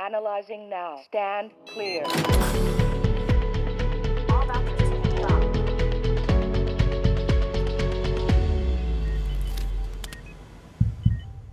Analyzing 0.00 0.68
now. 0.68 0.98
Stand 0.98 1.52
clear. 1.64 2.06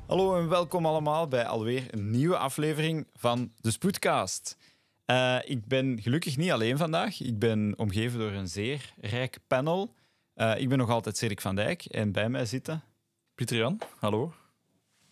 Hallo 0.07 0.37
en 0.37 0.49
welkom 0.49 0.85
allemaal 0.85 1.27
bij 1.27 1.45
alweer 1.45 1.93
een 1.93 2.09
nieuwe 2.09 2.37
aflevering 2.37 3.07
van 3.13 3.51
de 3.61 3.71
Spoedcast. 3.71 4.57
Eh, 5.05 5.37
ik 5.43 5.65
ben 5.65 6.01
gelukkig 6.01 6.37
niet 6.37 6.51
alleen 6.51 6.77
vandaag. 6.77 7.21
Ik 7.21 7.39
ben 7.39 7.73
omgeven 7.77 8.19
door 8.19 8.31
een 8.31 8.47
zeer 8.47 8.93
rijk 9.01 9.37
panel. 9.47 9.93
Eh, 10.33 10.59
ik 10.59 10.69
ben 10.69 10.77
nog 10.77 10.89
altijd 10.89 11.17
Cedric 11.17 11.41
van 11.41 11.55
Dijk 11.55 11.85
en 11.85 12.11
bij 12.11 12.29
mij 12.29 12.45
zitten... 12.45 12.83
Pieter 13.35 13.57
Jan, 13.57 13.79
hallo. 13.99 14.33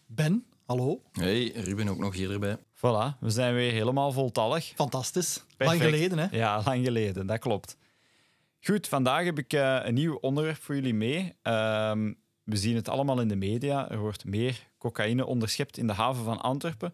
Ben, 0.05 0.45
hallo. 0.65 1.01
Hey, 1.11 1.51
Ruben 1.51 1.87
ook 1.87 1.99
nog 1.99 2.13
hierbij. 2.13 2.57
Voilà, 2.75 3.19
we 3.19 3.29
zijn 3.29 3.53
weer 3.53 3.71
helemaal 3.71 4.11
voltallig. 4.11 4.71
Fantastisch. 4.75 5.43
Perfect. 5.57 5.79
Lang 5.79 5.93
geleden, 5.93 6.17
hè? 6.17 6.37
Ja, 6.37 6.61
lang 6.65 6.85
geleden, 6.85 7.27
dat 7.27 7.39
klopt. 7.39 7.77
Goed, 8.61 8.87
vandaag 8.87 9.23
heb 9.23 9.37
ik 9.37 9.53
eh, 9.53 9.79
een 9.83 9.93
nieuw 9.93 10.15
onderwerp 10.15 10.61
voor 10.61 10.75
jullie 10.75 10.93
mee. 10.93 11.33
Ehm, 11.41 12.13
we 12.43 12.57
zien 12.57 12.75
het 12.75 12.89
allemaal 12.89 13.21
in 13.21 13.27
de 13.27 13.35
media. 13.35 13.91
Er 13.91 13.99
wordt 13.99 14.25
meer 14.25 14.67
cocaïne 14.77 15.25
onderschept 15.25 15.77
in 15.77 15.87
de 15.87 15.93
haven 15.93 16.23
van 16.23 16.41
Antwerpen. 16.41 16.93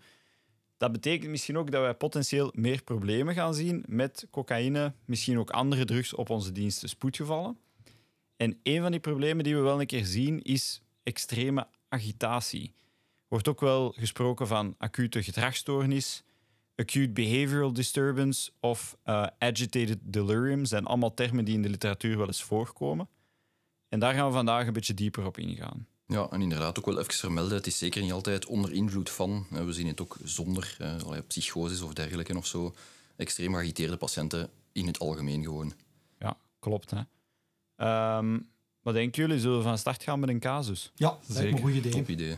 Dat 0.77 0.91
betekent 0.91 1.31
misschien 1.31 1.57
ook 1.57 1.71
dat 1.71 1.81
wij 1.81 1.93
potentieel 1.93 2.51
meer 2.55 2.83
problemen 2.83 3.33
gaan 3.33 3.53
zien 3.53 3.83
met 3.87 4.27
cocaïne, 4.31 4.93
misschien 5.05 5.39
ook 5.39 5.49
andere 5.49 5.85
drugs 5.85 6.13
op 6.13 6.29
onze 6.29 6.51
diensten 6.51 6.89
spoedgevallen. 6.89 7.57
En 8.37 8.59
een 8.63 8.81
van 8.81 8.91
die 8.91 8.99
problemen 8.99 9.43
die 9.43 9.55
we 9.55 9.61
wel 9.61 9.79
een 9.79 9.85
keer 9.85 10.05
zien 10.05 10.41
is 10.41 10.81
extreme 11.03 11.67
agitatie. 11.89 12.73
Er 13.31 13.37
wordt 13.37 13.47
ook 13.47 13.69
wel 13.69 13.93
gesproken 13.97 14.47
van 14.47 14.75
acute 14.77 15.23
gedragsstoornis, 15.23 16.23
acute 16.75 17.09
behavioral 17.09 17.73
disturbance 17.73 18.51
of 18.59 18.97
eh, 19.03 19.27
agitated 19.37 19.97
delirium 20.01 20.65
zijn 20.65 20.85
allemaal 20.85 21.13
termen 21.13 21.45
die 21.45 21.53
in 21.53 21.61
de 21.61 21.69
literatuur 21.69 22.17
wel 22.17 22.27
eens 22.27 22.43
voorkomen. 22.43 23.09
En 23.89 23.99
daar 23.99 24.13
gaan 24.13 24.27
we 24.27 24.33
vandaag 24.33 24.67
een 24.67 24.73
beetje 24.73 24.93
dieper 24.93 25.25
op 25.25 25.37
ingaan. 25.37 25.87
Ja, 26.05 26.27
en 26.29 26.41
inderdaad 26.41 26.79
ook 26.79 26.85
wel 26.85 26.99
even 26.99 27.13
vermelden, 27.13 27.57
het 27.57 27.67
is 27.67 27.77
zeker 27.77 28.01
niet 28.01 28.11
altijd 28.11 28.45
onder 28.45 28.71
invloed 28.71 29.09
van. 29.09 29.45
We 29.49 29.73
zien 29.73 29.87
het 29.87 30.01
ook 30.01 30.17
zonder 30.23 30.75
eh, 30.79 30.93
allerlei 30.93 31.21
psychoses 31.21 31.81
of 31.81 31.93
dergelijke 31.93 32.37
of 32.37 32.45
zo. 32.45 32.75
Extreem 33.15 33.53
geagiteerde 33.53 33.97
patiënten 33.97 34.49
in 34.71 34.87
het 34.87 34.99
algemeen 34.99 35.43
gewoon. 35.43 35.73
Ja, 36.19 36.37
klopt. 36.59 36.91
Hè? 36.91 37.01
Ehm, 37.75 38.39
wat 38.81 38.93
denken 38.93 39.21
jullie? 39.21 39.39
Zullen 39.39 39.57
we 39.57 39.63
van 39.63 39.77
start 39.77 40.03
gaan 40.03 40.19
met 40.19 40.29
een 40.29 40.39
casus? 40.39 40.91
Ja, 40.95 41.17
me 41.27 41.33
Zeker. 41.33 41.53
een 41.53 41.59
goed 41.61 41.73
idee. 41.73 41.91
Top 41.91 42.09
idee. 42.09 42.37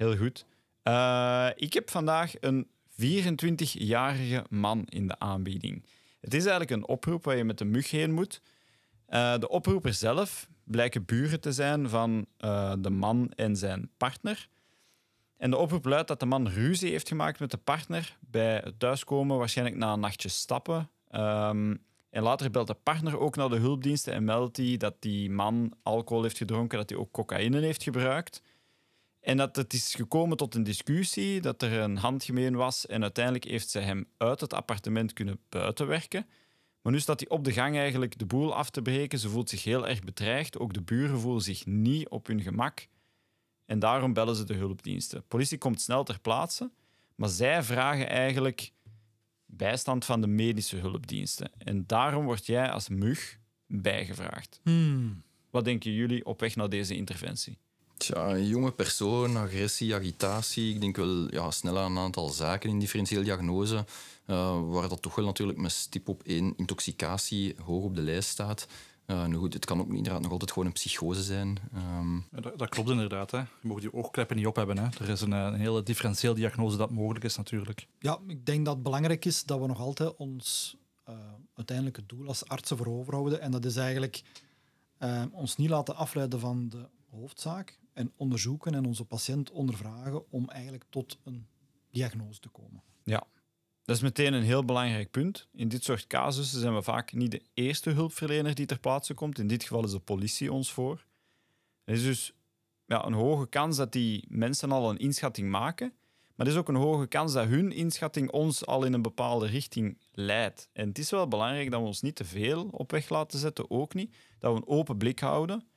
Heel 0.00 0.16
goed. 0.16 0.46
Eh, 0.82 1.48
ik 1.54 1.72
heb 1.72 1.90
vandaag 1.90 2.32
een 2.40 2.68
24-jarige 2.88 4.44
man 4.50 4.84
in 4.84 5.06
de 5.06 5.18
aanbieding. 5.18 5.84
Het 6.20 6.34
is 6.34 6.40
eigenlijk 6.40 6.70
een 6.70 6.88
oproep 6.88 7.24
waar 7.24 7.36
je 7.36 7.44
met 7.44 7.58
de 7.58 7.64
mug 7.64 7.90
heen 7.90 8.12
moet. 8.12 8.42
Eh, 9.06 9.38
de 9.38 9.48
oproeper 9.48 9.94
zelf 9.94 10.48
blijken 10.64 11.04
buren 11.04 11.40
te 11.40 11.52
zijn 11.52 11.88
van 11.88 12.26
eh, 12.36 12.72
de 12.78 12.90
man 12.90 13.32
en 13.36 13.56
zijn 13.56 13.90
partner. 13.96 14.48
En 15.36 15.50
de 15.50 15.56
oproep 15.56 15.84
luidt 15.84 16.08
dat 16.08 16.20
de 16.20 16.26
man 16.26 16.48
ruzie 16.48 16.90
heeft 16.90 17.08
gemaakt 17.08 17.40
met 17.40 17.50
de 17.50 17.58
partner 17.58 18.16
bij 18.20 18.54
het 18.64 18.78
thuiskomen, 18.78 19.38
waarschijnlijk 19.38 19.76
na 19.76 19.92
een 19.92 20.00
nachtje 20.00 20.28
stappen. 20.28 20.90
Ehm, 21.08 21.76
en 22.10 22.22
later 22.22 22.50
belt 22.50 22.66
de 22.66 22.74
partner 22.74 23.18
ook 23.18 23.36
naar 23.36 23.48
de 23.48 23.58
hulpdiensten 23.58 24.12
en 24.12 24.24
meldt 24.24 24.56
hij 24.56 24.76
dat 24.76 24.94
die 24.98 25.30
man 25.30 25.72
alcohol 25.82 26.22
heeft 26.22 26.36
gedronken, 26.36 26.78
dat 26.78 26.90
hij 26.90 26.98
ook 26.98 27.12
cocaïne 27.12 27.60
heeft 27.60 27.82
gebruikt. 27.82 28.42
En 29.30 29.36
dat 29.36 29.56
het 29.56 29.72
is 29.72 29.94
gekomen 29.94 30.36
tot 30.36 30.54
een 30.54 30.62
discussie, 30.62 31.40
dat 31.40 31.62
er 31.62 31.72
een 31.72 31.96
handgemeen 31.96 32.56
was 32.56 32.86
en 32.86 33.02
uiteindelijk 33.02 33.44
heeft 33.44 33.70
ze 33.70 33.78
hem 33.78 34.06
uit 34.16 34.40
het 34.40 34.52
appartement 34.52 35.12
kunnen 35.12 35.38
buitenwerken. 35.48 36.26
Maar 36.82 36.92
nu 36.92 37.00
staat 37.00 37.20
hij 37.20 37.28
op 37.28 37.44
de 37.44 37.52
gang 37.52 37.76
eigenlijk 37.76 38.18
de 38.18 38.26
boel 38.26 38.54
af 38.54 38.70
te 38.70 38.82
breken. 38.82 39.18
Ze 39.18 39.28
voelt 39.28 39.48
zich 39.48 39.64
heel 39.64 39.88
erg 39.88 40.00
bedreigd. 40.00 40.58
Ook 40.58 40.72
de 40.72 40.82
buren 40.82 41.20
voelen 41.20 41.42
zich 41.42 41.66
niet 41.66 42.08
op 42.08 42.26
hun 42.26 42.42
gemak. 42.42 42.86
En 43.66 43.78
daarom 43.78 44.12
bellen 44.12 44.36
ze 44.36 44.44
de 44.44 44.54
hulpdiensten. 44.54 45.24
Politie 45.28 45.58
komt 45.58 45.80
snel 45.80 46.04
ter 46.04 46.20
plaatse, 46.20 46.70
maar 47.14 47.28
zij 47.28 47.62
vragen 47.62 48.08
eigenlijk 48.08 48.72
bijstand 49.46 50.04
van 50.04 50.20
de 50.20 50.26
medische 50.26 50.76
hulpdiensten. 50.76 51.50
En 51.58 51.86
daarom 51.86 52.24
word 52.24 52.46
jij 52.46 52.70
als 52.70 52.88
mug 52.88 53.38
bijgevraagd. 53.66 54.60
Hmm. 54.62 55.22
Wat 55.50 55.64
denken 55.64 55.92
jullie 55.92 56.24
op 56.24 56.40
weg 56.40 56.56
naar 56.56 56.68
deze 56.68 56.96
interventie? 56.96 57.58
Tja, 58.00 58.30
een 58.30 58.46
jonge 58.46 58.72
persoon, 58.72 59.36
agressie, 59.36 59.94
agitatie. 59.94 60.74
Ik 60.74 60.80
denk 60.80 60.96
wel 60.96 61.32
ja, 61.34 61.50
snel 61.50 61.78
aan 61.78 61.90
een 61.96 62.02
aantal 62.02 62.28
zaken 62.28 62.70
in 62.70 62.78
differentiële 62.78 63.24
diagnose. 63.24 63.84
eh, 64.26 64.60
waar 64.70 64.88
dat 64.88 65.02
toch 65.02 65.14
wel 65.14 65.24
natuurlijk 65.24 65.58
met 65.58 65.72
stip 65.72 66.08
op 66.08 66.22
één 66.22 66.54
intoxicatie 66.56 67.54
hoog 67.64 67.84
op 67.84 67.94
de 67.94 68.02
lijst 68.02 68.28
staat. 68.28 68.66
Eh, 69.06 69.26
nu 69.26 69.36
goed, 69.36 69.54
het 69.54 69.64
kan 69.64 69.80
ook 69.80 69.88
inderdaad 69.88 70.20
nog 70.22 70.30
altijd 70.30 70.50
gewoon 70.50 70.66
een 70.66 70.72
psychose 70.74 71.22
zijn. 71.22 71.58
Ehm, 71.74 72.14
Ja, 72.16 72.40
dat, 72.40 72.58
dat 72.58 72.68
klopt 72.68 72.88
inderdaad. 72.88 73.30
Hè. 73.30 73.38
Je 73.38 73.46
mag 73.62 73.80
die 73.80 73.92
oogkleppen 73.94 74.36
niet 74.36 74.46
op 74.46 74.56
hebben. 74.56 74.78
Hè. 74.78 74.84
Er 75.00 75.08
is 75.08 75.20
een, 75.20 75.32
eh, 75.32 75.38
een 75.44 75.54
hele 75.54 75.82
differentieel 75.82 76.34
diagnose 76.34 76.76
dat 76.76 76.90
mogelijk 76.90 77.24
is 77.24 77.36
natuurlijk. 77.36 77.86
Ja, 77.98 78.18
ik 78.26 78.46
denk 78.46 78.64
dat 78.64 78.74
het 78.74 78.82
belangrijk 78.82 79.24
is 79.24 79.44
dat 79.44 79.60
we 79.60 79.66
nog 79.66 79.80
altijd 79.80 80.16
ons 80.16 80.76
eh, 81.04 81.14
uiteindelijke 81.54 82.06
doel 82.06 82.26
als 82.28 82.48
artsen 82.48 82.76
voor 82.76 82.86
overhouden. 82.86 83.40
En 83.40 83.50
dat 83.50 83.64
is 83.64 83.76
eigenlijk 83.76 84.22
ons 85.32 85.56
niet 85.56 85.68
laten 85.70 85.96
afleiden 85.96 86.40
van 86.40 86.68
de 86.68 86.88
hoofdzaak 87.10 87.78
en 87.92 88.12
onderzoeken 88.16 88.74
en 88.74 88.84
onze 88.84 89.04
patiënt 89.04 89.50
ondervragen 89.50 90.30
om 90.30 90.48
eigenlijk 90.48 90.84
tot 90.88 91.18
een 91.24 91.46
diagnose 91.90 92.40
te 92.40 92.48
komen. 92.48 92.82
Ja, 93.04 93.26
dat 93.84 93.96
is 93.96 94.02
meteen 94.02 94.32
een 94.32 94.42
heel 94.42 94.64
belangrijk 94.64 95.10
punt. 95.10 95.48
In 95.52 95.68
dit 95.68 95.84
soort 95.84 96.06
casussen 96.06 96.60
zijn 96.60 96.74
we 96.74 96.82
vaak 96.82 97.12
niet 97.12 97.30
de 97.30 97.42
eerste 97.54 97.90
hulpverlener 97.90 98.54
die 98.54 98.66
ter 98.66 98.78
plaatse 98.78 99.14
komt. 99.14 99.38
In 99.38 99.46
dit 99.46 99.62
geval 99.62 99.84
is 99.84 99.90
de 99.90 99.98
politie 99.98 100.52
ons 100.52 100.72
voor. 100.72 101.04
Er 101.84 101.94
is 101.94 102.02
dus 102.02 102.32
ja, 102.86 103.04
een 103.06 103.12
hoge 103.12 103.46
kans 103.48 103.76
dat 103.76 103.92
die 103.92 104.24
mensen 104.28 104.72
al 104.72 104.90
een 104.90 104.98
inschatting 104.98 105.50
maken. 105.50 105.92
Maar 106.34 106.46
er 106.46 106.52
is 106.52 106.58
ook 106.58 106.68
een 106.68 106.74
hoge 106.74 107.06
kans 107.06 107.32
dat 107.32 107.46
hun 107.46 107.72
inschatting 107.72 108.30
ons 108.30 108.66
al 108.66 108.84
in 108.84 108.92
een 108.92 109.02
bepaalde 109.02 109.46
richting 109.46 109.98
leidt. 110.12 110.68
En 110.72 110.88
het 110.88 110.98
is 110.98 111.10
wel 111.10 111.28
belangrijk 111.28 111.70
dat 111.70 111.80
we 111.80 111.86
ons 111.86 112.00
niet 112.00 112.16
te 112.16 112.24
veel 112.24 112.68
op 112.70 112.90
weg 112.90 113.08
laten 113.08 113.38
zetten, 113.38 113.70
ook 113.70 113.94
niet. 113.94 114.16
Dat 114.38 114.52
we 114.52 114.58
een 114.58 114.68
open 114.68 114.96
blik 114.96 115.18
houden 115.18 115.69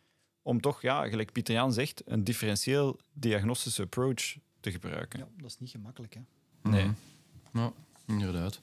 om 0.44 0.62
toch, 0.62 0.81
ja, 0.81 1.08
gelijk 1.08 1.31
Pieter 1.31 1.54
Jan 1.54 1.74
zegt, 1.74 2.02
een 2.06 2.24
differentieel 2.24 3.00
diagnostische 3.14 3.81
approach 3.81 4.36
te 4.59 4.72
gebruiken. 4.72 5.20
Ja, 5.20 5.28
dat 5.38 5.50
is 5.52 5.59
niet 5.59 5.70
gemakkelijk. 5.70 6.14
Hè? 6.14 6.22
Nee. 6.70 6.92
Ja, 7.54 7.72
inderdaad. 8.08 8.59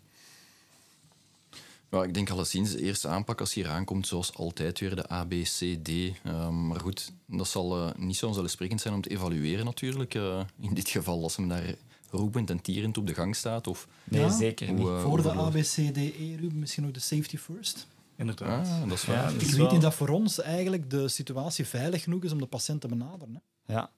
Ja, 1.91 2.03
ik 2.03 2.15
denk 2.15 2.31
alleszins 2.31 2.73
de 2.73 2.83
eerste 2.83 3.09
aanpak 3.09 3.41
als 3.41 3.55
je 3.55 3.61
hier 3.63 3.71
aankomt, 3.71 4.07
zoals 4.07 4.35
altijd 4.35 4.79
weer 4.81 4.95
de 4.97 5.13
A, 5.13 5.25
B, 5.25 5.31
C, 5.31 5.79
D. 5.83 5.89
Ehm, 6.25 6.67
maar 6.67 6.81
goed, 6.81 7.13
dat 7.27 7.49
zal 7.49 7.77
eh, 7.89 7.95
niet 7.97 8.17
zo 8.17 8.27
vanzelfsprekend 8.27 8.81
zijn 8.81 8.95
om 8.95 9.01
te 9.01 9.11
evalueren 9.11 9.65
natuurlijk. 9.65 10.15
eh, 10.15 10.41
in 10.61 10.75
dit 10.75 10.89
geval 10.89 11.23
als 11.23 11.37
hem 11.37 11.49
daar 11.49 11.75
roepend 12.11 12.51
en 12.51 12.61
tierend 12.61 12.99
op 12.99 13.07
de 13.07 13.15
gang 13.15 13.37
staat. 13.37 13.67
Of, 13.67 13.89
Nee, 14.05 14.21
Ja? 14.21 14.31
zeker 14.31 14.73
niet. 14.73 14.79
Hoe, 14.87 14.91
eh, 14.97 15.03
voor 15.03 15.23
de 15.23 15.29
overload. 15.29 15.47
ABCDE, 15.55 16.37
Ruben, 16.41 16.59
misschien 16.59 16.87
ook 16.87 16.95
de 16.95 17.01
safety 17.01 17.37
first. 17.37 17.87
Inderdaad. 18.21 18.67
Ah, 18.67 18.89
dat 18.89 18.99
is 18.99 19.05
waar. 19.05 19.17
Ja, 19.17 19.33
dat 19.33 19.43
Ik 19.43 19.49
weet 19.49 19.71
niet 19.71 19.81
dat 19.81 19.95
voor 19.95 20.09
ons 20.09 20.41
eigenlijk 20.41 20.91
de 20.91 21.09
situatie 21.09 21.67
veilig 21.67 22.03
genoeg 22.03 22.25
is 22.25 22.33
om 22.33 22.39
de 22.39 22.47
patiënt 22.47 22.81
te 22.81 22.89
benaderen. 22.89 23.43
Hè? 23.67 23.75
Ja. 23.75 23.91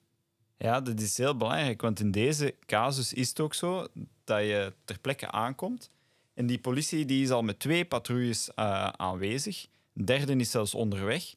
ja, 0.56 0.81
dat 0.81 1.00
is 1.00 1.19
heel 1.19 1.37
belangrijk, 1.37 1.81
want 1.81 2.00
in 2.00 2.10
deze 2.10 2.55
casus 2.66 3.12
is 3.12 3.28
het 3.28 3.41
ook 3.41 3.55
zo 3.55 3.87
dat 4.25 4.41
je 4.41 4.72
ter 4.84 4.99
plekke 4.99 5.31
aankomt 5.31 5.91
en 6.34 6.47
die 6.47 6.59
politie 6.59 7.05
die 7.05 7.22
is 7.22 7.31
al 7.31 7.43
met 7.43 7.59
twee 7.59 7.84
patrouilles 7.84 8.55
eh, 8.55 8.87
aanwezig. 8.87 9.66
Een 9.94 10.05
derde 10.05 10.37
is 10.37 10.50
zelfs 10.50 10.75
onderweg. 10.75 11.34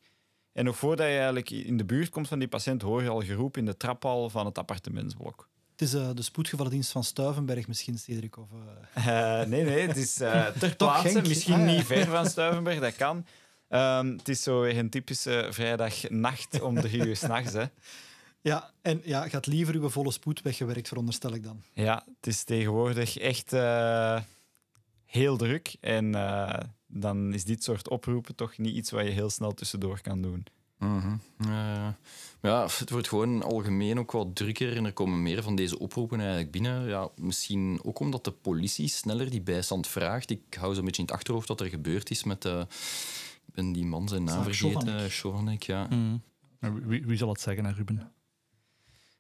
En 0.53 0.65
nog 0.65 0.77
voordat 0.77 1.07
je 1.07 1.13
eigenlijk 1.13 1.49
in 1.49 1.77
de 1.77 1.85
buurt 1.85 2.09
komt 2.09 2.27
van 2.27 2.39
die 2.39 2.47
patiënt, 2.47 2.81
hoor 2.81 3.03
je 3.03 3.09
al 3.09 3.21
geroep 3.21 3.57
in 3.57 3.65
de 3.65 3.77
traphal 3.77 4.29
van 4.29 4.45
het 4.45 4.57
appartementsblok. 4.57 5.49
Het 5.75 5.81
is 5.87 5.93
eh, 5.93 6.09
de 6.13 6.21
spoedgevallendienst 6.21 6.91
van 6.91 7.03
Stuivenberg 7.03 7.67
misschien, 7.67 7.97
Cedric. 7.97 8.37
Of, 8.37 8.49
eh, 8.93 9.41
Eh, 9.41 9.47
nee, 9.47 9.63
nee, 9.63 9.87
het 9.87 9.97
is 9.97 10.13
ter 10.59 10.75
plaatse. 10.77 11.21
Misschien 11.21 11.53
Ah, 11.53 11.59
ja. 11.59 11.65
niet 11.65 11.85
ver 11.93 12.05
van 12.05 12.25
Stuivenberg, 12.29 12.79
dat 12.79 12.95
kan. 12.95 13.25
Ehm, 13.67 14.07
het 14.17 14.29
is 14.29 14.43
zo 14.43 14.61
weer 14.61 14.77
een 14.77 14.89
typische 14.89 15.47
vrijdagnacht 15.49 16.61
om 16.61 16.81
drie 16.81 17.05
uur 17.05 17.15
s'nachts. 17.15 17.53
hè. 17.53 17.63
Ja, 18.41 18.71
en 18.81 19.01
ja, 19.03 19.27
gaat 19.29 19.45
liever 19.45 19.75
uw 19.75 19.89
volle 19.89 20.11
spoed 20.11 20.41
weggewerkt, 20.41 20.87
veronderstel 20.87 21.33
ik 21.33 21.43
dan. 21.43 21.61
Ja, 21.73 22.03
het 22.17 22.27
is 22.27 22.43
tegenwoordig 22.43 23.17
echt 23.17 23.51
heel 25.05 25.37
druk. 25.37 25.75
En 25.79 26.11
dan 26.87 27.33
is 27.33 27.43
dit 27.43 27.63
soort 27.63 27.89
oproepen 27.89 28.35
toch 28.35 28.57
niet 28.57 28.75
iets 28.75 28.91
wat 28.91 29.03
je 29.05 29.11
heel 29.11 29.29
snel 29.29 29.53
tussendoor 29.53 30.01
kan 30.01 30.21
doen. 30.21 30.45
Mhm. 30.79 31.15
Eh, 31.37 31.87
ja, 32.41 32.67
het 32.77 32.89
wordt 32.89 33.07
gewoon 33.07 33.43
algemeen 33.43 33.99
ook 33.99 34.11
wat 34.11 34.35
drukker 34.35 34.75
en 34.75 34.85
er 34.85 34.93
komen 34.93 35.21
meer 35.21 35.43
van 35.43 35.55
deze 35.55 35.79
oproepen 35.79 36.19
eigenlijk 36.19 36.51
binnen. 36.51 36.87
Ja, 36.87 37.09
misschien 37.15 37.79
ook 37.83 37.99
omdat 37.99 38.23
de 38.23 38.31
politie 38.31 38.87
sneller 38.87 39.29
die 39.29 39.41
bijstand 39.41 39.87
vraagt. 39.87 40.29
Ik 40.29 40.53
hou 40.53 40.75
zo'n 40.75 40.85
beetje 40.85 41.01
in 41.01 41.07
het 41.07 41.15
achterhoofd 41.17 41.47
wat 41.47 41.61
er 41.61 41.67
gebeurd 41.69 42.09
is 42.09 42.23
met... 42.23 42.45
eh, 42.45 42.59
ik 43.47 43.53
ben 43.53 43.71
die 43.71 43.85
man 43.85 44.07
zijn 44.07 44.23
naam 44.23 44.43
vergeten. 44.43 44.79
Chovanec. 44.79 45.11
Chovanec, 45.13 45.63
ja. 45.63 45.87
Mm. 45.89 46.21
Maar 46.59 46.87
Wie, 46.87 47.05
wie 47.05 47.17
zal 47.17 47.29
het 47.29 47.41
zeggen, 47.41 47.65
hè, 47.65 47.71
Ruben? 47.71 48.11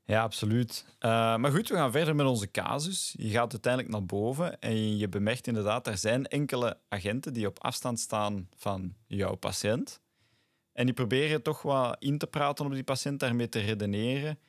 Ja, 0.05 0.21
absoluut. 0.21 0.85
Eh, 0.99 1.09
maar 1.37 1.51
goed, 1.51 1.69
we 1.69 1.75
gaan 1.75 1.91
verder 1.91 2.15
met 2.15 2.25
onze 2.25 2.51
casus. 2.51 3.13
Je 3.17 3.29
gaat 3.29 3.51
uiteindelijk 3.51 3.93
naar 3.93 4.05
boven 4.05 4.59
en 4.59 4.97
je 4.97 5.09
bemerkt 5.09 5.47
inderdaad, 5.47 5.87
er 5.87 5.97
zijn 5.97 6.27
enkele 6.27 6.77
agenten 6.89 7.33
die 7.33 7.47
op 7.47 7.63
afstand 7.63 7.99
staan 7.99 8.49
van 8.57 8.93
jouw 9.07 9.35
patiënt. 9.35 10.01
En 10.75 10.85
die 10.85 10.93
proberen 10.93 11.41
toch 11.41 11.61
wat 11.61 11.95
in 11.99 12.17
te 12.17 12.27
praten 12.27 12.65
op 12.65 12.73
die 12.73 12.83
patiënt, 12.83 13.19
daarmee 13.19 13.49
te 13.49 13.59
redeneren. 13.59 14.39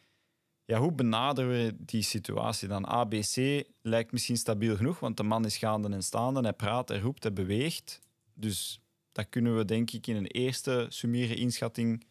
Ja, 0.64 0.78
hoe 0.78 0.93
benaderen 0.93 1.50
we 1.50 1.76
die 1.78 2.02
situatie 2.02 2.69
dan? 2.69 2.87
ABC 2.87 3.64
lijkt 3.82 4.12
misschien 4.12 4.37
stabiel 4.37 4.76
genoeg, 4.76 5.00
want 5.00 5.17
de 5.17 5.23
man 5.23 5.44
is 5.44 5.56
gaande 5.56 5.88
en 5.88 6.02
staande. 6.02 6.40
Hij 6.40 6.52
praat, 6.52 6.88
hij 6.88 6.99
roept, 6.99 7.23
hij 7.23 7.32
beweegt. 7.32 8.00
Dus 8.34 8.81
dat 9.12 9.28
kunnen 9.28 9.56
we 9.56 9.64
denk 9.64 9.90
ik 9.90 10.06
in 10.06 10.17
een 10.17 10.26
eerste 10.26 10.87
summiere 10.88 11.34
inschatting 11.34 12.05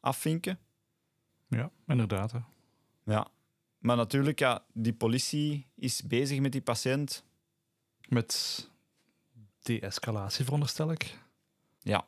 afvinken. 0.00 0.58
Ja, 1.48 1.70
inderdaad. 1.86 2.32
hè. 2.32 2.38
Ja. 3.04 3.28
Maar 3.78 3.96
natuurlijk, 3.96 4.38
ja, 4.38 4.64
die 4.72 4.92
politie 4.94 5.66
is 5.74 6.02
bezig 6.02 6.40
met 6.40 6.52
die 6.52 6.60
patiënt. 6.62 7.24
Met 8.08 8.68
de-escalatie, 9.62 10.44
veronderstel 10.44 10.90
ik. 10.92 11.18
Ja, 11.78 12.06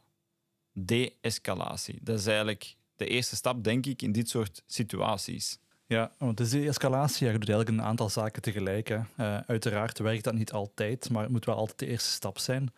de-escalatie. 0.72 1.98
Dat 2.02 2.18
is 2.18 2.26
eigenlijk 2.26 2.76
de 2.96 3.06
eerste 3.06 3.36
stap, 3.36 3.64
denk 3.64 3.86
ik, 3.86 4.02
in 4.02 4.12
dit 4.12 4.28
soort 4.28 4.62
situaties. 4.66 5.58
Ja, 5.86 6.12
want 6.18 6.36
dus 6.36 6.50
die 6.50 6.68
escalatie, 6.68 7.26
ja, 7.26 7.32
je 7.32 7.38
doet 7.38 7.48
eigenlijk 7.48 7.78
een 7.78 7.88
aantal 7.88 8.08
zaken 8.08 8.42
tegelijk. 8.42 8.88
Hè. 8.88 8.98
Eh, 9.16 9.38
uiteraard 9.46 9.98
werkt 9.98 10.24
dat 10.24 10.34
niet 10.34 10.52
altijd, 10.52 11.10
maar 11.10 11.22
het 11.22 11.32
moet 11.32 11.44
wel 11.44 11.56
altijd 11.56 11.78
de 11.78 11.86
eerste 11.86 12.10
stap 12.10 12.38
zijn. 12.38 12.72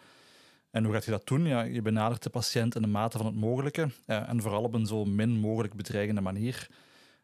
En 0.70 0.84
hoe 0.84 0.92
gaat 0.92 1.04
je 1.04 1.10
dat 1.10 1.26
doen? 1.26 1.46
Ja, 1.46 1.62
je 1.62 1.82
benadert 1.82 2.22
de 2.22 2.30
patiënt 2.30 2.74
in 2.74 2.82
de 2.82 2.88
mate 2.88 3.16
van 3.16 3.26
het 3.26 3.34
mogelijke 3.34 3.90
eh, 4.06 4.28
en 4.28 4.42
vooral 4.42 4.62
op 4.62 4.74
een 4.74 4.86
zo 4.86 5.04
min 5.04 5.30
mogelijk 5.30 5.74
bedreigende 5.74 6.20
manier. 6.20 6.68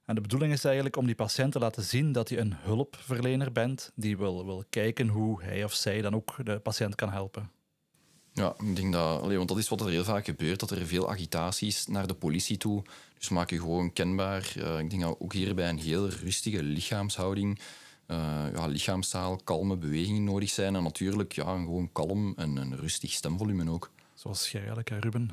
En 0.05 0.14
de 0.14 0.20
bedoeling 0.20 0.52
is 0.52 0.64
eigenlijk 0.64 0.96
om 0.96 1.06
die 1.06 1.14
patiënt 1.14 1.52
te 1.52 1.58
laten 1.58 1.82
zien 1.82 2.12
dat 2.12 2.28
je 2.28 2.38
een 2.38 2.55
hulpverlener 2.56 3.52
bent 3.52 3.93
die 3.94 4.17
wil, 4.17 4.46
wil 4.46 4.64
kijken 4.70 5.08
hoe 5.08 5.43
hij 5.43 5.64
of 5.64 5.75
zij 5.75 6.00
dan 6.00 6.14
ook 6.14 6.37
de 6.44 6.58
patiënt 6.58 6.94
kan 6.94 7.11
helpen. 7.11 7.50
Ja, 8.32 8.55
ik 8.59 8.77
denk 8.77 8.93
dat, 8.93 9.21
want 9.21 9.49
dat 9.49 9.59
is 9.59 9.69
wat 9.69 9.81
er 9.81 9.88
heel 9.88 10.05
vaak 10.05 10.25
gebeurt, 10.25 10.61
dat 10.61 10.71
er 10.71 10.87
veel 10.87 11.11
agitatie 11.11 11.69
is 11.69 11.87
naar 11.87 12.06
de 12.06 12.15
politie 12.15 12.56
toe. 12.56 12.82
Dus 13.19 13.29
maak 13.29 13.50
je 13.50 13.59
gewoon 13.59 13.93
kenbaar. 13.93 14.53
Eh, 14.56 14.79
ik 14.79 14.91
denk 14.91 15.03
dat 15.03 15.17
ook 15.19 15.32
hierbij 15.32 15.69
een 15.69 15.79
heel 15.79 16.09
rustige 16.09 16.62
lichaamshouding, 16.62 17.59
eh, 18.06 18.17
ja, 18.55 18.67
lichaamstaal, 18.67 19.41
kalme 19.44 19.77
bewegingen 19.77 20.25
nodig 20.25 20.50
zijn. 20.50 20.77
En 20.77 20.82
natuurlijk 20.82 21.32
ja, 21.32 21.44
gewoon 21.44 21.93
kalm 21.93 22.32
en 22.37 22.56
een 22.56 22.77
rustig 22.77 23.12
stemvolume 23.12 23.71
ook. 23.71 23.91
Zoals 24.20 24.50
jij 24.50 24.61
eigenlijk, 24.61 24.88
hè, 24.88 24.99
Ruben. 24.99 25.31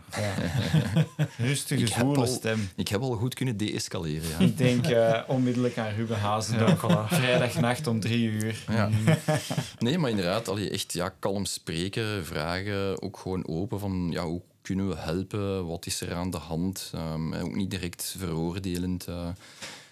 Rustige, 1.38 1.82
Ik 1.84 1.90
heb 1.90 2.00
zwoele 2.00 2.20
al- 2.20 2.28
stem. 2.28 2.70
Ik 2.76 2.88
heb 2.88 3.02
al 3.02 3.12
goed 3.12 3.34
kunnen 3.34 3.58
deescaleren. 3.58 4.30
Ja. 4.30 4.40
Ik 4.40 4.58
denk 4.58 4.86
eh, 4.86 5.22
onmiddellijk 5.28 5.78
aan 5.78 5.94
Ruben 5.94 6.20
Hazendorp. 6.20 6.80
Vrijdagnacht 7.10 7.88
om 7.88 8.00
drie 8.00 8.30
uur. 8.30 8.64
Ja. 8.68 8.90
Nee, 9.80 9.98
maar 9.98 10.10
inderdaad, 10.10 10.48
allee, 10.48 10.70
echt 10.70 10.94
ja, 10.94 11.10
kalm 11.10 11.46
spreken, 11.46 12.26
vragen, 12.26 13.02
ook 13.02 13.18
gewoon 13.18 13.48
open 13.48 13.80
van 13.80 14.08
ja, 14.12 14.24
hoe 14.26 14.42
kunnen 14.62 14.88
we 14.88 14.96
helpen, 14.96 15.66
wat 15.68 15.86
is 15.86 16.02
er 16.02 16.14
aan 16.14 16.30
de 16.30 16.38
hand. 16.38 16.92
Ehm, 16.94 17.34
en 17.34 17.42
ook 17.44 17.56
niet 17.56 17.72
direct 17.72 18.16
veroordelend. 18.18 19.06
eh. 19.08 19.28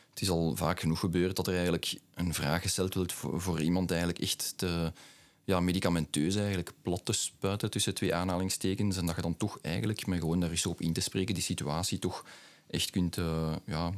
het 0.10 0.22
is 0.22 0.30
al 0.30 0.56
vaak 0.56 0.80
genoeg 0.80 1.00
gebeurd 1.00 1.36
dat 1.36 1.48
er 1.48 1.54
eigenlijk 1.54 1.96
een 2.14 2.34
vraag 2.34 2.62
gesteld 2.62 2.94
wordt 2.94 3.14
voor, 3.14 3.42
voor 3.42 3.62
iemand 3.62 3.90
eigenlijk 3.92 4.20
echt 4.22 4.54
te 4.58 4.92
ja, 5.46 5.60
medicamenteus 5.60 6.36
eigenlijk 6.36 6.74
plat 6.82 7.06
te 7.06 7.14
spuiten 7.14 7.72
tussen 7.72 7.94
twee 7.94 8.16
aanhalingstekens 8.16 8.98
en 8.98 9.06
dat 9.06 9.16
je 9.16 9.22
dan 9.22 9.38
toch 9.38 9.60
eigenlijk 9.62 10.06
met 10.06 10.20
gewoon 10.20 10.40
daar 10.40 10.50
eens 10.50 10.66
op 10.66 10.82
in 10.82 10.94
te 10.94 11.02
spreken 11.02 11.34
die 11.34 11.44
situatie 11.44 12.00
toch 12.00 12.26
echt 12.68 12.90
kunt 12.90 13.18
eh, 13.18 13.56
ja, 13.66 13.92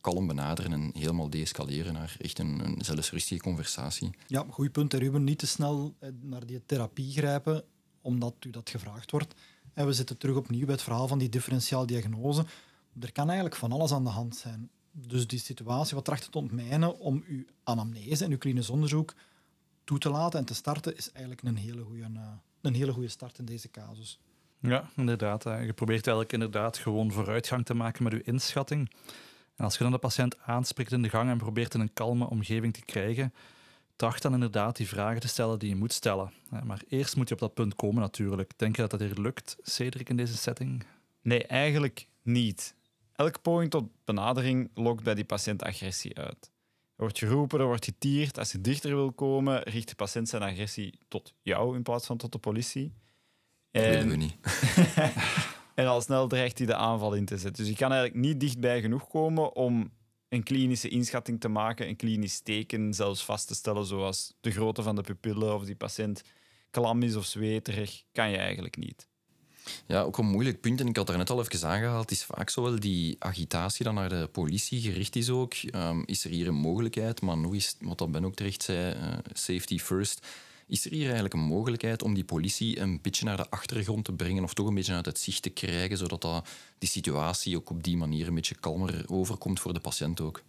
kalm 0.00 0.26
benaderen 0.26 0.72
en 0.72 0.90
helemaal 0.94 1.30
deescaleren 1.30 1.92
naar 1.92 2.16
echt 2.20 2.38
een, 2.38 2.60
een 2.64 2.84
zelfs 2.84 3.10
rustige 3.10 3.40
conversatie. 3.40 4.10
Ja, 4.26 4.46
goed 4.50 4.72
punt, 4.72 4.94
Ruben. 4.94 5.24
Niet 5.24 5.38
te 5.38 5.46
snel 5.46 5.94
eh, 5.98 6.08
naar 6.20 6.46
die 6.46 6.62
therapie 6.66 7.12
grijpen, 7.12 7.64
omdat 8.00 8.34
u 8.46 8.50
dat 8.50 8.70
gevraagd 8.70 9.10
wordt. 9.10 9.34
En 9.74 9.86
we 9.86 9.92
zitten 9.92 10.18
terug 10.18 10.36
opnieuw 10.36 10.64
bij 10.64 10.74
het 10.74 10.82
verhaal 10.82 11.08
van 11.08 11.18
die 11.18 11.28
differentiaal 11.28 11.86
diagnose. 11.86 12.46
Er 13.00 13.12
kan 13.12 13.26
eigenlijk 13.26 13.56
van 13.56 13.72
alles 13.72 13.92
aan 13.92 14.04
de 14.04 14.10
hand 14.10 14.36
zijn. 14.36 14.70
Dus 14.90 15.26
die 15.26 15.38
situatie 15.38 15.94
wat 15.94 16.04
trachten 16.04 16.30
te 16.30 16.38
ontmijnen 16.38 16.98
om 16.98 17.24
uw 17.28 17.44
anamnese 17.64 18.24
en 18.24 18.30
uw 18.30 18.38
klinisch 18.38 18.70
onderzoek 18.70 19.14
toe 19.84 19.98
te 19.98 20.08
laten 20.10 20.38
en 20.38 20.44
te 20.44 20.54
starten, 20.54 20.96
is 20.96 21.10
eigenlijk 21.12 21.42
een 21.42 21.56
hele 21.56 21.82
goede, 21.82 22.06
een 22.60 22.74
hele 22.74 22.92
goede 22.92 23.08
start 23.08 23.38
in 23.38 23.44
deze 23.44 23.70
casus. 23.70 24.18
Ja, 24.58 24.90
inderdaad. 24.96 25.44
hè. 25.44 25.56
Je 25.58 25.72
probeert 25.72 26.06
eigenlijk 26.06 26.32
inderdaad 26.32 26.78
gewoon 26.78 27.12
vooruitgang 27.12 27.64
te 27.64 27.74
maken 27.74 28.02
met 28.02 28.12
je 28.12 28.22
inschatting. 28.22 28.90
En 29.56 29.64
als 29.64 29.76
je 29.76 29.82
dan 29.82 29.92
de 29.92 29.98
patiënt 29.98 30.38
aanspreekt 30.38 30.92
in 30.92 31.02
de 31.02 31.08
gang 31.08 31.30
en 31.30 31.38
probeert 31.38 31.74
in 31.74 31.80
een 31.80 31.92
kalme 31.92 32.30
omgeving 32.30 32.72
te 32.74 32.84
krijgen, 32.84 33.34
tracht 33.96 34.22
dan 34.22 34.32
inderdaad 34.32 34.76
die 34.76 34.88
vragen 34.88 35.20
te 35.20 35.28
stellen 35.28 35.58
die 35.58 35.68
je 35.68 35.76
moet 35.76 35.92
stellen. 35.92 36.32
Hè, 36.50 36.64
Maar 36.64 36.82
eerst 36.88 37.16
moet 37.16 37.28
je 37.28 37.34
op 37.34 37.40
dat 37.40 37.54
punt 37.54 37.74
komen 37.74 38.00
natuurlijk. 38.00 38.52
Denk 38.56 38.76
je 38.76 38.82
dat 38.82 38.90
dat 38.90 39.00
hier 39.00 39.18
lukt, 39.20 39.56
Cedric, 39.62 40.08
in 40.08 40.16
deze 40.16 40.36
setting? 40.36 40.84
Nee, 41.22 41.46
eigenlijk 41.46 42.06
niet. 42.22 42.74
Elke 43.12 43.38
poging 43.38 43.70
tot 43.70 43.88
benadering 44.04 44.70
lokt 44.74 45.02
bij 45.02 45.14
die 45.14 45.24
patiënt 45.24 45.62
agressie 45.62 46.18
uit. 46.18 46.50
Wordt 47.04 47.18
geroepen, 47.18 47.60
er 47.60 47.66
wordt 47.66 47.84
getierd. 47.84 48.38
Als 48.38 48.52
je 48.52 48.60
dichter 48.60 48.94
wil 48.94 49.12
komen, 49.12 49.62
richt 49.62 49.88
de 49.88 49.94
patiënt 49.94 50.28
zijn 50.28 50.42
agressie 50.42 50.98
tot 51.08 51.34
jou 51.42 51.76
in 51.76 51.82
plaats 51.82 52.06
van 52.06 52.16
tot 52.16 52.32
de 52.32 52.38
politie. 52.38 52.92
Dat 53.70 53.82
willen 53.82 54.06
we 54.06 54.12
En, 54.12 54.18
niet. 54.18 54.36
en 55.74 55.86
al 55.86 56.00
snel 56.00 56.28
dreigt 56.28 56.58
hij 56.58 56.66
de 56.66 56.74
aanval 56.74 57.14
in 57.14 57.24
te 57.24 57.38
zetten. 57.38 57.64
Dus 57.64 57.72
je 57.72 57.78
kan 57.78 57.92
eigenlijk 57.92 58.24
niet 58.24 58.40
dichtbij 58.40 58.80
genoeg 58.80 59.08
komen 59.08 59.56
om 59.56 59.92
een 60.28 60.42
klinische 60.42 60.88
inschatting 60.88 61.40
te 61.40 61.48
maken, 61.48 61.88
een 61.88 61.96
klinisch 61.96 62.40
teken 62.40 62.94
zelfs 62.94 63.24
vast 63.24 63.46
te 63.46 63.54
stellen, 63.54 63.86
zoals 63.86 64.34
de 64.40 64.50
grootte 64.50 64.82
van 64.82 64.96
de 64.96 65.02
pupillen 65.02 65.54
of 65.54 65.64
die 65.64 65.76
patiënt 65.76 66.22
klam 66.70 67.02
is 67.02 67.16
of 67.16 67.24
zweterig, 67.24 68.02
kan 68.12 68.30
je 68.30 68.36
eigenlijk 68.36 68.76
niet. 68.76 69.08
Ja, 69.86 70.02
ook 70.02 70.18
een 70.18 70.26
moeilijk 70.26 70.60
punt, 70.60 70.80
en 70.80 70.88
ik 70.88 70.96
had 70.96 71.06
daar 71.06 71.16
net 71.16 71.30
al 71.30 71.40
even 71.40 71.68
aangehaald, 71.68 72.10
is 72.10 72.24
vaak 72.24 72.50
zo 72.50 72.62
wel 72.62 72.80
die 72.80 73.16
agitatie 73.18 73.84
dan 73.84 73.94
naar 73.94 74.08
de 74.08 74.28
politie 74.32 74.80
gericht 74.80 75.16
is 75.16 75.30
ook. 75.30 75.54
Ehm, 75.54 76.02
is 76.04 76.24
er 76.24 76.30
hier 76.30 76.46
een 76.46 76.54
mogelijkheid, 76.54 77.20
maar 77.20 77.36
nog 77.36 77.52
eens, 77.52 77.76
wat 77.80 77.98
dat 77.98 78.10
Ben 78.10 78.24
ook 78.24 78.34
terecht 78.34 78.62
zei, 78.62 78.92
eh, 78.92 79.18
safety 79.32 79.78
first. 79.78 80.26
Is 80.66 80.84
er 80.84 80.90
hier 80.90 81.04
eigenlijk 81.04 81.34
een 81.34 81.40
mogelijkheid 81.40 82.02
om 82.02 82.14
die 82.14 82.24
politie 82.24 82.80
een 82.80 82.98
beetje 83.02 83.24
naar 83.24 83.36
de 83.36 83.50
achtergrond 83.50 84.04
te 84.04 84.12
brengen 84.12 84.44
of 84.44 84.54
toch 84.54 84.66
een 84.66 84.74
beetje 84.74 84.94
uit 84.94 85.06
het 85.06 85.18
zicht 85.18 85.42
te 85.42 85.50
krijgen, 85.50 85.96
zodat 85.96 86.20
dat, 86.20 86.48
die 86.78 86.88
situatie 86.88 87.56
ook 87.56 87.70
op 87.70 87.82
die 87.82 87.96
manier 87.96 88.26
een 88.26 88.34
beetje 88.34 88.54
kalmer 88.54 89.04
overkomt 89.06 89.60
voor 89.60 89.72
de 89.72 89.80
patiënt 89.80 90.20
ook? 90.20 90.42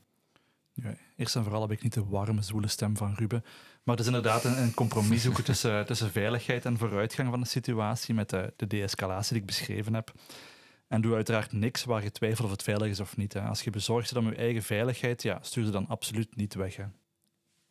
Ja, 0.84 0.96
eerst 1.16 1.36
en 1.36 1.44
vooral 1.44 1.62
heb 1.62 1.72
ik 1.72 1.84
niet 1.84 1.94
de 1.94 2.06
warme, 2.06 2.42
zwoele 2.42 2.68
stem 2.68 2.98
van 2.98 3.14
Ruben. 3.14 3.44
Maar 3.84 3.96
het 3.96 4.00
is 4.00 4.14
inderdaad 4.14 4.44
een, 4.44 4.74
compromis 4.74 5.22
zoeken 5.22 5.44
tussen, 5.54 5.86
tussen 5.86 6.12
veiligheid 6.12 6.66
en 6.66 6.78
vooruitgang 6.78 7.30
van 7.30 7.42
de 7.42 7.48
situatie 7.48 8.14
met 8.14 8.30
de, 8.30 8.54
de 8.56 8.68
de-escalatie 8.68 9.32
die 9.32 9.42
ik 9.42 9.48
beschreven 9.48 9.94
heb. 9.94 10.14
En 10.88 11.02
doe 11.02 11.16
uiteraard 11.16 11.52
niks 11.52 11.84
waar 11.84 12.04
je 12.04 12.12
twijfelt 12.12 12.46
of 12.46 12.52
het 12.52 12.64
veilig 12.64 12.88
is 12.88 13.00
of 13.00 13.18
niet. 13.18 13.34
Hè. 13.34 13.42
Als 13.42 13.62
je 13.62 13.70
bezorgd 13.70 14.14
bent 14.14 14.26
om 14.26 14.32
je 14.32 14.38
eigen 14.38 14.64
veiligheid, 14.64 15.24
ja, 15.24 15.40
stuur 15.42 15.66
ze 15.66 15.72
dan 15.72 15.88
absoluut 15.88 16.36
niet 16.36 16.54
weg. 16.54 16.78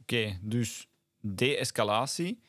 Oké, 0.01 0.39
dus 0.43 0.89
de-escalatie. 1.21 2.43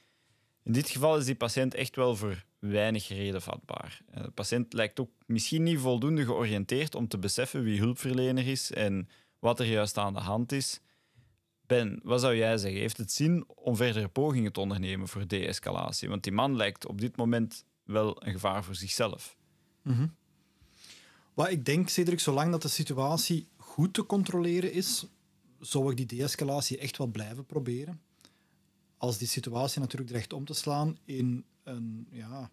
In 0.64 0.72
dit 0.72 0.90
geval 0.90 1.18
is 1.18 1.26
die 1.26 1.36
patiënt 1.36 1.74
echt 1.74 1.96
wel 1.96 2.16
voor 2.16 2.46
weinig 2.60 3.08
reden 3.08 3.42
vatbaar. 3.42 4.02
Eh, 4.12 4.24
De 4.24 4.32
patiënt 4.32 4.74
lijkt 4.74 5.00
ook 5.00 5.12
misschien 5.26 5.64
niet 5.64 5.80
voldoende 5.80 6.26
georiënteerd 6.26 6.96
om 6.96 7.08
te 7.08 7.18
beseffen 7.18 7.64
wie 7.64 7.80
hulpverlener 7.80 8.48
is 8.48 8.72
en 8.72 9.10
wat 9.46 9.60
er 9.60 9.66
juist 9.66 9.98
aan 9.98 10.14
de 10.14 10.20
hand 10.20 10.52
is. 10.52 10.80
Ben, 11.66 12.00
wat 12.04 12.22
zou 12.22 12.36
jij 12.36 12.58
zeggen? 12.58 12.80
Heeft 12.80 12.98
het 12.98 13.12
zin 13.12 13.46
om 13.48 13.76
verdere 13.76 14.08
pogingen 14.08 14.52
te 14.52 14.60
ondernemen 14.60 15.08
voor 15.08 15.28
de-escalatie? 15.28 16.10
Want 16.10 16.24
die 16.24 16.32
man 16.32 16.56
lijkt 16.56 16.86
op 16.86 17.02
dit 17.02 17.16
moment 17.18 17.66
wel 17.84 18.26
een 18.26 18.32
gevaar 18.32 18.64
voor 18.64 18.76
zichzelf. 18.76 19.38
Wat 21.34 21.50
ik 21.50 21.66
denk, 21.66 21.90
Cedric, 21.90 22.20
zolang 22.20 22.52
dat 22.52 22.62
de 22.62 22.68
situatie 22.68 23.48
goed 23.58 23.94
te 23.94 24.06
controleren 24.06 24.72
is, 24.72 25.06
zou 25.60 25.92
ik 25.92 25.98
die 25.98 26.06
de-escalatie 26.06 26.78
echt 26.78 26.98
wel 26.98 27.08
blijven 27.08 27.46
proberen. 27.46 28.02
Als 28.98 29.18
die 29.18 29.28
situatie 29.28 29.80
natuurlijk 29.80 30.10
dreigt 30.10 30.34
om 30.34 30.46
te 30.46 30.54
slaan 30.54 30.98
in 31.04 31.46
een, 31.64 32.08
ja, 32.12 32.52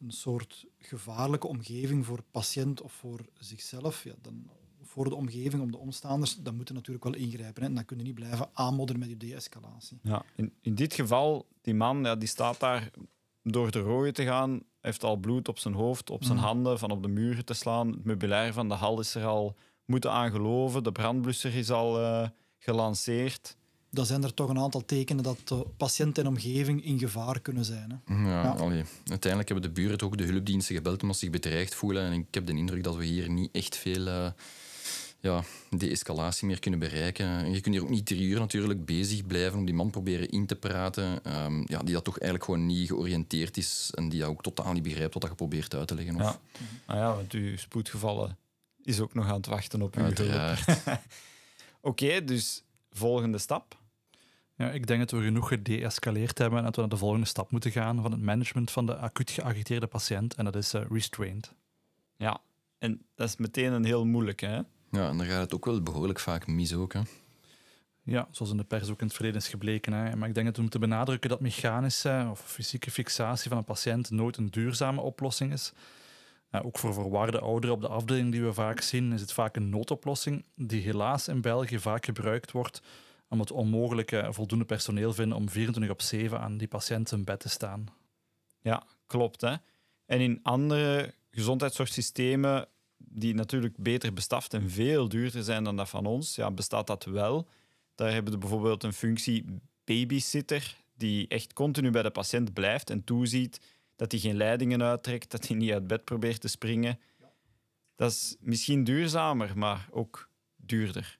een 0.00 0.10
soort 0.10 0.66
gevaarlijke 0.78 1.46
omgeving 1.46 2.06
voor 2.06 2.22
patiënt 2.30 2.80
of 2.80 2.92
voor 2.92 3.20
zichzelf, 3.38 4.04
ja, 4.04 4.14
dan, 4.22 4.50
voor 4.88 5.08
de 5.08 5.14
omgeving, 5.14 5.62
om 5.62 5.70
de 5.70 5.78
omstaanders, 5.78 6.36
dan 6.36 6.56
moeten 6.56 6.74
natuurlijk 6.74 7.04
wel 7.04 7.14
ingrijpen. 7.14 7.62
Hè. 7.62 7.68
En 7.68 7.74
dan 7.74 7.84
kun 7.84 7.96
je 7.96 8.02
niet 8.02 8.14
blijven 8.14 8.48
aanmodderen 8.52 9.00
met 9.00 9.08
je 9.10 9.16
de-escalatie. 9.16 9.98
Ja. 10.02 10.22
In, 10.36 10.52
in 10.60 10.74
dit 10.74 10.94
geval, 10.94 11.46
die 11.62 11.74
man 11.74 12.04
ja, 12.04 12.16
die 12.16 12.28
staat 12.28 12.60
daar 12.60 12.90
door 13.42 13.70
de 13.70 13.80
rooien 13.80 14.14
te 14.14 14.24
gaan, 14.24 14.60
heeft 14.80 15.04
al 15.04 15.16
bloed 15.16 15.48
op 15.48 15.58
zijn 15.58 15.74
hoofd, 15.74 16.10
op 16.10 16.24
zijn 16.24 16.36
Mhm. 16.38 16.46
handen, 16.46 16.78
van 16.78 16.90
op 16.90 17.02
de 17.02 17.08
muren 17.08 17.44
te 17.44 17.54
slaan. 17.54 17.88
Het 17.90 18.04
meubilair 18.04 18.52
van 18.52 18.68
de 18.68 18.74
hal 18.74 19.00
is 19.00 19.14
er 19.14 19.24
al 19.24 19.56
moeten 19.84 20.12
aan 20.12 20.30
geloven. 20.30 20.82
De 20.82 20.92
brandblusser 20.92 21.54
is 21.54 21.70
al 21.70 22.00
eh, 22.00 22.28
gelanceerd. 22.58 23.56
Dan 23.90 24.06
zijn 24.06 24.22
er 24.22 24.34
toch 24.34 24.48
een 24.48 24.58
aantal 24.58 24.84
tekenen 24.84 25.22
dat 25.22 25.38
de 25.44 25.66
patiënt 25.76 26.18
en 26.18 26.26
omgeving 26.26 26.84
in 26.84 26.98
gevaar 26.98 27.40
kunnen 27.40 27.64
zijn. 27.64 28.02
Hè. 28.04 28.14
Ja, 28.14 28.42
Ja. 28.42 28.50
allee. 28.50 28.84
Uiteindelijk 29.04 29.50
hebben 29.52 29.74
de 29.74 29.80
buren 29.80 30.00
ook 30.02 30.16
de 30.18 30.24
hulpdiensten 30.24 30.74
gebeld 30.74 31.02
omdat 31.02 31.16
ze 31.16 31.22
zich 31.24 31.32
bedreigd 31.32 31.74
voelen. 31.74 32.02
En 32.04 32.12
ik 32.12 32.26
heb 32.30 32.46
de 32.46 32.52
indruk 32.52 32.84
dat 32.84 32.96
we 32.96 33.04
hier 33.04 33.30
niet 33.30 33.48
echt 33.52 33.76
veel 33.76 34.06
eh, 34.06 34.30
ja, 35.20 35.42
de-escalatie 35.70 36.46
meer 36.46 36.58
kunnen 36.58 36.80
bereiken. 36.80 37.26
En 37.26 37.52
je 37.52 37.60
kunt 37.60 37.74
hier 37.74 37.84
ook 37.84 37.90
niet 37.90 38.06
drie 38.06 38.26
uur 38.26 38.38
natuurlijk 38.38 38.84
bezig 38.84 39.26
blijven 39.26 39.58
om 39.58 39.64
die 39.64 39.74
man 39.74 39.90
proberen 39.90 40.28
in 40.28 40.46
te 40.46 40.56
praten, 40.56 41.24
ehm, 41.24 41.62
ja, 41.66 41.78
die 41.78 41.94
dat 41.94 42.04
toch 42.04 42.18
eigenlijk 42.18 42.44
gewoon 42.44 42.66
niet 42.66 42.88
georiënteerd 42.88 43.56
is 43.56 43.90
en 43.94 44.08
die 44.08 44.20
dat 44.20 44.28
ook 44.28 44.42
totaal 44.42 44.72
niet 44.72 44.82
begrijpt 44.82 45.12
wat 45.12 45.22
dat 45.22 45.30
je 45.30 45.36
probeert 45.36 45.74
uit 45.74 45.88
te 45.88 45.94
leggen. 45.94 46.14
Of, 46.14 46.20
Ja. 46.20 46.38
Nou 46.86 46.98
ja, 46.98 47.14
want 47.14 47.32
uw 47.32 47.56
spoedgevallen 47.56 48.36
is 48.82 49.00
ook 49.00 49.14
nog 49.14 49.26
aan 49.26 49.36
het 49.36 49.46
wachten 49.46 49.82
op 49.82 49.96
uw 49.96 50.02
hulp. 50.02 50.18
Uiteraard. 50.18 51.00
Oké, 51.80 52.24
dus 52.24 52.64
volgende 52.90 53.38
stap. 53.38 53.78
Ja, 54.56 54.70
ik 54.70 54.86
denk 54.86 55.00
dat 55.00 55.10
we 55.10 55.24
genoeg 55.24 55.48
gedeescaleerd 55.48 56.38
hebben 56.38 56.58
en 56.58 56.64
dat 56.64 56.74
we 56.74 56.80
naar 56.80 56.90
de 56.90 56.96
volgende 56.96 57.26
stap 57.26 57.50
moeten 57.50 57.70
gaan 57.70 58.02
van 58.02 58.12
het 58.12 58.20
management 58.20 58.70
van 58.70 58.86
de 58.86 58.96
acuut 58.96 59.30
geagiteerde 59.30 59.86
patiënt. 59.86 60.34
En 60.34 60.44
dat 60.44 60.56
is 60.56 60.74
eh, 60.74 60.82
restraint. 60.90 61.52
Ja, 62.16 62.40
en 62.78 63.02
dat 63.14 63.28
is 63.28 63.36
meteen 63.36 63.72
een 63.72 63.84
heel 63.84 64.06
moeilijke. 64.06 64.46
Hè? 64.46 64.60
Ja, 64.90 65.08
en 65.08 65.16
dan 65.16 65.26
gaat 65.26 65.40
het 65.40 65.54
ook 65.54 65.64
wel 65.64 65.82
behoorlijk 65.82 66.20
vaak 66.20 66.46
mis 66.46 66.74
ook. 66.74 66.92
Hè. 66.92 67.00
Ja, 68.02 68.28
zoals 68.30 68.50
in 68.50 68.56
de 68.56 68.64
pers 68.64 68.90
ook 68.90 69.00
in 69.00 69.06
het 69.06 69.14
verleden 69.14 69.40
is 69.40 69.48
gebleken. 69.48 69.92
Hè. 69.92 70.16
Maar 70.16 70.28
ik 70.28 70.34
denk 70.34 70.46
dat 70.46 70.56
we 70.56 70.62
moeten 70.62 70.80
benadrukken 70.80 71.30
dat 71.30 71.40
mechanische 71.40 72.26
of 72.30 72.40
fysieke 72.40 72.90
fixatie 72.90 73.48
van 73.48 73.58
een 73.58 73.64
patiënt 73.64 74.10
nooit 74.10 74.36
een 74.36 74.50
duurzame 74.50 75.00
oplossing 75.00 75.52
is. 75.52 75.72
Eh, 76.50 76.66
ook 76.66 76.78
voor 76.78 76.94
verwarde 76.94 77.40
ouderen 77.40 77.76
op 77.76 77.80
de 77.80 77.88
afdeling 77.88 78.32
die 78.32 78.42
we 78.42 78.52
vaak 78.52 78.80
zien, 78.80 79.12
is 79.12 79.20
het 79.20 79.32
vaak 79.32 79.56
een 79.56 79.68
noodoplossing 79.68 80.44
die 80.54 80.82
helaas 80.82 81.28
in 81.28 81.40
België 81.40 81.78
vaak 81.78 82.04
gebruikt 82.04 82.52
wordt 82.52 82.80
omdat 83.28 83.48
we 83.48 83.54
onmogelijk 83.54 84.12
eh, 84.12 84.28
voldoende 84.30 84.64
personeel 84.64 85.12
vinden 85.12 85.36
om 85.36 85.48
24 85.48 85.92
op 85.92 86.02
7 86.02 86.40
aan 86.40 86.56
die 86.56 86.68
patiënt 86.68 87.12
in 87.12 87.24
bed 87.24 87.40
te 87.40 87.48
staan. 87.48 87.86
Ja, 88.60 88.82
klopt. 89.06 89.40
Hè? 89.40 89.54
En 90.06 90.20
in 90.20 90.40
andere 90.42 91.14
gezondheidszorgsystemen, 91.30 92.68
die 92.98 93.34
natuurlijk 93.34 93.76
beter 93.76 94.12
bestaft 94.12 94.54
en 94.54 94.70
veel 94.70 95.08
duurder 95.08 95.42
zijn 95.42 95.64
dan 95.64 95.76
dat 95.76 95.88
van 95.88 96.06
ons, 96.06 96.34
ja, 96.34 96.50
bestaat 96.50 96.86
dat 96.86 97.04
wel. 97.04 97.48
Daar 97.94 98.12
hebben 98.12 98.32
we 98.32 98.38
bijvoorbeeld 98.38 98.82
een 98.82 98.92
functie 98.92 99.44
babysitter, 99.84 100.76
die 100.96 101.28
echt 101.28 101.52
continu 101.52 101.90
bij 101.90 102.02
de 102.02 102.10
patiënt 102.10 102.52
blijft 102.52 102.90
en 102.90 103.04
toeziet 103.04 103.60
dat 103.96 104.12
hij 104.12 104.20
geen 104.20 104.36
leidingen 104.36 104.82
uittrekt, 104.82 105.30
dat 105.30 105.46
hij 105.46 105.56
niet 105.56 105.72
uit 105.72 105.86
bed 105.86 106.04
probeert 106.04 106.40
te 106.40 106.48
springen. 106.48 106.98
Dat 107.96 108.10
is 108.10 108.36
misschien 108.40 108.84
duurzamer, 108.84 109.58
maar 109.58 109.88
ook 109.90 110.28
duurder. 110.56 111.17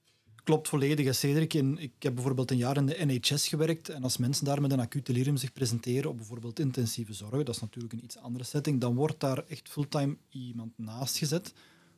Klopt 0.49 0.67
volledig, 0.67 1.15
Cedric. 1.15 1.53
En 1.53 1.77
ik 1.77 1.91
heb 1.99 2.13
bijvoorbeeld 2.13 2.51
een 2.51 2.57
jaar 2.57 2.77
in 2.77 2.85
de 2.85 3.05
NHS 3.05 3.47
gewerkt. 3.47 3.89
En 3.89 4.03
als 4.03 4.17
mensen 4.17 4.45
daar 4.45 4.61
met 4.61 4.71
een 4.71 4.79
acuut 4.79 5.05
delirium 5.05 5.37
zich 5.37 5.53
presenteren 5.53 6.09
op 6.09 6.17
bijvoorbeeld 6.17 6.59
intensieve 6.59 7.13
zorg, 7.13 7.43
dat 7.43 7.55
is 7.55 7.61
natuurlijk 7.61 7.93
een 7.93 8.03
iets 8.03 8.17
andere 8.17 8.43
setting, 8.43 8.81
dan 8.81 8.95
wordt 8.95 9.19
daar 9.19 9.43
echt 9.47 9.69
fulltime 9.69 10.17
iemand 10.29 10.71
naast 10.75 11.17
gezet, 11.17 11.53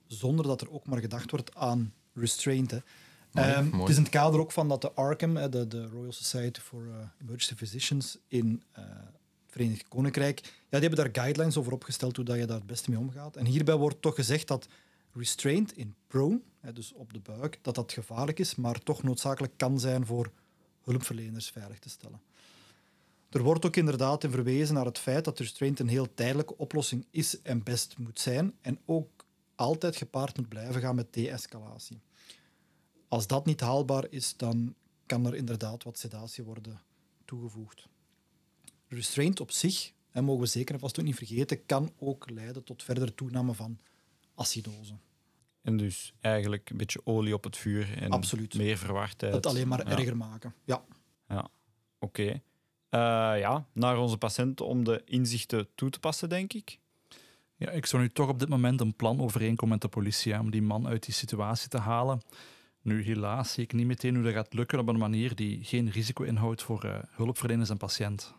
zonder 0.07 0.45
dat 0.45 0.61
er 0.61 0.71
ook 0.71 0.87
maar 0.87 0.99
gedacht 0.99 1.31
wordt 1.31 1.55
aan 1.55 1.93
restraint. 2.13 2.71
Hè. 2.71 2.77
Mooi, 3.31 3.47
Ehm, 3.47 3.63
mooi. 3.63 3.79
Het 3.79 3.89
is 3.89 3.97
in 3.97 4.03
het 4.03 4.11
kader 4.11 4.39
ook 4.39 4.51
van 4.51 4.67
dat 4.67 4.81
de 4.81 4.91
ARCHM, 4.93 5.35
hè, 5.35 5.49
de, 5.49 5.67
de 5.67 5.87
Royal 5.87 6.11
Society 6.11 6.59
for 6.59 6.87
eh, 6.87 6.95
Emergency 7.21 7.55
Physicians 7.55 8.17
in 8.27 8.63
eh, 8.71 8.83
het 8.83 9.19
Verenigd 9.47 9.87
Koninkrijk, 9.87 10.39
ja, 10.43 10.79
die 10.79 10.87
hebben 10.87 10.99
daar 10.99 11.23
guidelines 11.23 11.57
over 11.57 11.73
opgesteld 11.73 12.15
hoe 12.15 12.25
dat 12.25 12.37
je 12.37 12.45
daar 12.45 12.57
het 12.57 12.65
beste 12.65 12.89
mee 12.89 12.99
omgaat. 12.99 13.35
En 13.35 13.45
hierbij 13.45 13.75
wordt 13.75 14.01
toch 14.01 14.15
gezegd 14.15 14.47
dat 14.47 14.67
restraint 15.13 15.77
in 15.77 15.95
prone, 16.07 16.41
dus 16.73 16.93
op 16.93 17.13
de 17.13 17.19
buik, 17.19 17.59
dat 17.61 17.75
dat 17.75 17.91
gevaarlijk 17.91 18.39
is, 18.39 18.55
maar 18.55 18.79
toch 18.79 19.03
noodzakelijk 19.03 19.53
kan 19.57 19.79
zijn 19.79 20.05
voor 20.05 20.31
hulpverleners 20.81 21.49
veilig 21.49 21.79
te 21.79 21.89
stellen. 21.89 22.21
Er 23.29 23.43
wordt 23.43 23.65
ook 23.65 23.75
inderdaad 23.75 24.23
in 24.23 24.31
verwezen 24.31 24.75
naar 24.75 24.85
het 24.85 24.97
feit 24.97 25.25
dat 25.25 25.39
restraint 25.39 25.79
een 25.79 25.87
heel 25.87 26.13
tijdelijke 26.13 26.57
oplossing 26.57 27.05
is 27.09 27.41
en 27.41 27.63
best 27.63 27.97
moet 27.97 28.19
zijn 28.19 28.53
en 28.61 28.79
ook 28.85 29.25
altijd 29.55 29.95
gepaard 29.95 30.37
moet 30.37 30.49
blijven 30.49 30.81
gaan 30.81 30.95
met 30.95 31.13
de-escalatie. 31.13 31.99
Als 33.07 33.27
dat 33.27 33.45
niet 33.45 33.59
haalbaar 33.59 34.05
is, 34.09 34.37
dan 34.37 34.75
kan 35.05 35.25
er 35.25 35.35
inderdaad 35.35 35.83
wat 35.83 35.99
sedatie 35.99 36.43
worden 36.43 36.81
toegevoegd. 37.25 37.87
Restraint 38.87 39.39
op 39.39 39.51
zich, 39.51 39.91
en 40.09 40.23
mogen 40.23 40.41
we 40.41 40.47
zeker 40.47 40.73
en 40.73 40.79
vast 40.79 40.99
ook 40.99 41.05
niet 41.05 41.15
vergeten, 41.15 41.65
kan 41.65 41.91
ook 41.97 42.29
leiden 42.29 42.63
tot 42.63 42.83
verdere 42.83 43.15
toename 43.15 43.53
van 43.53 43.79
acidose. 44.41 44.93
En 45.61 45.77
dus 45.77 46.13
eigenlijk 46.21 46.69
een 46.69 46.77
beetje 46.77 47.01
olie 47.03 47.33
op 47.33 47.43
het 47.43 47.57
vuur 47.57 47.97
en 47.97 48.09
Absoluut. 48.11 48.53
meer 48.55 48.77
verwardheid. 48.77 49.33
Het 49.33 49.45
alleen 49.45 49.67
maar 49.67 49.87
Ja. 49.89 49.97
erger 49.97 50.17
maken. 50.17 50.53
Ja. 50.65 50.83
Ja, 51.27 51.47
oké. 51.99 52.23
Eh, 52.89 52.99
ja, 53.39 53.65
naar 53.73 53.97
onze 53.97 54.17
patiënten 54.17 54.65
om 54.65 54.83
de 54.83 55.01
inzichten 55.05 55.67
toe 55.75 55.89
te 55.89 55.99
passen, 55.99 56.29
denk 56.29 56.53
ik. 56.53 56.79
Ja, 57.55 57.69
ik 57.69 57.85
zou 57.85 58.01
nu 58.01 58.09
toch 58.09 58.29
op 58.29 58.39
dit 58.39 58.49
moment 58.49 58.81
een 58.81 58.95
plan 58.95 59.21
overeenkomen 59.21 59.73
met 59.73 59.81
de 59.81 59.87
politie 59.87 60.33
hè, 60.33 60.39
om 60.39 60.51
die 60.51 60.61
man 60.61 60.87
uit 60.87 61.03
die 61.05 61.13
situatie 61.13 61.69
te 61.69 61.77
halen. 61.77 62.21
Nu, 62.81 63.03
helaas 63.03 63.51
zie 63.53 63.63
ik 63.63 63.73
niet 63.73 63.85
meteen 63.85 64.15
hoe 64.15 64.23
dat 64.23 64.33
gaat 64.33 64.53
lukken 64.53 64.79
op 64.79 64.87
een 64.87 64.97
manier 64.97 65.35
die 65.35 65.63
geen 65.63 65.89
risico 65.89 66.23
inhoudt 66.23 66.63
voor 66.63 66.83
eh, 66.83 66.99
hulpverleners 67.09 67.69
en 67.69 67.77
patiënt. 67.77 68.33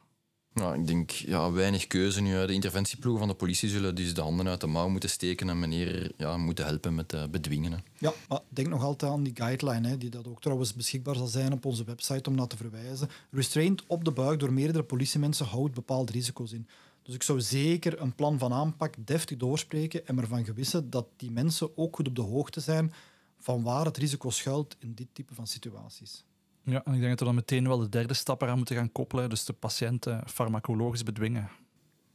Ja, 0.54 0.74
ik 0.74 0.86
denk 0.86 1.10
ja, 1.10 1.52
weinig 1.52 1.86
keuze 1.86 2.20
nu. 2.20 2.46
De 2.46 2.52
interventieploegen 2.52 3.20
van 3.20 3.28
de 3.28 3.34
politie 3.34 3.68
zullen 3.68 3.94
dus 3.94 4.14
de 4.14 4.20
handen 4.20 4.48
uit 4.48 4.60
de 4.60 4.66
mouw 4.66 4.88
moeten 4.88 5.10
steken 5.10 5.48
en 5.48 5.58
meneer 5.58 6.12
ja, 6.16 6.36
moeten 6.36 6.64
helpen 6.64 6.94
met 6.94 7.12
eh, 7.12 7.24
bedwingen. 7.30 7.84
Ja, 7.98 8.12
maar 8.28 8.40
denk 8.48 8.68
nog 8.68 8.82
altijd 8.82 9.12
aan 9.12 9.22
die 9.22 9.36
guideline, 9.36 9.88
hè, 9.88 9.98
die 9.98 10.10
dat 10.10 10.28
ook 10.28 10.40
trouwens 10.40 10.74
beschikbaar 10.74 11.16
zal 11.16 11.26
zijn 11.26 11.52
op 11.52 11.64
onze 11.64 11.84
website 11.84 12.30
om 12.30 12.36
naar 12.36 12.46
te 12.46 12.56
verwijzen. 12.56 13.08
Restraint 13.30 13.82
op 13.86 14.04
de 14.04 14.12
buik 14.12 14.40
door 14.40 14.52
meerdere 14.52 14.84
politiemensen 14.84 15.46
houdt 15.46 15.74
bepaalde 15.74 16.12
risico's 16.12 16.52
in. 16.52 16.66
Dus 17.02 17.14
ik 17.14 17.22
zou 17.22 17.40
zeker 17.40 18.00
een 18.00 18.14
plan 18.14 18.38
van 18.38 18.52
aanpak 18.52 18.94
deftig 18.98 19.36
doorspreken 19.36 20.06
en 20.06 20.18
ervan 20.18 20.44
gewissen 20.44 20.90
dat 20.90 21.06
die 21.16 21.30
mensen 21.30 21.76
ook 21.76 21.96
goed 21.96 22.08
op 22.08 22.16
de 22.16 22.22
hoogte 22.22 22.60
zijn 22.60 22.92
van 23.38 23.62
waar 23.62 23.84
het 23.84 23.96
risico 23.96 24.30
schuilt 24.30 24.76
in 24.78 24.94
dit 24.94 25.08
type 25.12 25.34
van 25.34 25.46
situaties. 25.46 26.24
Ja, 26.64 26.84
en 26.84 26.92
ik 26.94 26.98
denk 26.98 27.10
dat 27.10 27.18
we 27.18 27.24
dan 27.24 27.34
meteen 27.34 27.68
wel 27.68 27.78
de 27.78 27.88
derde 27.88 28.14
stap 28.14 28.42
eraan 28.42 28.56
moeten 28.56 28.76
gaan 28.76 28.92
koppelen, 28.92 29.30
dus 29.30 29.44
de 29.44 29.52
patiënt 29.52 30.06
eh, 30.06 30.18
farmacologisch 30.26 31.02
bedwingen. 31.02 31.50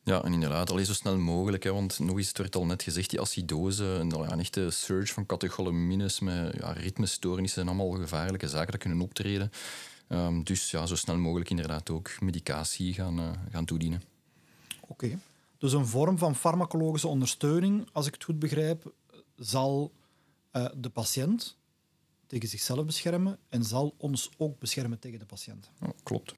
Ja, 0.03 0.23
en 0.23 0.33
inderdaad, 0.33 0.71
al 0.71 0.85
zo 0.85 0.93
snel 0.93 1.17
mogelijk. 1.17 1.63
Hè, 1.63 1.73
want 1.73 1.99
nog 1.99 2.17
eens, 2.17 2.27
het 2.27 2.37
werd 2.37 2.55
al 2.55 2.65
net 2.65 2.83
gezegd, 2.83 3.09
die 3.09 3.21
acidose, 3.21 4.05
ja, 4.09 4.31
een 4.31 4.39
echte 4.39 4.69
surge 4.69 5.13
van 5.13 5.25
catecholamines 5.25 6.19
met 6.19 6.55
ja, 6.59 6.71
ritmestoornissen 6.71 7.61
en 7.61 7.67
allemaal 7.67 7.89
gevaarlijke 7.89 8.47
zaken 8.47 8.71
dat 8.71 8.81
kunnen 8.81 9.01
optreden. 9.01 9.51
Ehm, 10.07 10.43
dus 10.43 10.71
ja, 10.71 10.85
zo 10.85 10.95
snel 10.95 11.17
mogelijk 11.17 11.49
inderdaad 11.49 11.89
ook 11.89 12.21
medicatie 12.21 12.93
gaan, 12.93 13.19
eh, 13.19 13.31
gaan 13.51 13.65
toedienen. 13.65 14.01
Oké. 14.87 15.19
Dus 15.57 15.73
een 15.73 15.87
vorm 15.87 16.17
van 16.17 16.35
farmacologische 16.35 17.07
ondersteuning, 17.07 17.89
als 17.91 18.07
ik 18.07 18.13
het 18.13 18.23
goed 18.23 18.39
begrijp, 18.39 18.93
zal 19.35 19.91
eh, 20.51 20.65
de 20.75 20.89
patiënt 20.89 21.57
tegen 22.27 22.49
zichzelf 22.49 22.85
beschermen 22.85 23.39
en 23.49 23.63
zal 23.63 23.95
ons 23.97 24.29
ook 24.37 24.59
beschermen 24.59 24.99
tegen 24.99 25.19
de 25.19 25.25
patiënt. 25.25 25.71
Ja, 25.79 25.91
klopt. 26.03 26.35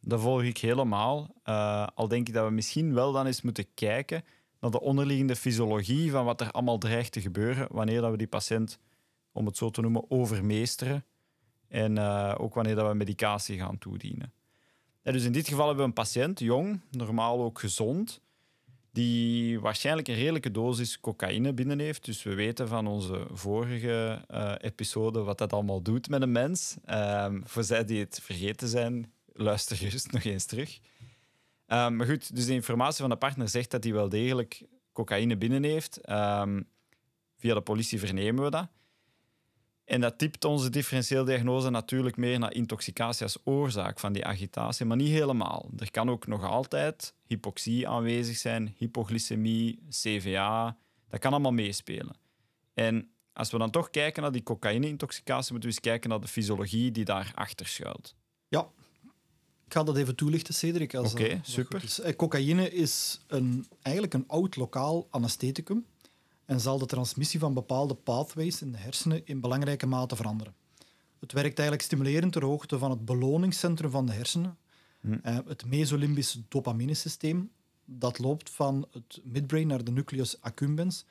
Dat 0.00 0.20
volg 0.20 0.42
ik 0.42 0.58
helemaal. 0.58 1.34
Eh, 1.42 1.86
al 1.94 2.08
denk 2.08 2.28
ik 2.28 2.34
dat 2.34 2.44
we 2.44 2.50
misschien 2.50 2.94
wel 2.94 3.12
dan 3.12 3.26
eens 3.26 3.42
moeten 3.42 3.74
kijken 3.74 4.24
naar 4.60 4.70
de 4.70 4.80
onderliggende 4.80 5.36
fysiologie 5.36 6.10
van 6.10 6.24
wat 6.24 6.40
er 6.40 6.50
allemaal 6.50 6.78
dreigt 6.78 7.12
te 7.12 7.20
gebeuren 7.20 7.68
wanneer 7.70 8.00
dat 8.00 8.10
we 8.10 8.16
die 8.16 8.26
patiënt, 8.26 8.78
om 9.32 9.46
het 9.46 9.56
zo 9.56 9.70
te 9.70 9.80
noemen, 9.80 10.10
overmeesteren. 10.10 11.04
En 11.68 11.98
eh, 11.98 12.34
ook 12.38 12.54
wanneer 12.54 12.74
dat 12.74 12.88
we 12.88 12.94
medicatie 12.94 13.58
gaan 13.58 13.78
toedienen. 13.78 14.32
Ja, 15.02 15.12
dus 15.12 15.24
in 15.24 15.32
dit 15.32 15.48
geval 15.48 15.66
hebben 15.66 15.82
we 15.82 15.88
een 15.88 16.04
patiënt, 16.04 16.38
jong, 16.38 16.80
normaal 16.90 17.40
ook 17.40 17.58
gezond, 17.58 18.20
die 18.92 19.60
waarschijnlijk 19.60 20.08
een 20.08 20.14
redelijke 20.14 20.50
dosis 20.50 21.00
cocaïne 21.00 21.52
binnen 21.52 21.78
heeft. 21.78 22.04
Dus 22.04 22.22
we 22.22 22.34
weten 22.34 22.68
van 22.68 22.86
onze 22.86 23.26
vorige 23.32 24.24
eh, 24.28 24.54
episode 24.58 25.22
wat 25.22 25.38
dat 25.38 25.52
allemaal 25.52 25.82
doet 25.82 26.08
met 26.08 26.22
een 26.22 26.32
mens. 26.32 26.76
Ehm, 26.84 27.40
voor 27.44 27.64
zij 27.64 27.84
die 27.84 28.00
het 28.00 28.20
vergeten 28.22 28.68
zijn, 28.68 29.12
luister 29.32 29.76
gerust 29.76 30.12
nog 30.12 30.24
eens 30.24 30.44
terug. 30.44 30.78
Ehm, 31.66 31.96
maar 31.96 32.06
goed, 32.06 32.34
dus 32.34 32.46
de 32.46 32.52
informatie 32.52 33.00
van 33.00 33.10
de 33.10 33.16
partner 33.16 33.48
zegt 33.48 33.70
dat 33.70 33.84
hij 33.84 33.92
wel 33.92 34.08
degelijk 34.08 34.62
cocaïne 34.92 35.36
binnen 35.36 35.62
heeft. 35.62 36.00
Ehm, 36.00 36.62
via 37.36 37.54
de 37.54 37.60
politie 37.60 37.98
vernemen 37.98 38.44
we 38.44 38.50
dat. 38.50 38.68
En 39.88 40.00
dat 40.00 40.18
typt 40.18 40.44
onze 40.44 40.70
differentieel 40.70 41.24
diagnose 41.24 41.70
natuurlijk 41.70 42.16
meer 42.16 42.38
naar 42.38 42.54
intoxicatie 42.54 43.22
als 43.22 43.38
oorzaak 43.44 44.00
van 44.00 44.12
die 44.12 44.24
agitatie, 44.24 44.86
maar 44.86 44.96
niet 44.96 45.08
helemaal. 45.08 45.70
Er 45.78 45.90
kan 45.90 46.10
ook 46.10 46.26
nog 46.26 46.44
altijd 46.44 47.14
hypoxie 47.26 47.88
aanwezig 47.88 48.36
zijn, 48.36 48.74
hypoglycemie, 48.76 49.78
CVA. 49.90 50.76
Dat 51.08 51.20
kan 51.20 51.32
allemaal 51.32 51.52
meespelen. 51.52 52.16
En 52.74 53.10
als 53.32 53.50
we 53.50 53.58
dan 53.58 53.70
toch 53.70 53.90
kijken 53.90 54.22
naar 54.22 54.32
die 54.32 54.42
cocaïne-intoxicatie, 54.42 55.52
moeten 55.52 55.68
we 55.70 55.74
eens 55.74 55.84
kijken 55.84 56.10
naar 56.10 56.20
de 56.20 56.28
fysiologie 56.28 56.90
die 56.90 57.04
daarachter 57.04 57.66
schuilt. 57.66 58.14
Ja, 58.48 58.68
ik 59.66 59.72
ga 59.72 59.82
dat 59.82 59.96
even 59.96 60.16
toelichten, 60.16 60.54
Cedric. 60.54 60.92
Oké, 60.92 61.40
super. 61.42 61.84
is. 61.84 62.00
Eh, 62.00 62.16
Cocaïne 62.16 62.70
is 62.70 63.20
een, 63.26 63.66
eigenlijk 63.82 64.14
een 64.14 64.24
oud 64.26 64.56
lokaal 64.56 65.06
anestheticum 65.10 65.86
en 66.48 66.60
zal 66.60 66.78
de 66.78 66.86
transmissie 66.86 67.40
van 67.40 67.54
bepaalde 67.54 67.94
pathways 67.94 68.62
in 68.62 68.72
de 68.72 68.78
hersenen 68.78 69.26
in 69.26 69.40
belangrijke 69.40 69.86
mate 69.86 70.16
veranderen. 70.16 70.54
Het 71.20 71.32
werkt 71.32 71.58
eigenlijk 71.58 71.82
stimulerend 71.82 72.32
ter 72.32 72.44
hoogte 72.44 72.78
van 72.78 72.90
het 72.90 73.04
beloningscentrum 73.04 73.90
van 73.90 74.06
de 74.06 74.12
hersenen, 74.12 74.56
Hm. 75.00 75.12
eh, 75.22 75.38
het 75.46 75.66
mesolimbisch 75.66 76.40
dopaminesysteem. 76.48 77.50
Dat 77.84 78.18
loopt 78.18 78.50
van 78.50 78.86
het 78.90 79.20
midbrain 79.24 79.66
naar 79.66 79.84
de 79.84 79.90
nucleus 79.90 80.40
accumbens, 80.40 81.04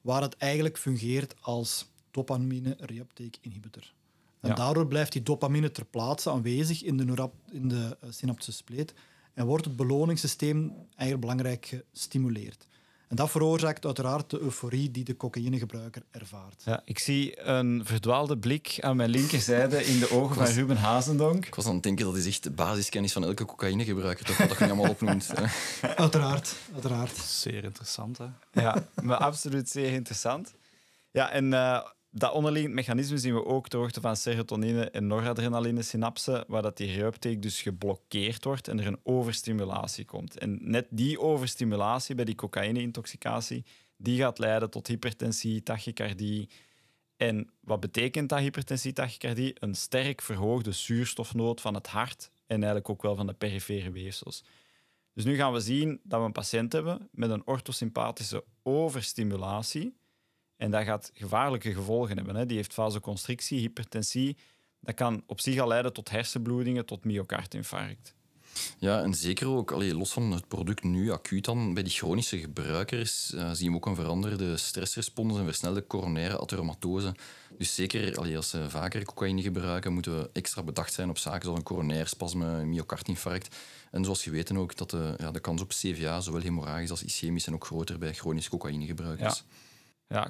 waar 0.00 0.22
het 0.22 0.36
eigenlijk 0.36 0.78
fungeert 0.78 1.34
als 1.42 1.90
dopamine 2.10 2.76
reuptake 2.80 3.38
inhibitor. 3.40 3.92
En 4.40 4.48
Ja. 4.48 4.54
daardoor 4.54 4.86
blijft 4.86 5.12
die 5.12 5.22
dopamine 5.22 5.70
ter 5.70 5.84
plaatse 5.84 6.30
aanwezig 6.30 6.82
in 6.82 6.96
de, 6.96 7.30
in 7.50 7.68
de 7.68 7.96
eh, 8.00 8.10
synaptische 8.10 8.52
spleet 8.52 8.94
en 9.34 9.46
wordt 9.46 9.64
het 9.64 9.76
beloningssysteem 9.76 10.72
eigenlijk 10.86 11.20
belangrijk 11.20 11.82
gestimuleerd. 11.92 12.66
En 13.08 13.16
dat 13.16 13.30
veroorzaakt 13.30 13.84
uiteraard 13.84 14.30
de 14.30 14.38
euforie 14.38 14.90
die 14.90 15.04
de 15.04 15.16
cocaïnegebruiker 15.16 16.02
ervaart. 16.10 16.62
Ja, 16.64 16.82
ik 16.84 16.98
zie 16.98 17.46
een 17.48 17.80
verdwaalde 17.84 18.38
blik 18.38 18.76
aan 18.80 18.96
mijn 18.96 19.10
linkerzijde 19.10 19.84
in 19.84 19.98
de 19.98 20.10
ogen 20.18 20.36
van 20.36 20.44
Ruben 20.44 20.76
Hazendonk. 20.76 21.46
Ik 21.46 21.54
was 21.54 21.66
aan 21.66 21.74
het 21.74 21.82
denken 21.82 22.04
dat 22.04 22.16
is 22.16 22.26
echt 22.26 22.42
de 22.42 22.50
basiskennis 22.50 23.12
van 23.12 23.24
elke 23.24 23.44
cocaïnegebruiker, 23.44 24.24
toch? 24.24 24.36
Wat 24.36 24.48
dat 24.48 24.58
je 24.58 24.64
allemaal 24.64 24.90
opnoemt. 24.90 25.32
Uiteraard, 25.96 26.54
uiteraard. 26.72 27.16
Zeer 27.16 27.64
interessant, 27.64 28.18
hè? 28.18 28.26
Ja, 28.52 28.86
maar 29.02 29.16
absoluut 29.16 29.68
zeer 29.68 29.92
interessant. 29.92 30.54
Ja, 31.10 31.30
en 31.30 31.52
eh, 31.52 31.80
dat 32.18 32.32
onderliggend 32.32 32.74
mechanisme 32.74 33.18
zien 33.18 33.34
we 33.34 33.44
ook 33.44 33.68
ter 33.68 33.78
hoogte 33.78 34.00
van 34.00 34.16
serotonine 34.16 34.90
en 34.90 35.06
noradrenaline 35.06 35.82
synapsen, 35.82 36.44
waar 36.48 36.62
dat 36.62 36.76
die 36.76 36.92
reuptake 36.92 37.38
dus 37.38 37.62
geblokkeerd 37.62 38.44
wordt 38.44 38.68
en 38.68 38.80
er 38.80 38.86
een 38.86 39.00
overstimulatie 39.02 40.04
komt. 40.04 40.38
En 40.38 40.58
net 40.60 40.86
die 40.90 41.20
overstimulatie 41.20 42.14
bij 42.14 42.24
die 42.24 42.34
cocaïne-intoxicatie, 42.34 43.64
die 43.96 44.18
gaat 44.18 44.38
leiden 44.38 44.70
tot 44.70 44.86
hypertensie, 44.86 45.62
tachycardie. 45.62 46.48
En 47.16 47.50
wat 47.60 47.80
betekent 47.80 48.28
dat 48.28 48.38
hypertensie, 48.38 48.92
tachycardie? 48.92 49.56
Een 49.58 49.74
sterk 49.74 50.22
verhoogde 50.22 50.72
zuurstofnood 50.72 51.60
van 51.60 51.74
het 51.74 51.86
hart 51.86 52.30
en 52.46 52.56
eigenlijk 52.56 52.88
ook 52.88 53.02
wel 53.02 53.16
van 53.16 53.26
de 53.26 53.32
perifere 53.32 53.90
weefsels. 53.90 54.44
Dus 55.14 55.24
nu 55.24 55.36
gaan 55.36 55.52
we 55.52 55.60
zien 55.60 56.00
dat 56.02 56.20
we 56.20 56.26
een 56.26 56.32
patiënt 56.32 56.72
hebben 56.72 57.08
met 57.12 57.30
een 57.30 57.46
orthosympathische 57.46 58.44
overstimulatie. 58.62 59.96
En 60.58 60.70
dat 60.70 60.84
gaat 60.84 61.10
gevaarlijke 61.14 61.72
gevolgen 61.72 62.16
hebben. 62.16 62.36
Hè. 62.36 62.46
Die 62.46 62.56
heeft 62.56 62.74
vasoconstrictie, 62.74 63.58
hypertensie. 63.58 64.36
Dat 64.80 64.94
kan 64.94 65.22
op 65.26 65.40
zich 65.40 65.58
al 65.58 65.68
leiden 65.68 65.92
tot 65.92 66.10
hersenbloedingen, 66.10 66.86
tot 66.86 67.04
myocardinfarct. 67.04 68.16
Ja, 68.78 69.02
en 69.02 69.14
zeker 69.14 69.48
ook, 69.48 69.72
allee, 69.72 69.94
los 69.94 70.12
van 70.12 70.32
het 70.32 70.48
product 70.48 70.82
nu 70.82 71.12
acuut 71.12 71.44
dan, 71.44 71.74
bij 71.74 71.82
die 71.82 71.92
chronische 71.92 72.38
gebruikers 72.38 73.34
eh, 73.34 73.50
zien 73.52 73.70
we 73.70 73.76
ook 73.76 73.86
een 73.86 73.94
veranderde 73.94 74.56
stressrespons 74.56 75.38
en 75.38 75.44
versnelde 75.44 75.86
coronaire 75.86 76.38
atheromatose. 76.38 77.14
Dus 77.58 77.74
zeker 77.74 78.16
allee, 78.16 78.36
als 78.36 78.50
ze 78.50 78.70
vaker 78.70 79.04
cocaïne 79.04 79.42
gebruiken, 79.42 79.92
moeten 79.92 80.18
we 80.18 80.30
extra 80.32 80.62
bedacht 80.62 80.92
zijn 80.92 81.08
op 81.08 81.18
zaken 81.18 81.42
zoals 81.42 81.58
een 81.58 81.64
coronair 81.64 82.06
spasme, 82.06 82.46
een 82.46 82.68
myocardinfarct. 82.68 83.56
En 83.90 84.04
zoals 84.04 84.24
je 84.24 84.30
weet 84.30 84.56
ook, 84.56 84.76
dat 84.76 84.90
de, 84.90 85.14
ja, 85.16 85.30
de 85.30 85.40
kans 85.40 85.60
op 85.60 85.68
CVA, 85.68 86.20
zowel 86.20 86.40
hemorragisch 86.40 86.90
als 86.90 87.02
ischemisch, 87.02 87.42
zijn 87.42 87.54
ook 87.54 87.66
groter 87.66 87.98
bij 87.98 88.14
chronische 88.14 88.50
cocaïnegebruikers. 88.50 89.36
Ja, 89.36 89.56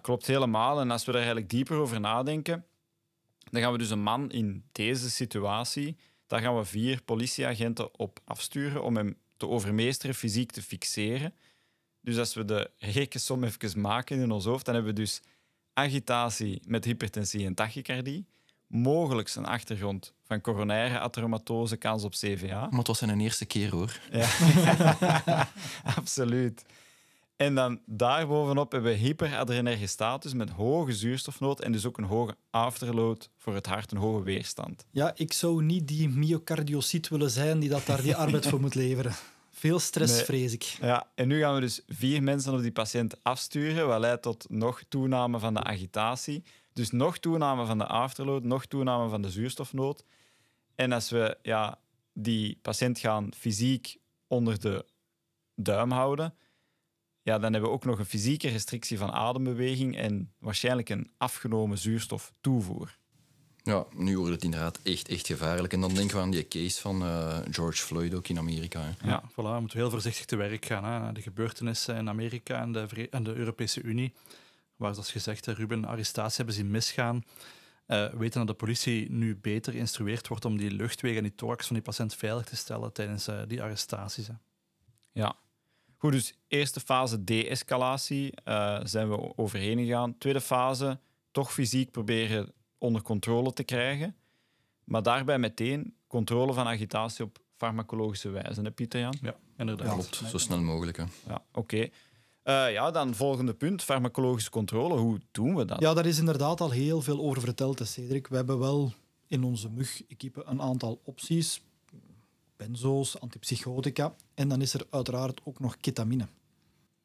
klopt 0.00 0.26
helemaal. 0.26 0.80
En 0.80 0.90
als 0.90 1.04
we 1.04 1.12
daar 1.12 1.20
eigenlijk 1.20 1.50
dieper 1.50 1.76
over 1.76 2.00
nadenken, 2.00 2.64
dan 3.50 3.62
gaan 3.62 3.72
we 3.72 3.78
dus 3.78 3.90
een 3.90 4.02
man 4.02 4.30
in 4.30 4.64
deze 4.72 5.10
situatie, 5.10 5.96
daar 6.26 6.40
gaan 6.40 6.56
we 6.56 6.64
vier 6.64 7.02
politieagenten 7.02 7.98
op 7.98 8.20
afsturen 8.24 8.82
om 8.82 8.96
hem 8.96 9.16
te 9.36 9.48
overmeesteren, 9.48 10.14
fysiek 10.14 10.50
te 10.50 10.62
fixeren. 10.62 11.34
Dus 12.00 12.18
als 12.18 12.34
we 12.34 12.44
de 12.44 12.70
rekensom 12.78 13.44
even 13.44 13.80
maken 13.80 14.20
in 14.20 14.30
ons 14.30 14.44
hoofd, 14.44 14.64
dan 14.64 14.74
hebben 14.74 14.94
we 14.94 15.00
dus 15.00 15.20
agitatie 15.72 16.62
met 16.66 16.84
hypertensie 16.84 17.46
en 17.46 17.54
tachycardie, 17.54 18.26
mogelijk 18.66 19.34
een 19.34 19.46
achtergrond 19.46 20.14
van 20.24 20.40
coronaire 20.40 20.98
atheromatose, 20.98 21.76
kans 21.76 22.04
op 22.04 22.12
CVA. 22.12 22.60
Maar 22.68 22.78
het 22.78 22.86
was 22.86 22.98
zijn 22.98 23.20
eerste 23.20 23.44
keer 23.44 23.70
hoor. 23.70 24.00
Ja, 24.10 24.28
absoluut. 25.96 26.64
En 27.38 27.54
dan 27.54 27.80
daarbovenop 27.86 28.72
hebben 28.72 28.90
we 28.92 28.96
hyperadrenerge 28.98 29.86
status 29.86 30.34
met 30.34 30.50
hoge 30.50 30.92
zuurstofnood 30.92 31.60
en 31.60 31.72
dus 31.72 31.86
ook 31.86 31.98
een 31.98 32.04
hoge 32.04 32.36
afterload 32.50 33.30
voor 33.36 33.54
het 33.54 33.66
hart, 33.66 33.92
een 33.92 33.98
hoge 33.98 34.22
weerstand. 34.22 34.86
Ja, 34.90 35.12
ik 35.14 35.32
zou 35.32 35.62
niet 35.62 35.88
die 35.88 36.08
myocardiocyt 36.08 37.08
willen 37.08 37.30
zijn 37.30 37.58
die 37.58 37.68
dat 37.68 37.86
daar 37.86 38.02
die 38.02 38.16
arbeid 38.16 38.46
voor 38.46 38.60
moet 38.60 38.74
leveren. 38.74 39.12
Veel 39.50 39.78
stress, 39.78 40.14
Nee. 40.16 40.24
vrees 40.24 40.52
ik. 40.52 40.62
Ja, 40.62 41.10
en 41.14 41.28
nu 41.28 41.40
gaan 41.40 41.54
we 41.54 41.60
dus 41.60 41.80
vier 41.86 42.22
mensen 42.22 42.54
op 42.54 42.60
die 42.62 42.72
patiënt 42.72 43.24
afsturen, 43.24 43.86
wat 43.86 44.00
leidt 44.00 44.22
tot 44.22 44.46
nog 44.48 44.82
toename 44.88 45.38
van 45.38 45.54
de 45.54 45.62
agitatie. 45.62 46.42
Dus 46.72 46.90
nog 46.90 47.18
toename 47.18 47.66
van 47.66 47.78
de 47.78 47.86
afterload, 47.86 48.42
nog 48.42 48.66
toename 48.66 49.08
van 49.08 49.22
de 49.22 49.30
zuurstofnood. 49.30 50.04
En 50.74 50.92
als 50.92 51.10
we 51.10 51.38
ja, 51.42 51.78
die 52.12 52.58
patiënt 52.62 52.98
gaan 52.98 53.30
fysiek 53.36 53.96
onder 54.26 54.60
de 54.60 54.84
duim 55.54 55.90
houden, 55.90 56.34
ja, 57.22 57.38
dan 57.38 57.52
hebben 57.52 57.70
we 57.70 57.76
ook 57.76 57.84
nog 57.84 57.98
een 57.98 58.04
fysieke 58.04 58.48
restrictie 58.48 58.98
van 58.98 59.12
adembeweging 59.12 59.96
en 59.96 60.32
waarschijnlijk 60.38 60.88
een 60.88 61.10
afgenomen 61.16 61.78
zuurstoftoevoer. 61.78 62.98
Ja, 63.62 63.86
nu 63.94 64.18
wordt 64.18 64.32
het 64.32 64.44
inderdaad 64.44 64.78
echt, 64.82 65.08
echt 65.08 65.26
gevaarlijk. 65.26 65.72
En 65.72 65.80
dan 65.80 65.94
denken 65.94 66.16
we 66.16 66.22
aan 66.22 66.30
die 66.30 66.48
case 66.48 66.80
van 66.80 67.02
eh, 67.02 67.38
George 67.50 67.82
Floyd 67.82 68.14
ook 68.14 68.28
in 68.28 68.38
Amerika. 68.38 68.80
hè. 68.80 69.08
Ja, 69.08 69.22
voilà, 69.30 69.34
we 69.34 69.60
moeten 69.60 69.78
heel 69.78 69.90
voorzichtig 69.90 70.24
te 70.24 70.36
werk 70.36 70.64
gaan. 70.64 70.84
Hè. 70.84 70.98
naar 70.98 71.14
De 71.14 71.22
gebeurtenissen 71.22 71.96
in 71.96 72.08
Amerika 72.08 72.60
en 72.60 72.72
de, 72.72 73.08
en 73.10 73.22
de 73.22 73.34
Europese 73.34 73.82
Unie, 73.82 74.14
waar, 74.76 74.92
zoals 74.92 75.10
gezegd, 75.10 75.46
Ruben 75.46 75.84
arrestatie 75.84 76.36
hebben 76.36 76.54
zien 76.54 76.70
misgaan. 76.70 77.24
Eh, 77.86 78.10
we 78.10 78.16
weten 78.16 78.38
dat 78.38 78.48
de 78.48 78.64
politie 78.64 79.10
nu 79.10 79.36
beter 79.36 79.72
geïnstrueerd 79.72 80.28
wordt 80.28 80.44
om 80.44 80.56
die 80.56 80.70
luchtwegen 80.70 81.18
en 81.18 81.22
die 81.22 81.34
thorax 81.34 81.66
van 81.66 81.76
die 81.76 81.84
patiënt 81.84 82.14
veilig 82.14 82.44
te 82.44 82.56
stellen 82.56 82.92
tijdens 82.92 83.28
eh, 83.28 83.40
die 83.46 83.62
arrestaties. 83.62 84.26
Hè. 84.26 84.34
Ja. 85.12 85.36
Goed, 85.98 86.12
dus 86.12 86.34
eerste 86.48 86.80
fase 86.80 87.24
de-escalatie 87.24 88.32
eh, 88.44 88.80
zijn 88.82 89.08
we 89.08 89.36
overheen 89.36 89.78
gegaan. 89.78 90.18
Tweede 90.18 90.40
fase, 90.40 90.98
toch 91.30 91.52
fysiek 91.52 91.90
proberen 91.90 92.52
onder 92.78 93.02
controle 93.02 93.52
te 93.52 93.62
krijgen. 93.62 94.16
Maar 94.84 95.02
daarbij 95.02 95.38
meteen 95.38 95.94
controle 96.06 96.52
van 96.52 96.66
agitatie 96.66 97.24
op 97.24 97.38
farmacologische 97.56 98.28
wijze, 98.28 98.60
hè, 98.60 98.70
Pieter-Jan? 98.70 99.14
Ja, 99.22 99.34
inderdaad. 99.56 99.86
Ja. 99.86 99.92
Klopt, 99.92 100.22
zo 100.30 100.38
snel 100.38 100.60
mogelijk. 100.60 100.96
Hè. 100.96 101.04
Ja, 101.26 101.44
oké. 101.52 101.88
Eh, 102.42 102.72
ja, 102.72 102.90
dan 102.90 103.14
volgende 103.14 103.54
punt, 103.54 103.82
farmacologische 103.82 104.50
controle. 104.50 104.96
Hoe 104.96 105.20
doen 105.30 105.54
we 105.54 105.64
dat? 105.64 105.80
Ja, 105.80 105.94
daar 105.94 106.06
is 106.06 106.18
inderdaad 106.18 106.60
al 106.60 106.70
heel 106.70 107.00
veel 107.00 107.20
over 107.20 107.42
verteld, 107.42 107.78
hè, 107.78 107.84
Cedric. 107.84 108.26
We 108.26 108.36
hebben 108.36 108.58
wel 108.58 108.92
in 109.26 109.44
onze 109.44 109.70
mug-equipe 109.70 110.42
een 110.44 110.62
aantal 110.62 111.00
opties. 111.04 111.62
Benzo's, 112.58 113.20
antipsychotica. 113.20 114.14
En 114.34 114.48
dan 114.48 114.60
is 114.60 114.74
er 114.74 114.86
uiteraard 114.90 115.40
ook 115.44 115.60
nog 115.60 115.76
ketamine. 115.80 116.26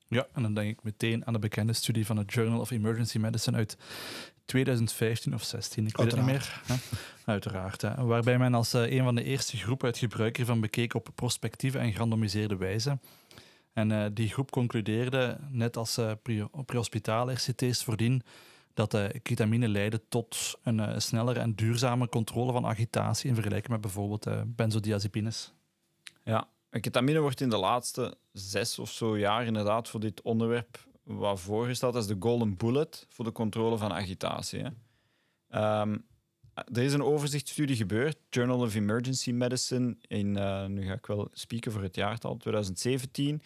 Ja, 0.07 0.27
en 0.33 0.41
dan 0.41 0.53
denk 0.53 0.69
ik 0.69 0.83
meteen 0.83 1.25
aan 1.27 1.33
de 1.33 1.39
bekende 1.39 1.73
studie 1.73 2.05
van 2.05 2.17
het 2.17 2.33
Journal 2.33 2.59
of 2.59 2.71
Emergency 2.71 3.17
Medicine 3.17 3.57
uit 3.57 3.77
2015 4.45 5.33
of 5.33 5.43
16, 5.43 5.87
ik 5.87 5.97
weet 5.97 6.05
het 6.11 6.15
niet 6.15 6.25
meer. 6.25 6.61
Hè? 6.65 6.75
Uiteraard. 7.25 7.81
Hè? 7.81 8.03
Waarbij 8.03 8.37
men 8.37 8.53
als 8.53 8.73
eh, 8.73 8.91
een 8.91 9.03
van 9.03 9.15
de 9.15 9.23
eerste 9.23 9.57
groepen 9.57 9.87
het 9.87 9.97
gebruik 9.97 10.37
ervan 10.37 10.59
bekeek 10.61 10.93
op 10.93 11.09
prospectieve 11.15 11.77
en 11.77 11.91
gerandomiseerde 11.91 12.57
wijze. 12.57 12.99
En 13.73 13.91
eh, 13.91 14.05
die 14.13 14.29
groep 14.29 14.51
concludeerde, 14.51 15.37
net 15.49 15.77
als 15.77 15.97
eh 15.97 16.11
pre- 16.21 16.49
prehospitale 16.65 17.33
RCT's 17.33 17.83
voordien, 17.83 18.23
dat 18.73 18.97
ketamine 19.21 19.67
leidde 19.67 20.01
tot 20.09 20.59
een 20.63 20.79
eh, 20.79 20.99
snellere 20.99 21.39
en 21.39 21.55
duurzame 21.55 22.09
controle 22.09 22.51
van 22.51 22.65
agitatie 22.65 23.29
in 23.29 23.35
vergelijking 23.35 23.71
met 23.71 23.81
bijvoorbeeld 23.81 24.25
eh, 24.25 24.41
benzodiazepines. 24.45 25.53
Ja, 26.23 26.49
ketamine 26.69 27.19
wordt 27.19 27.41
in 27.41 27.49
de 27.49 27.57
laatste 27.57 28.17
zes 28.31 28.79
of 28.79 28.91
zo 28.91 29.17
jaar 29.17 29.45
inderdaad 29.45 29.89
voor 29.89 29.99
dit 29.99 30.21
onderwerp 30.21 30.87
wat 31.03 31.39
voorgesteld 31.39 31.95
als 31.95 32.07
de 32.07 32.15
golden 32.19 32.57
bullet 32.57 33.05
voor 33.09 33.25
de 33.25 33.31
controle 33.31 33.77
van 33.77 33.93
agitatie. 33.93 34.63
Ehm, 35.49 35.97
er 36.53 36.83
is 36.83 36.93
een 36.93 37.03
overzichtsstudie 37.03 37.75
gebeurd, 37.75 38.17
Journal 38.29 38.59
of 38.59 38.75
Emergency 38.75 39.31
Medicine, 39.31 39.95
in, 40.07 40.37
eh, 40.37 40.65
nu 40.65 40.85
ga 40.85 40.93
ik 40.93 41.05
wel 41.05 41.27
spieken 41.31 41.71
voor 41.71 41.81
het 41.81 41.95
jaartal, 41.95 42.37
2017. 42.37 43.41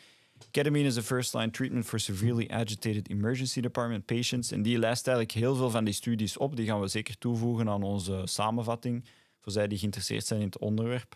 Ketamine 0.52 0.86
is 0.86 0.98
a 0.98 1.02
first-line 1.02 1.50
treatment 1.50 1.86
for 1.86 2.00
severely 2.00 2.48
agitated 2.50 3.10
emergency 3.10 3.62
department 3.62 4.06
patients. 4.06 4.52
En 4.52 4.62
die 4.62 4.80
lijst 4.80 5.08
eigenlijk 5.08 5.38
heel 5.38 5.56
veel 5.56 5.70
van 5.70 5.84
die 5.84 5.94
studies 5.94 6.38
op. 6.38 6.56
Die 6.56 6.66
gaan 6.66 6.80
we 6.80 6.88
zeker 6.88 7.18
toevoegen 7.18 7.70
aan 7.70 7.84
onze 7.84 8.22
samenvatting, 8.26 9.06
voor 9.40 9.52
zij 9.52 9.68
die 9.68 9.78
geïnteresseerd 9.78 10.26
zijn 10.26 10.40
in 10.40 10.46
het 10.46 10.58
onderwerp. 10.58 11.16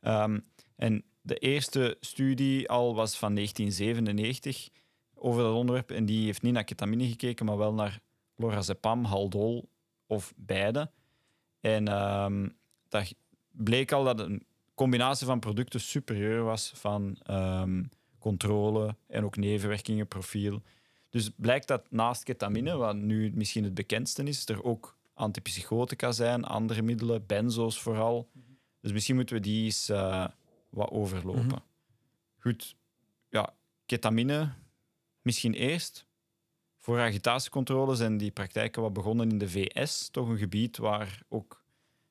Ehm, 0.00 0.38
en 0.76 1.04
de 1.20 1.36
eerste 1.36 1.96
studie 2.00 2.68
al 2.68 2.94
was 2.94 3.16
van 3.16 3.32
1997 3.32 4.68
over 5.14 5.42
dat 5.42 5.54
onderwerp. 5.54 5.90
En 5.90 6.04
die 6.04 6.24
heeft 6.24 6.42
niet 6.42 6.52
naar 6.52 6.64
ketamine 6.64 7.08
gekeken, 7.08 7.46
maar 7.46 7.56
wel 7.56 7.74
naar 7.74 8.00
lorazepam, 8.36 9.04
haldol 9.04 9.68
of 10.06 10.32
beide. 10.36 10.90
En 11.60 11.88
ehm 11.88 12.48
dat 12.88 13.14
bleek 13.50 13.92
al 13.92 14.04
dat 14.04 14.20
een 14.20 14.46
combinatie 14.74 15.26
van 15.26 15.40
producten 15.40 15.80
superieur 15.80 16.42
was 16.42 16.72
van 16.74 17.18
ehm, 17.22 17.84
controle 18.18 18.96
en 19.06 19.24
ook 19.24 19.36
nevenwerkingenprofiel. 19.36 20.62
Dus 21.10 21.30
blijkt 21.36 21.68
dat 21.68 21.90
naast 21.90 22.22
ketamine, 22.22 22.76
wat 22.76 22.96
nu 22.96 23.32
misschien 23.34 23.64
het 23.64 23.74
bekendste 23.74 24.22
is, 24.22 24.48
er 24.48 24.64
ook 24.64 24.96
antipsychotica 25.14 26.12
zijn, 26.12 26.44
andere 26.44 26.82
middelen, 26.82 27.26
benzo's 27.26 27.80
vooral. 27.80 28.28
Dus 28.80 28.92
misschien 28.92 29.16
moeten 29.16 29.36
we 29.36 29.42
die 29.42 29.64
eens 29.64 29.88
eh, 29.88 30.26
wat 30.70 30.90
overlopen. 30.90 31.62
Goed, 32.38 32.76
ja, 33.28 33.54
ketamine 33.86 34.52
misschien 35.22 35.54
eerst. 35.54 36.06
voor 36.76 37.00
agitatiecontrole 37.00 37.94
zijn 37.94 38.16
die 38.16 38.30
praktijken 38.30 38.82
wat 38.82 38.92
begonnen 38.92 39.30
in 39.30 39.38
de 39.38 39.48
VS. 39.48 40.08
Toch 40.08 40.28
een 40.28 40.38
gebied 40.38 40.76
waar 40.76 41.22
ook 41.28 41.64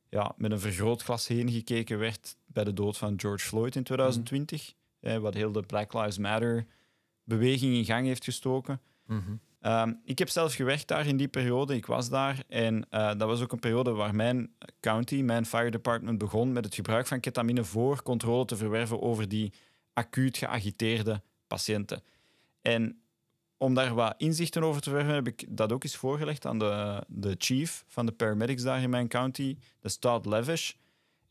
ja, 0.09 0.33
met 0.37 0.51
een 0.51 0.59
vergrootglas 0.59 1.27
heen 1.27 1.51
gekeken 1.51 1.99
werd 1.99 2.37
bij 2.45 2.63
de 2.63 2.73
dood 2.73 2.97
van 2.97 3.19
George 3.19 3.45
Floyd 3.45 3.75
in 3.75 3.83
2020. 3.83 4.73
Eh, 5.07 5.17
wat 5.17 5.33
heel 5.33 5.51
de 5.51 5.61
Black 5.61 5.93
Lives 5.93 6.17
Matter 6.17 6.65
beweging 7.23 7.75
in 7.75 7.85
gang 7.85 8.05
heeft 8.05 8.23
gestoken. 8.23 8.81
Ehm, 9.61 9.93
ik 10.03 10.19
heb 10.19 10.29
zelf 10.29 10.53
gewerkt 10.53 10.87
daar 10.87 11.07
in 11.07 11.17
die 11.17 11.27
periode. 11.27 11.75
Ik 11.75 11.85
was 11.85 12.09
daar. 12.09 12.43
En 12.47 12.85
eh, 12.89 13.07
dat 13.07 13.27
was 13.27 13.41
ook 13.41 13.51
een 13.51 13.59
periode 13.59 13.91
waar 13.91 14.15
mijn 14.15 14.51
county, 14.79 15.21
mijn 15.21 15.45
fire 15.45 15.71
department, 15.71 16.17
begon 16.17 16.51
met 16.51 16.65
het 16.65 16.75
gebruik 16.75 17.07
van 17.07 17.19
ketamine 17.19 17.63
voor 17.63 18.03
controle 18.03 18.45
te 18.45 18.55
verwerven 18.55 19.01
over 19.01 19.27
die 19.27 19.53
acuut 19.93 20.37
geagiteerde 20.37 21.21
patiënten. 21.47 22.01
En 22.61 23.01
om 23.57 23.73
daar 23.73 23.93
wat 23.93 24.13
inzichten 24.17 24.63
over 24.63 24.81
te 24.81 24.89
verwerven, 24.89 25.15
heb 25.15 25.27
ik 25.27 25.45
dat 25.49 25.71
ook 25.71 25.83
eens 25.83 25.95
voorgelegd 25.95 26.45
aan 26.45 26.59
de, 26.59 27.03
de 27.07 27.35
chief 27.37 27.83
van 27.87 28.05
de 28.05 28.11
paramedics 28.11 28.63
daar 28.63 28.81
in 28.81 28.89
mijn 28.89 29.07
county, 29.07 29.57
is 29.81 29.97
Todd 29.97 30.25
Levish. 30.25 30.73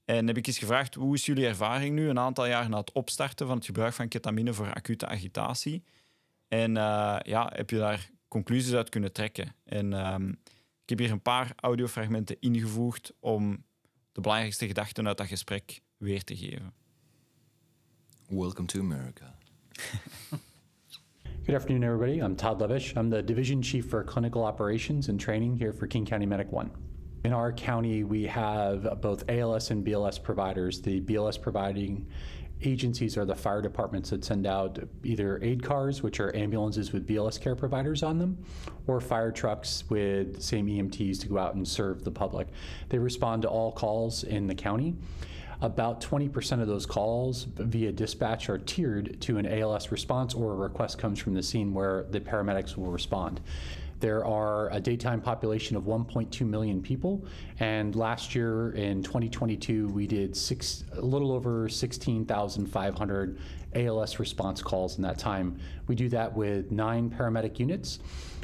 En 0.07 0.27
heb 0.27 0.37
ik 0.37 0.47
eens 0.47 0.59
gevraagd, 0.59 0.95
hoe 0.95 1.15
is 1.15 1.27
jullie 1.27 1.47
ervaring 1.47 1.95
nu, 1.95 2.09
een 2.09 2.19
aantal 2.19 2.47
jaar 2.47 2.69
na 2.69 2.79
het 2.79 2.93
opstarten 2.93 3.47
van 3.47 3.57
het 3.57 3.65
gebruik 3.65 3.93
van 3.93 4.09
ketamine 4.09 4.53
voor 4.53 4.73
acute 4.73 5.07
agitatie? 5.07 5.83
En 6.49 6.77
eh, 6.77 7.17
ja, 7.23 7.53
heb 7.55 7.71
je 7.71 7.77
daar 7.77 8.11
conclusies 8.29 8.75
uit 8.75 8.89
kunnen 8.89 9.13
trekken? 9.13 9.55
En 9.65 9.93
ehm, 9.93 10.29
ik 10.83 10.89
heb 10.89 10.99
hier 10.99 11.11
een 11.11 11.23
paar 11.23 11.53
audiofragmenten 11.57 12.37
ingevoegd 12.41 13.13
om 13.21 13.65
de 14.13 14.21
belangrijkste 14.21 14.67
gedachten 14.67 15.07
uit 15.07 15.17
dat 15.17 15.27
gesprek 15.27 15.81
weer 15.97 16.25
te 16.25 16.37
geven. 16.37 16.73
Welcome 18.29 18.67
to 18.67 18.81
America. 18.81 19.35
Good 21.45 21.55
afternoon, 21.55 21.83
everybody. 21.83 22.25
I'm 22.25 22.37
Todd 22.37 22.61
Levish. 22.61 22.95
I'm 22.95 23.11
the 23.11 23.25
Division 23.25 23.63
Chief 23.63 23.89
for 23.89 24.05
Clinical 24.05 24.45
Operations 24.45 25.09
and 25.09 25.21
Training 25.21 25.59
here 25.59 25.73
for 25.73 25.87
King 25.87 26.09
County 26.09 26.27
Medic 26.27 26.53
1. 26.53 26.96
In 27.27 27.33
our 27.33 27.51
county, 27.51 28.05
we 28.05 28.23
have 28.27 29.01
both 29.01 29.29
ALS 29.29 29.73
and 29.73 29.85
BLS 29.85 30.23
providers. 30.23 30.81
The 30.81 31.01
BLS 31.01 31.43
providing 31.43 32.07
agencies 32.63 33.17
are 33.17 33.25
the 33.25 33.35
fire 33.35 33.61
departments 33.61 34.11
that 34.11 34.25
send 34.25 34.47
out 34.47 34.79
either 35.03 35.41
aid 35.43 35.61
cars, 35.61 36.05
which 36.05 36.21
are 36.21 36.33
ambulances 36.37 36.93
with 36.93 37.05
BLS 37.05 37.41
care 37.41 37.57
providers 37.57 38.05
on 38.05 38.21
them, 38.21 38.39
or 38.87 39.01
fire 39.01 39.33
trucks 39.33 39.83
with 39.91 40.41
same 40.41 40.69
EMTs 40.69 41.19
to 41.23 41.27
go 41.27 41.37
out 41.37 41.57
and 41.57 41.67
serve 41.67 42.05
the 42.05 42.13
public. 42.13 42.47
They 42.91 42.99
respond 42.99 43.43
to 43.43 43.49
all 43.49 43.73
calls 43.73 44.23
in 44.23 44.47
the 44.47 44.55
county. 44.55 44.95
About 45.61 46.01
20% 46.01 46.61
of 46.61 46.69
those 46.69 46.87
calls 46.87 47.49
via 47.57 47.91
dispatch 47.91 48.49
are 48.49 48.59
tiered 48.59 49.21
to 49.23 49.39
an 49.39 49.47
ALS 49.47 49.91
response 49.91 50.33
or 50.33 50.53
a 50.53 50.57
request 50.57 50.99
comes 50.99 51.19
from 51.19 51.35
the 51.35 51.43
scene 51.43 51.75
where 51.75 52.05
the 52.11 52.21
paramedics 52.21 52.77
will 52.77 52.93
respond. 52.93 53.41
There 53.99 54.25
are 54.25 54.71
a 54.71 54.81
daytime 54.81 55.21
population 55.21 55.77
of 55.77 55.85
1.2 55.85 56.47
million 56.47 56.83
people, 56.83 57.25
and 57.61 57.95
last 57.97 58.35
year 58.35 58.73
in 58.73 59.03
2022, 59.03 59.89
we 59.89 60.07
did 60.07 60.37
six, 60.37 60.85
a 60.93 61.01
little 61.01 61.33
over 61.33 61.69
16,500 61.69 63.39
ALS 63.75 64.19
response 64.19 64.63
calls 64.63 64.97
in 64.97 65.03
that 65.03 65.19
time. 65.19 65.59
We 65.87 65.95
do 65.95 66.09
that 66.11 66.35
with 66.35 66.71
nine 66.71 67.11
paramedic 67.11 67.59
units. 67.59 68.01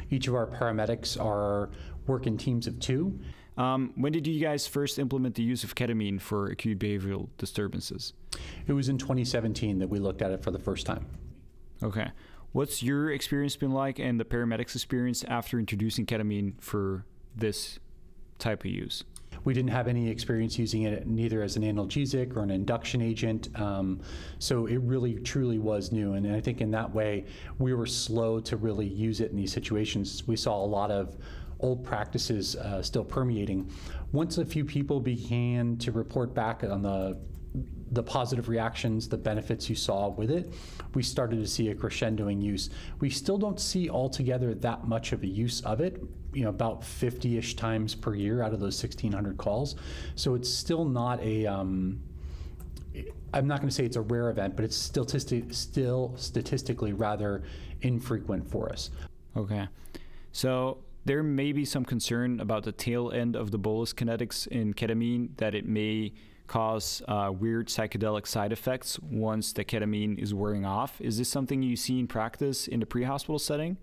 Each 0.09 0.27
of 0.27 0.35
our 0.35 0.47
paramedics 0.47 1.23
are 1.23 1.69
work 2.07 2.27
in 2.27 2.37
teams 2.37 2.67
of 2.67 2.79
two, 2.79 3.19
Um, 3.55 3.93
when 3.95 4.11
did 4.11 4.25
you 4.25 4.39
guys 4.39 4.65
first 4.65 4.97
implement 4.97 5.35
the 5.35 5.43
use 5.43 5.63
of 5.63 5.75
ketamine 5.75 6.19
for 6.19 6.47
acute 6.47 6.79
behavioral 6.79 7.29
disturbances? 7.37 8.13
It 8.65 8.73
was 8.73 8.89
in 8.89 8.97
2017 8.97 9.79
that 9.79 9.87
we 9.87 9.99
looked 9.99 10.21
at 10.21 10.31
it 10.31 10.41
for 10.41 10.51
the 10.51 10.59
first 10.59 10.85
time. 10.85 11.05
Okay. 11.83 12.09
What's 12.53 12.83
your 12.83 13.11
experience 13.11 13.55
been 13.55 13.71
like 13.71 13.97
and 13.97 14.19
the 14.19 14.25
paramedics' 14.25 14.75
experience 14.75 15.23
after 15.23 15.57
introducing 15.57 16.05
ketamine 16.05 16.53
for 16.61 17.03
this 17.35 17.79
type 18.37 18.59
of 18.59 18.67
use? 18.67 19.03
We 19.43 19.55
didn't 19.55 19.71
have 19.71 19.87
any 19.87 20.07
experience 20.07 20.59
using 20.59 20.83
it 20.83 21.07
neither 21.07 21.41
as 21.41 21.57
an 21.57 21.63
analgesic 21.63 22.37
or 22.37 22.43
an 22.43 22.51
induction 22.51 23.01
agent. 23.01 23.49
Um, 23.59 24.01
so 24.37 24.67
it 24.67 24.77
really, 24.81 25.15
truly 25.15 25.57
was 25.57 25.91
new. 25.91 26.13
And 26.13 26.31
I 26.31 26.39
think 26.39 26.61
in 26.61 26.69
that 26.71 26.93
way, 26.93 27.25
we 27.57 27.73
were 27.73 27.87
slow 27.87 28.39
to 28.41 28.55
really 28.55 28.87
use 28.87 29.19
it 29.19 29.31
in 29.31 29.35
these 29.35 29.51
situations. 29.51 30.27
We 30.27 30.35
saw 30.35 30.63
a 30.63 30.67
lot 30.67 30.91
of 30.91 31.17
old 31.59 31.83
practices 31.83 32.55
uh, 32.55 32.83
still 32.83 33.03
permeating. 33.03 33.67
Once 34.11 34.37
a 34.37 34.45
few 34.45 34.63
people 34.63 34.99
began 34.99 35.75
to 35.77 35.91
report 35.91 36.35
back 36.35 36.63
on 36.63 36.83
the 36.83 37.17
the 37.93 38.03
positive 38.03 38.49
reactions, 38.49 39.07
the 39.07 39.17
benefits 39.17 39.69
you 39.69 39.75
saw 39.75 40.09
with 40.09 40.31
it, 40.31 40.53
we 40.93 41.03
started 41.03 41.39
to 41.39 41.47
see 41.47 41.69
a 41.69 41.75
crescendoing 41.75 42.41
use. 42.41 42.69
We 42.99 43.09
still 43.09 43.37
don't 43.37 43.59
see 43.59 43.89
altogether 43.89 44.53
that 44.55 44.87
much 44.87 45.11
of 45.11 45.23
a 45.23 45.27
use 45.27 45.61
of 45.61 45.79
it, 45.79 46.01
you 46.33 46.43
know, 46.43 46.49
about 46.49 46.81
50-ish 46.81 47.55
times 47.55 47.93
per 47.93 48.15
year 48.15 48.41
out 48.41 48.53
of 48.53 48.59
those 48.59 48.81
1,600 48.81 49.37
calls. 49.37 49.75
So 50.15 50.33
it's 50.33 50.49
still 50.49 50.85
not 50.85 51.21
a, 51.21 51.45
um, 51.45 52.01
I'm 53.33 53.47
not 53.47 53.59
going 53.59 53.69
to 53.69 53.75
say 53.75 53.85
it's 53.85 53.97
a 53.97 54.01
rare 54.01 54.29
event, 54.29 54.55
but 54.55 54.65
it's 54.65 54.75
still, 54.75 55.07
still 55.07 56.13
statistically 56.17 56.93
rather 56.93 57.43
infrequent 57.81 58.49
for 58.49 58.71
us. 58.71 58.89
Okay. 59.37 59.67
So 60.31 60.79
there 61.05 61.21
may 61.21 61.51
be 61.51 61.65
some 61.65 61.85
concern 61.85 62.39
about 62.39 62.63
the 62.63 62.71
tail 62.71 63.11
end 63.11 63.35
of 63.35 63.51
the 63.51 63.57
bolus 63.57 63.93
kinetics 63.93 64.47
in 64.47 64.73
ketamine 64.73 65.29
that 65.37 65.53
it 65.53 65.67
may 65.67 66.13
cause 66.47 67.01
uh, 67.07 67.31
weird 67.33 67.67
psychedelic 67.67 68.27
side 68.27 68.51
effects 68.51 68.99
once 68.99 69.53
the 69.53 69.63
ketamine 69.63 70.17
is 70.17 70.33
wearing 70.33 70.65
off. 70.65 70.99
Is 71.01 71.17
this 71.17 71.29
something 71.29 71.61
you 71.61 71.75
see 71.75 71.99
in 71.99 72.07
practice 72.07 72.67
in 72.67 72.79
the 72.79 72.85
pre-hospital 72.85 73.39
setting? 73.39 73.77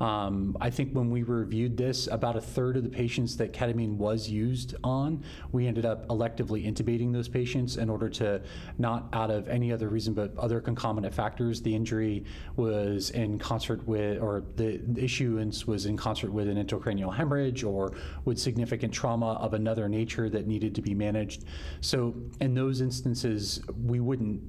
Um, 0.00 0.56
I 0.60 0.70
think 0.70 0.92
when 0.92 1.10
we 1.10 1.22
reviewed 1.22 1.76
this, 1.76 2.06
about 2.08 2.36
a 2.36 2.40
third 2.40 2.76
of 2.76 2.82
the 2.82 2.88
patients 2.88 3.36
that 3.38 3.52
ketamine 3.52 3.96
was 3.96 4.28
used 4.28 4.74
on, 4.82 5.22
we 5.52 5.66
ended 5.66 5.86
up 5.86 6.06
electively 6.08 6.66
intubating 6.66 7.12
those 7.12 7.28
patients 7.28 7.76
in 7.76 7.88
order 7.88 8.08
to 8.08 8.42
not 8.78 9.08
out 9.12 9.30
of 9.30 9.48
any 9.48 9.72
other 9.72 9.88
reason 9.88 10.14
but 10.14 10.36
other 10.36 10.60
concomitant 10.60 11.14
factors. 11.14 11.62
The 11.62 11.74
injury 11.74 12.24
was 12.56 13.10
in 13.10 13.38
concert 13.38 13.86
with, 13.86 14.20
or 14.20 14.44
the 14.56 14.80
issuance 14.96 15.66
was 15.66 15.86
in 15.86 15.96
concert 15.96 16.32
with 16.32 16.48
an 16.48 16.64
intracranial 16.64 17.14
hemorrhage 17.14 17.64
or 17.64 17.92
with 18.24 18.38
significant 18.38 18.92
trauma 18.92 19.34
of 19.34 19.54
another 19.54 19.88
nature 19.88 20.28
that 20.30 20.46
needed 20.46 20.74
to 20.74 20.82
be 20.82 20.94
managed. 20.94 21.44
So 21.80 22.14
in 22.40 22.54
those 22.54 22.80
instances, 22.80 23.60
we 23.84 24.00
wouldn't 24.00 24.42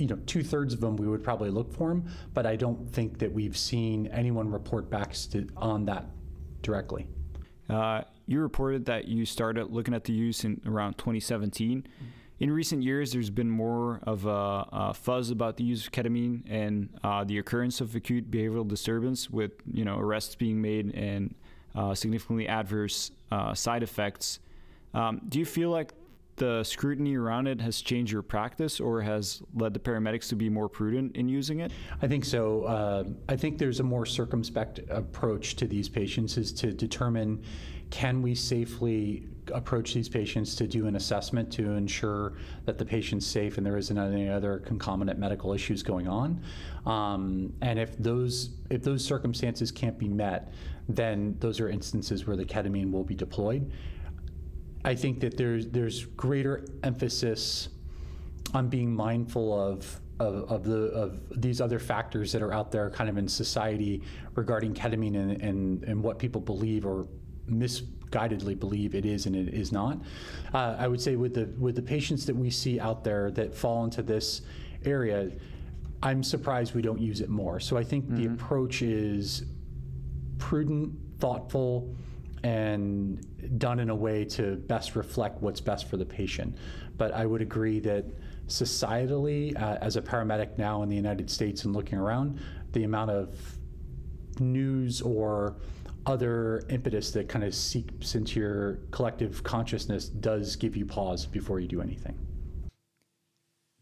you 0.00 0.06
know, 0.06 0.18
two 0.26 0.42
thirds 0.42 0.72
of 0.72 0.80
them 0.80 0.96
we 0.96 1.06
would 1.06 1.22
probably 1.22 1.50
look 1.50 1.72
for 1.72 1.90
them, 1.90 2.08
but 2.32 2.46
I 2.46 2.56
don't 2.56 2.90
think 2.90 3.18
that 3.18 3.32
we've 3.32 3.56
seen 3.56 4.06
anyone 4.08 4.50
report 4.50 4.90
back 4.90 5.14
st- 5.14 5.50
on 5.56 5.84
that 5.84 6.06
directly. 6.62 7.06
Uh, 7.68 8.02
you 8.26 8.40
reported 8.40 8.86
that 8.86 9.06
you 9.06 9.26
started 9.26 9.70
looking 9.70 9.94
at 9.94 10.04
the 10.04 10.12
use 10.12 10.44
in 10.44 10.60
around 10.66 10.96
2017. 10.98 11.86
In 12.40 12.50
recent 12.50 12.82
years, 12.82 13.12
there's 13.12 13.28
been 13.28 13.50
more 13.50 14.00
of 14.04 14.24
a, 14.24 14.66
a 14.72 14.94
fuzz 14.94 15.30
about 15.30 15.58
the 15.58 15.64
use 15.64 15.86
of 15.86 15.92
ketamine 15.92 16.42
and 16.48 16.88
uh, 17.04 17.22
the 17.22 17.36
occurrence 17.38 17.82
of 17.82 17.94
acute 17.94 18.30
behavioral 18.30 18.66
disturbance, 18.66 19.28
with 19.28 19.52
you 19.70 19.84
know 19.84 19.98
arrests 19.98 20.34
being 20.34 20.60
made 20.62 20.94
and 20.94 21.34
uh, 21.74 21.94
significantly 21.94 22.48
adverse 22.48 23.10
uh, 23.30 23.52
side 23.52 23.82
effects. 23.82 24.40
Um, 24.94 25.20
do 25.28 25.38
you 25.38 25.44
feel 25.44 25.70
like 25.70 25.92
the 26.40 26.64
scrutiny 26.64 27.16
around 27.16 27.46
it 27.46 27.60
has 27.60 27.82
changed 27.82 28.10
your 28.10 28.22
practice, 28.22 28.80
or 28.80 29.02
has 29.02 29.42
led 29.54 29.74
the 29.74 29.78
paramedics 29.78 30.28
to 30.30 30.34
be 30.34 30.48
more 30.48 30.70
prudent 30.70 31.14
in 31.14 31.28
using 31.28 31.60
it? 31.60 31.70
I 32.00 32.08
think 32.08 32.24
so. 32.24 32.64
Uh, 32.64 33.04
I 33.28 33.36
think 33.36 33.58
there's 33.58 33.78
a 33.80 33.84
more 33.84 34.06
circumspect 34.06 34.80
approach 34.88 35.56
to 35.56 35.66
these 35.66 35.88
patients 35.88 36.38
is 36.38 36.50
to 36.54 36.72
determine 36.72 37.42
can 37.90 38.22
we 38.22 38.34
safely 38.34 39.28
approach 39.52 39.92
these 39.92 40.08
patients 40.08 40.54
to 40.54 40.66
do 40.66 40.86
an 40.86 40.96
assessment 40.96 41.52
to 41.52 41.72
ensure 41.72 42.34
that 42.64 42.78
the 42.78 42.84
patient's 42.84 43.26
safe 43.26 43.58
and 43.58 43.66
there 43.66 43.76
isn't 43.76 43.98
any 43.98 44.28
other 44.28 44.60
concomitant 44.60 45.18
medical 45.18 45.52
issues 45.52 45.82
going 45.82 46.08
on. 46.08 46.40
Um, 46.86 47.52
and 47.60 47.78
if 47.78 47.98
those 47.98 48.50
if 48.70 48.82
those 48.82 49.04
circumstances 49.04 49.70
can't 49.70 49.98
be 49.98 50.08
met, 50.08 50.54
then 50.88 51.36
those 51.40 51.60
are 51.60 51.68
instances 51.68 52.26
where 52.26 52.36
the 52.36 52.44
ketamine 52.44 52.90
will 52.90 53.04
be 53.04 53.14
deployed. 53.14 53.70
I 54.84 54.94
think 54.94 55.20
that 55.20 55.36
there's 55.36 55.66
there's 55.66 56.06
greater 56.06 56.64
emphasis 56.82 57.68
on 58.54 58.68
being 58.68 58.94
mindful 58.94 59.52
of 59.58 60.00
of, 60.18 60.50
of 60.50 60.64
the 60.64 60.84
of 60.92 61.20
these 61.40 61.60
other 61.60 61.78
factors 61.78 62.32
that 62.32 62.42
are 62.42 62.52
out 62.52 62.70
there 62.70 62.90
kind 62.90 63.08
of 63.08 63.18
in 63.18 63.28
society 63.28 64.02
regarding 64.34 64.74
ketamine 64.74 65.16
and, 65.16 65.42
and, 65.42 65.84
and 65.84 66.02
what 66.02 66.18
people 66.18 66.40
believe 66.40 66.86
or 66.86 67.06
misguidedly 67.48 68.58
believe 68.58 68.94
it 68.94 69.04
is 69.04 69.26
and 69.26 69.34
it 69.34 69.52
is 69.52 69.72
not. 69.72 69.98
Uh, 70.54 70.76
I 70.78 70.88
would 70.88 71.00
say 71.00 71.16
with 71.16 71.34
the 71.34 71.46
with 71.58 71.74
the 71.74 71.82
patients 71.82 72.24
that 72.26 72.36
we 72.36 72.50
see 72.50 72.80
out 72.80 73.04
there 73.04 73.30
that 73.32 73.54
fall 73.54 73.84
into 73.84 74.02
this 74.02 74.42
area, 74.84 75.30
I'm 76.02 76.22
surprised 76.22 76.74
we 76.74 76.82
don't 76.82 77.00
use 77.00 77.20
it 77.20 77.28
more. 77.28 77.60
So 77.60 77.76
I 77.76 77.84
think 77.84 78.08
the 78.08 78.26
approach 78.26 78.80
is 78.80 79.44
prudent, 80.38 80.92
thoughtful, 81.18 81.94
and 82.42 83.58
done 83.58 83.80
in 83.80 83.90
a 83.90 83.94
way 83.94 84.24
to 84.24 84.56
best 84.66 84.96
reflect 84.96 85.42
what's 85.42 85.60
best 85.60 85.88
for 85.88 85.96
the 85.96 86.04
patient. 86.04 86.56
But 86.96 87.12
I 87.12 87.26
would 87.26 87.42
agree 87.42 87.80
that 87.80 88.04
societally, 88.46 89.56
uh, 89.56 89.78
as 89.80 89.96
a 89.96 90.02
paramedic 90.02 90.58
now 90.58 90.82
in 90.82 90.88
the 90.88 90.96
United 90.96 91.30
States 91.30 91.64
and 91.64 91.74
looking 91.74 91.98
around, 91.98 92.38
the 92.72 92.84
amount 92.84 93.10
of 93.10 93.28
news 94.38 95.02
or 95.02 95.56
other 96.06 96.62
impetus 96.68 97.10
that 97.12 97.28
kind 97.28 97.44
of 97.44 97.54
seeps 97.54 98.14
into 98.14 98.40
your 98.40 98.78
collective 98.90 99.42
consciousness 99.42 100.08
does 100.08 100.56
give 100.56 100.76
you 100.76 100.86
pause 100.86 101.26
before 101.26 101.60
you 101.60 101.68
do 101.68 101.80
anything. 101.80 102.14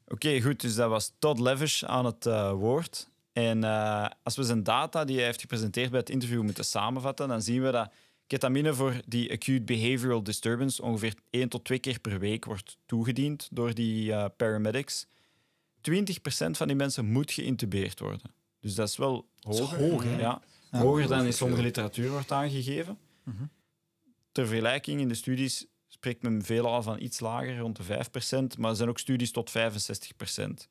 Oké, 0.08 0.40
goed. 0.40 0.60
Dus 0.60 0.74
dat 0.74 0.88
was 0.88 1.12
Todd 1.18 1.38
Levish 1.38 1.84
aan 1.84 2.04
het 2.04 2.26
uh, 2.26 2.52
woord. 2.52 3.08
En 3.32 3.58
uh, 3.58 4.06
als 4.22 4.36
we 4.36 4.42
zijn 4.42 4.62
data 4.62 5.04
die 5.04 5.16
hij 5.16 5.24
heeft 5.24 5.40
gepresenteerd 5.40 5.90
bij 5.90 6.00
het 6.00 6.10
interview 6.10 6.42
moeten 6.42 6.64
samenvatten, 6.64 7.28
dan 7.28 7.42
zien 7.42 7.62
we 7.62 7.70
dat 7.70 7.92
ketamine 8.28 8.74
voor 8.74 9.00
die 9.06 9.32
acute 9.32 9.62
behavioral 9.62 10.22
disturbance 10.22 10.82
ongeveer 10.82 11.14
1 11.30 11.48
tot 11.48 11.64
2 11.64 11.78
keer 11.78 12.00
per 12.00 12.18
week 12.18 12.44
wordt 12.44 12.76
toegediend 12.86 13.48
door 13.50 13.74
die 13.74 14.08
uh, 14.08 14.24
paramedics. 14.36 15.06
20% 15.06 15.10
van 16.50 16.66
die 16.66 16.76
mensen 16.76 17.06
moet 17.06 17.32
geïntubeerd 17.32 18.00
worden. 18.00 18.30
Dus 18.60 18.74
dat 18.74 18.88
is 18.88 18.96
wel 18.96 19.28
hoger. 19.40 19.78
hoog, 19.78 20.04
ja. 20.04 20.42
Ja, 20.70 20.78
hoger 20.78 21.08
dan 21.08 21.24
in 21.24 21.32
sommige 21.32 21.62
literatuur 21.62 22.10
wordt 22.10 22.32
aangegeven. 22.32 22.98
Mhm. 23.22 23.44
Ter 24.32 24.46
vergelijking, 24.46 25.00
in 25.00 25.08
de 25.08 25.14
studies 25.14 25.66
spreekt 25.86 26.22
men 26.22 26.42
veelal 26.42 26.82
van 26.82 27.00
iets 27.00 27.20
lager, 27.20 27.58
rond 27.58 27.76
de 27.76 27.82
5%, 27.82 28.58
maar 28.58 28.70
er 28.70 28.76
zijn 28.76 28.88
ook 28.88 28.98
studies 28.98 29.32
tot 29.32 29.50
65%. 29.50 30.68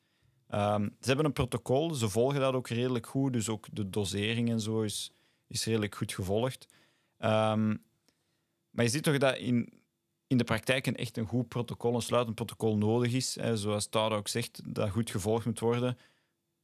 Um, 0.49 0.95
ze 0.99 1.07
hebben 1.07 1.25
een 1.25 1.33
protocol, 1.33 1.93
ze 1.93 2.09
volgen 2.09 2.39
dat 2.39 2.53
ook 2.53 2.67
redelijk 2.67 3.07
goed, 3.07 3.33
dus 3.33 3.49
ook 3.49 3.67
de 3.71 3.89
dosering 3.89 4.49
en 4.49 4.59
zo 4.59 4.81
is, 4.81 5.11
is 5.47 5.65
redelijk 5.65 5.95
goed 5.95 6.13
gevolgd. 6.13 6.67
Um, 7.19 7.85
maar 8.69 8.85
je 8.85 8.91
ziet 8.91 9.03
toch 9.03 9.17
dat 9.17 9.37
in, 9.37 9.73
in 10.27 10.37
de 10.37 10.43
praktijk 10.43 10.87
een 10.87 10.95
echt 10.95 11.17
een 11.17 11.25
goed 11.25 11.47
protocol, 11.47 11.95
een 11.95 12.01
sluitend 12.01 12.35
protocol 12.35 12.77
nodig 12.77 13.13
is. 13.13 13.35
Hè, 13.35 13.57
zoals 13.57 13.87
Tara 13.87 14.15
ook 14.15 14.27
zegt, 14.27 14.61
dat 14.65 14.89
goed 14.89 15.09
gevolgd 15.09 15.45
moet 15.45 15.59
worden. 15.59 15.97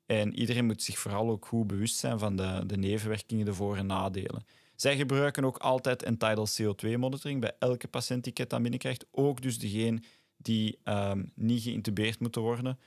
En 0.06 0.36
iedereen 0.40 0.66
moet 0.66 0.84
zich 0.84 1.00
vooral 1.00 1.30
ook 1.30 1.46
goed 1.46 1.68
bewust 1.68 1.96
zijn 1.96 2.20
van 2.20 2.36
de, 2.36 2.64
de 2.66 2.78
nevenwerkingen, 2.78 3.46
de 3.46 3.54
voor- 3.54 3.78
en 3.78 3.86
nadelen. 3.86 4.46
Zij 4.76 4.98
gebruiken 4.98 5.46
ook 5.46 5.58
altijd 5.58 6.04
entitled 6.04 6.62
CO2-monitoring 6.62 7.40
bij 7.40 7.56
elke 7.60 7.88
patiënt 7.88 8.24
die 8.24 8.34
ketamine 8.34 8.78
krijgt. 8.78 9.06
Ook 9.12 9.42
dus 9.42 9.60
degene 9.60 10.02
die 10.38 10.80
um, 10.84 11.32
niet 11.36 11.62
geïntubeerd 11.62 12.20
moeten 12.20 12.42
worden. 12.42 12.80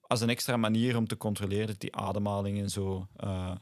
Als 0.00 0.20
een 0.20 0.28
extra 0.28 0.56
manier 0.56 0.96
om 0.96 1.06
te 1.06 1.16
controleren 1.16 1.66
dat 1.66 1.80
die 1.80 1.96
ademhaling 1.96 2.58
en 2.58 2.70
zo 2.70 3.06
uh, 3.24 3.54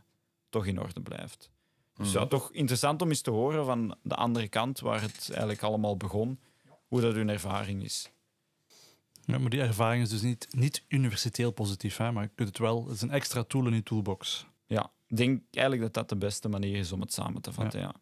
toch 0.48 0.66
in 0.66 0.80
orde 0.80 1.00
blijft. 1.00 1.50
Dus 1.96 2.12
ja, 2.12 2.26
toch 2.26 2.52
interessant 2.52 3.02
om 3.02 3.09
eens 3.09 3.20
te 3.20 3.30
horen 3.30 3.64
van 3.64 3.96
de 4.02 4.14
andere 4.14 4.48
kant, 4.48 4.80
waar 4.80 5.02
het 5.02 5.26
eigenlijk 5.28 5.62
allemaal 5.62 5.96
begon, 5.96 6.40
hoe 6.88 7.00
dat 7.00 7.14
hun 7.14 7.28
ervaring 7.28 7.82
is. 7.82 8.11
Ja, 9.24 9.38
maar 9.38 9.50
die 9.50 9.61
ervaring 9.61 10.02
is 10.02 10.09
dus 10.09 10.22
niet, 10.22 10.48
niet 10.50 10.85
universiteel 10.88 11.50
positief, 11.50 11.96
hè, 11.96 12.12
maar 12.12 12.22
je 12.22 12.30
kunt 12.35 12.48
het 12.48 12.59
wel, 12.59 12.85
het 12.85 12.94
is 12.94 13.02
een 13.02 13.11
extra 13.11 13.42
tool 13.42 13.66
in 13.66 13.74
je 13.74 13.82
toolbox. 13.82 14.46
Ja, 14.66 14.92
ik 15.06 15.16
denk 15.16 15.42
eigenlijk 15.50 15.85
dat 15.85 15.94
dat 15.94 16.09
de 16.09 16.26
beste 16.26 16.48
manier 16.48 16.76
is 16.76 16.92
om 16.92 17.00
het 17.00 17.12
samen 17.12 17.42
te 17.42 17.52
vatten. 17.52 17.80
Ja. 17.80 17.87
ja. 17.87 17.94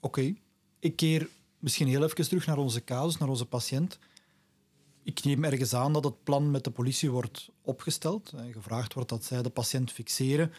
Oké, 0.00 0.20
okay. 0.20 0.40
ik 0.78 0.96
keer 0.96 1.28
misschien 1.58 1.88
heel 1.88 2.02
even 2.02 2.28
terug 2.28 2.46
naar 2.46 2.58
onze 2.58 2.84
casus, 2.84 3.18
naar 3.18 3.28
onze 3.28 3.46
patiënt. 3.46 3.98
Ik 5.02 5.24
neem 5.24 5.44
ergens 5.44 5.74
aan 5.74 5.92
dat 5.92 6.04
het 6.04 6.22
plan 6.22 6.50
met 6.50 6.64
de 6.64 6.70
politie 6.70 7.10
wordt 7.10 7.48
opgesteld. 7.62 8.32
Gevraagd 8.50 8.94
wordt 8.94 9.08
dat 9.08 9.24
zij 9.24 9.42
de 9.42 9.50
patiënt 9.50 9.92
fixeren 9.92 10.52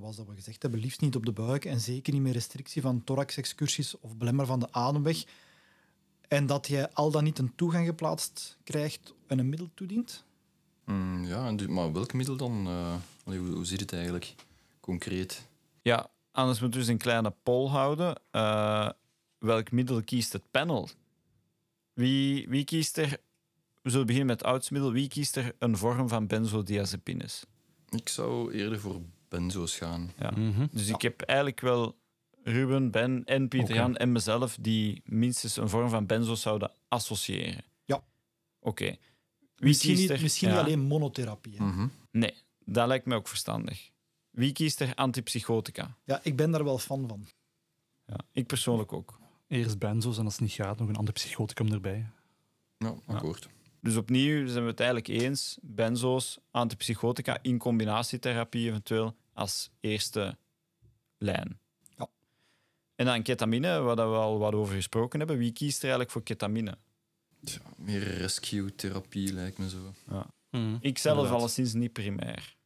zoals 0.00 0.16
dat 0.16 0.26
we 0.26 0.34
gezegd 0.34 0.62
hebben, 0.62 0.80
liefst 0.80 1.00
niet 1.00 1.16
op 1.16 1.26
de 1.26 1.32
buik 1.32 1.64
en 1.64 1.80
zeker 1.80 2.12
niet 2.12 2.22
met 2.22 2.32
restrictie 2.32 2.82
van 2.82 3.04
thoraxexcursies 3.04 4.00
of 4.00 4.16
belemmer 4.16 4.46
van 4.46 4.60
de 4.60 4.72
ademweg. 4.72 5.24
En 6.28 6.46
dat 6.46 6.66
jij 6.66 6.90
al 6.90 7.10
dan 7.10 7.24
niet 7.24 7.38
een 7.38 7.54
toegang 7.54 7.86
geplaatst 7.86 8.58
krijgt 8.64 9.14
en 9.26 9.38
een 9.38 9.48
middel 9.48 9.70
toedient? 9.74 10.24
Mm, 10.84 11.24
ja, 11.24 11.54
maar 11.68 11.92
welk 11.92 12.12
middel 12.12 12.36
dan? 12.36 12.66
Uh, 12.66 12.94
hoe, 13.24 13.36
hoe 13.36 13.64
zit 13.64 13.80
het 13.80 13.92
eigenlijk 13.92 14.34
concreet? 14.80 15.48
Ja, 15.82 16.10
anders 16.30 16.60
moeten 16.60 16.80
we 16.80 16.86
dus 16.86 16.94
een 16.94 17.00
kleine 17.00 17.34
poll 17.42 17.68
houden. 17.68 18.20
Uh, 18.32 18.88
welk 19.38 19.70
middel 19.70 20.02
kiest 20.02 20.32
het 20.32 20.50
panel? 20.50 20.88
Wie, 21.92 22.48
wie 22.48 22.64
kiest 22.64 22.96
er, 22.96 23.20
we 23.82 23.90
zullen 23.90 24.06
beginnen 24.06 24.30
met 24.30 24.40
het 24.40 24.48
oudste 24.48 24.72
middel, 24.72 24.92
wie 24.92 25.08
kiest 25.08 25.36
er 25.36 25.54
een 25.58 25.76
vorm 25.76 26.08
van 26.08 26.26
benzodiazepines? 26.26 27.44
Ik 27.88 28.08
zou 28.08 28.52
eerder 28.52 28.80
voor 28.80 29.00
benzo's 29.32 29.76
gaan. 29.76 30.12
Ja. 30.18 30.30
Mm 30.36 30.54
-hmm. 30.54 30.68
Dus 30.72 30.88
ja. 30.88 30.94
ik 30.94 31.02
heb 31.02 31.20
eigenlijk 31.20 31.60
wel 31.60 31.96
Ruben, 32.42 32.90
Ben 32.90 33.22
en 33.24 33.48
Pieter 33.48 33.68
okay. 33.68 33.82
Jan 33.82 33.96
en 33.96 34.12
mezelf 34.12 34.56
die 34.60 35.02
minstens 35.04 35.56
een 35.56 35.68
vorm 35.68 35.88
van 35.88 36.06
benzo's 36.06 36.40
zouden 36.40 36.70
associëren. 36.88 37.64
Ja. 37.84 37.96
Oké. 37.96 38.04
Okay. 38.60 38.98
Misschien, 39.56 39.94
niet, 39.94 40.10
er? 40.10 40.20
misschien 40.20 40.48
ja. 40.48 40.54
niet 40.54 40.64
alleen 40.64 40.80
monotherapie. 40.80 41.62
Mm 41.62 41.72
-hmm. 41.72 41.90
Nee, 42.10 42.34
dat 42.64 42.86
lijkt 42.86 43.06
me 43.06 43.14
ook 43.14 43.28
verstandig. 43.28 43.90
Wie 44.30 44.52
kiest 44.52 44.80
er 44.80 44.94
antipsychotica? 44.94 45.96
Ja, 46.04 46.20
ik 46.22 46.36
ben 46.36 46.50
daar 46.50 46.64
wel 46.64 46.78
fan 46.78 47.08
van. 47.08 47.26
Ja, 48.06 48.16
ik 48.32 48.46
persoonlijk 48.46 48.92
ook. 48.92 49.20
Eerst 49.48 49.78
benzo's 49.78 50.18
en 50.18 50.24
als 50.24 50.32
het 50.32 50.42
niet 50.42 50.52
gaat, 50.52 50.78
nog 50.78 50.88
een 50.88 50.96
antipsychoticum 50.96 51.72
erbij. 51.72 52.06
Ja, 52.78 52.94
akkoord. 53.06 53.48
Dus 53.80 53.96
opnieuw 53.96 54.46
zijn 54.46 54.64
we 54.64 54.70
het 54.70 54.80
eigenlijk 54.80 55.08
eens. 55.22 55.58
Benzo's, 55.62 56.38
antipsychotica 56.50 57.38
in 57.42 57.58
combinatietherapie 57.58 58.68
eventueel 58.68 59.16
als 59.32 59.70
eerste 59.80 60.36
lijn. 61.18 61.58
Ja. 61.96 62.08
En 62.94 63.06
dan 63.06 63.22
ketamine, 63.22 63.80
waar 63.80 63.96
we 63.96 64.16
al 64.16 64.38
wat 64.38 64.54
over 64.54 64.74
gesproken 64.74 65.18
hebben. 65.18 65.38
Wie 65.38 65.52
kiest 65.52 65.76
er 65.76 65.82
eigenlijk 65.82 66.10
voor 66.10 66.22
ketamine? 66.22 66.78
Ja, 67.40 67.60
meer 67.76 68.02
rescue-therapie 68.02 69.32
lijkt 69.32 69.58
me 69.58 69.68
zo. 69.68 69.94
Ja. 70.10 70.26
Mm, 70.50 70.78
ik 70.80 70.98
zelf 70.98 71.16
inderdaad. 71.16 71.40
alleszins 71.40 71.72
niet 71.72 71.92
primair. 71.92 72.56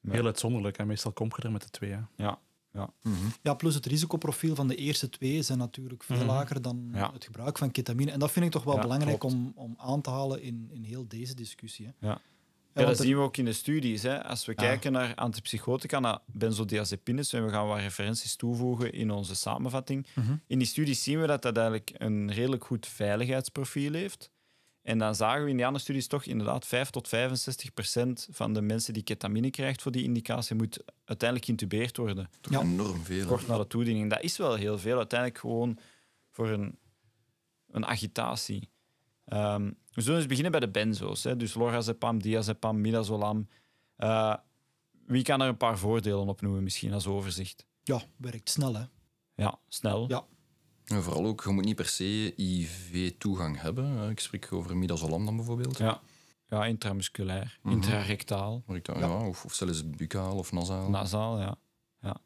Maar... 0.00 0.14
Heel 0.14 0.26
uitzonderlijk. 0.26 0.78
En 0.78 0.86
meestal 0.86 1.12
kom 1.12 1.30
je 1.36 1.42
er 1.42 1.52
met 1.52 1.62
de 1.62 1.70
twee. 1.70 1.90
Hè. 1.90 2.00
Ja. 2.16 2.40
Ja. 2.72 2.92
Mm 3.02 3.14
-hmm. 3.14 3.32
ja, 3.42 3.54
plus 3.54 3.74
het 3.74 3.86
risicoprofiel 3.86 4.54
van 4.54 4.68
de 4.68 4.76
eerste 4.76 5.08
twee 5.08 5.42
zijn 5.42 5.58
natuurlijk 5.58 6.02
veel 6.02 6.16
mm 6.16 6.22
-hmm. 6.22 6.30
lager 6.30 6.62
dan 6.62 6.90
ja. 6.92 7.12
het 7.12 7.24
gebruik 7.24 7.58
van 7.58 7.70
ketamine. 7.70 8.10
En 8.10 8.18
dat 8.18 8.30
vind 8.30 8.44
ik 8.44 8.50
toch 8.50 8.64
wel 8.64 8.74
ja, 8.74 8.80
belangrijk 8.80 9.24
om, 9.24 9.52
om 9.54 9.74
aan 9.78 10.00
te 10.00 10.10
halen 10.10 10.42
in, 10.42 10.68
in 10.72 10.82
heel 10.82 11.08
deze 11.08 11.34
discussie. 11.34 11.86
Hè. 11.86 12.06
Ja. 12.08 12.20
Ja, 12.74 12.84
dat 12.84 12.98
zien 12.98 13.16
we 13.16 13.22
ook 13.22 13.36
in 13.36 13.44
de 13.44 13.52
studies. 13.52 14.02
Hè. 14.02 14.24
Als 14.24 14.44
we 14.44 14.54
kijken 14.54 14.92
naar 14.92 15.14
antipsychotica, 15.14 15.98
naar 16.00 16.18
benzodiazepines, 16.26 17.32
en 17.32 17.44
we 17.44 17.50
gaan 17.50 17.66
wat 17.66 17.78
referenties 17.78 18.36
toevoegen 18.36 18.92
in 18.92 19.10
onze 19.10 19.34
samenvatting, 19.34 20.06
Mhm. 20.14 20.36
in 20.46 20.58
die 20.58 20.66
studies 20.66 21.02
zien 21.02 21.20
we 21.20 21.26
dat 21.26 21.42
dat 21.42 21.56
eigenlijk 21.56 21.90
een 21.94 22.32
redelijk 22.32 22.64
goed 22.64 22.86
veiligheidsprofiel 22.86 23.92
heeft. 23.92 24.30
En 24.82 24.98
dan 24.98 25.14
zagen 25.14 25.44
we 25.44 25.50
in 25.50 25.56
die 25.56 25.64
andere 25.66 25.84
studies 25.84 26.06
toch 26.06 26.24
inderdaad 26.24 26.66
5 26.66 26.90
tot 26.90 27.08
65 27.08 27.74
procent 27.74 28.28
van 28.30 28.52
de 28.52 28.60
mensen 28.62 28.92
die 28.94 29.02
ketamine 29.02 29.50
krijgt 29.50 29.82
voor 29.82 29.92
die 29.92 30.04
indicatie 30.04 30.56
moet 30.56 30.84
uiteindelijk 31.04 31.44
geïntubeerd 31.48 31.96
worden. 31.96 32.30
Toch 32.40 32.52
Ja. 32.52 32.60
enorm 32.60 33.04
veel. 33.04 33.26
Kort 33.26 33.46
na 33.46 33.58
de 33.58 33.66
toediening. 33.66 34.10
Dat 34.10 34.22
is 34.22 34.36
wel 34.36 34.54
heel 34.54 34.78
veel. 34.78 34.96
Uiteindelijk 34.96 35.40
gewoon 35.40 35.78
voor 36.30 36.48
een, 36.48 36.78
een 37.70 37.86
agitatie. 37.86 38.68
Ehm, 39.24 39.70
we 39.92 40.00
zullen 40.00 40.18
eens 40.18 40.26
beginnen 40.28 40.50
bij 40.52 40.60
de 40.60 40.68
benzo's. 40.70 41.24
Hè. 41.24 41.36
Dus 41.36 41.54
lorazepam, 41.54 42.22
diazepam, 42.22 42.80
midazolam. 42.80 43.48
Eh, 43.96 44.34
wie 45.06 45.22
kan 45.22 45.40
er 45.40 45.48
een 45.48 45.56
paar 45.56 45.78
voordelen 45.78 46.28
opnoemen 46.28 46.62
misschien 46.62 46.92
als 46.92 47.06
overzicht? 47.06 47.66
Ja, 47.82 48.02
werkt 48.16 48.50
snel, 48.50 48.74
hè. 48.74 48.84
Ja, 49.34 49.58
snel. 49.68 50.08
Ja. 50.08 50.24
En 50.84 51.02
vooral 51.02 51.26
ook, 51.26 51.42
je 51.44 51.50
moet 51.50 51.64
niet 51.64 51.76
per 51.76 51.86
se 51.86 52.34
IV-toegang 52.36 53.60
hebben. 53.60 53.84
hè. 53.86 54.10
Ik 54.10 54.20
spreek 54.20 54.52
over 54.52 54.76
midazolam 54.76 55.24
dan 55.24 55.36
bijvoorbeeld. 55.36 55.78
Ja, 55.78 56.00
ja 56.46 56.64
intramusculair, 56.66 57.58
Mhm. 57.62 57.74
intrarectaal, 57.74 58.62
ja. 58.98 59.26
of, 59.26 59.44
of 59.44 59.54
zelfs 59.54 59.90
buccaal 59.90 60.36
of 60.38 60.52
nasaal. 60.52 60.90
nasaal. 60.90 61.40
Ja. 61.40 61.56
ja. 62.00 62.16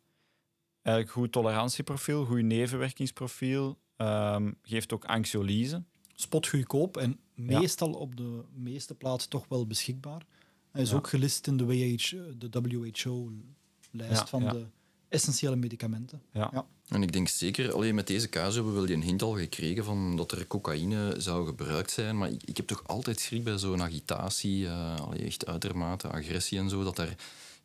Eigenlijk 0.82 1.16
goed 1.16 1.32
tolerantieprofiel, 1.32 2.24
goed 2.24 2.42
nevenwerkingsprofiel. 2.42 3.78
ehm, 3.96 4.52
geeft 4.62 4.92
ook 4.92 5.04
anxiolyse. 5.04 5.84
Spotgoedkoop 6.20 6.96
en 6.96 7.18
meestal 7.34 7.92
op 7.92 8.16
de 8.16 8.42
meeste 8.54 8.94
plaatsen 8.94 9.30
toch 9.30 9.44
wel 9.48 9.66
beschikbaar. 9.66 10.26
Hij 10.70 10.82
is 10.82 10.90
Ja. 10.90 10.96
ook 10.96 11.08
gelist 11.08 11.46
in 11.46 11.56
de, 11.56 11.64
WH, 11.64 12.10
de 12.38 12.48
WHO-lijst 12.50 14.20
Ja, 14.20 14.26
van 14.26 14.42
ja. 14.42 14.52
de 14.52 14.66
essentiële 15.08 15.56
medicamenten. 15.56 16.22
Ja. 16.32 16.50
Ja. 16.52 16.66
En 16.88 17.02
ik 17.02 17.12
denk 17.12 17.28
zeker, 17.28 17.72
alleen 17.72 17.94
met 17.94 18.06
deze 18.06 18.28
casus 18.28 18.54
hebben 18.54 18.74
we 18.74 18.80
wel 18.80 18.90
een 18.90 19.02
hint 19.02 19.22
al 19.22 19.36
gekregen 19.36 19.84
van 19.84 20.16
dat 20.16 20.32
er 20.32 20.46
cocaïne 20.46 21.14
zou 21.18 21.46
gebruikt 21.46 21.90
zijn. 21.90 22.18
Maar 22.18 22.30
ik, 22.30 22.42
ik 22.44 22.56
heb 22.56 22.66
toch 22.66 22.86
altijd 22.86 23.20
schrik 23.20 23.44
bij 23.44 23.58
zo'n 23.58 23.82
agitatie, 23.82 24.66
eh, 24.66 24.96
allee, 25.00 25.20
echt 25.24 25.46
uitermate 25.46 26.08
agressie 26.08 26.58
en 26.58 26.68
zo, 26.68 26.84
dat 26.84 26.98
er 26.98 27.14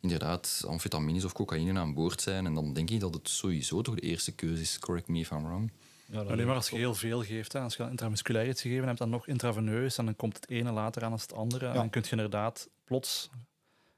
inderdaad 0.00 0.64
amfetamines 0.66 1.24
of 1.24 1.32
cocaïne 1.32 1.78
aan 1.78 1.94
boord 1.94 2.20
zijn. 2.22 2.46
En 2.46 2.54
dan 2.54 2.72
denk 2.72 2.90
ik 2.90 3.00
dat 3.00 3.14
het 3.14 3.28
sowieso 3.28 3.82
toch 3.82 3.94
de 3.94 4.00
eerste 4.00 4.32
keuze 4.32 4.62
is. 4.62 4.78
Correct 4.78 5.08
me 5.08 5.18
if 5.18 5.30
I'm 5.30 5.42
wrong. 5.44 5.70
Ja, 6.14 6.20
Alleen 6.20 6.46
maar 6.46 6.54
als 6.54 6.68
je 6.70 6.76
heel 6.76 6.94
veel 6.94 7.22
geeft, 7.22 7.52
hè. 7.52 7.60
als 7.60 7.76
je 7.76 7.82
intramusculair 7.90 8.48
iets 8.48 8.60
gegeven 8.62 8.86
hebt, 8.86 8.98
dan 8.98 9.10
nog 9.10 9.26
intraveneus, 9.26 9.98
en 9.98 10.04
dan 10.04 10.16
komt 10.16 10.34
het 10.36 10.48
ene 10.50 10.72
later 10.72 11.04
aan 11.04 11.12
als 11.12 11.22
het 11.22 11.32
andere. 11.32 11.66
En 11.66 11.74
dan 11.74 11.90
kun 11.90 12.02
je 12.04 12.10
inderdaad 12.10 12.68
plots 12.84 13.30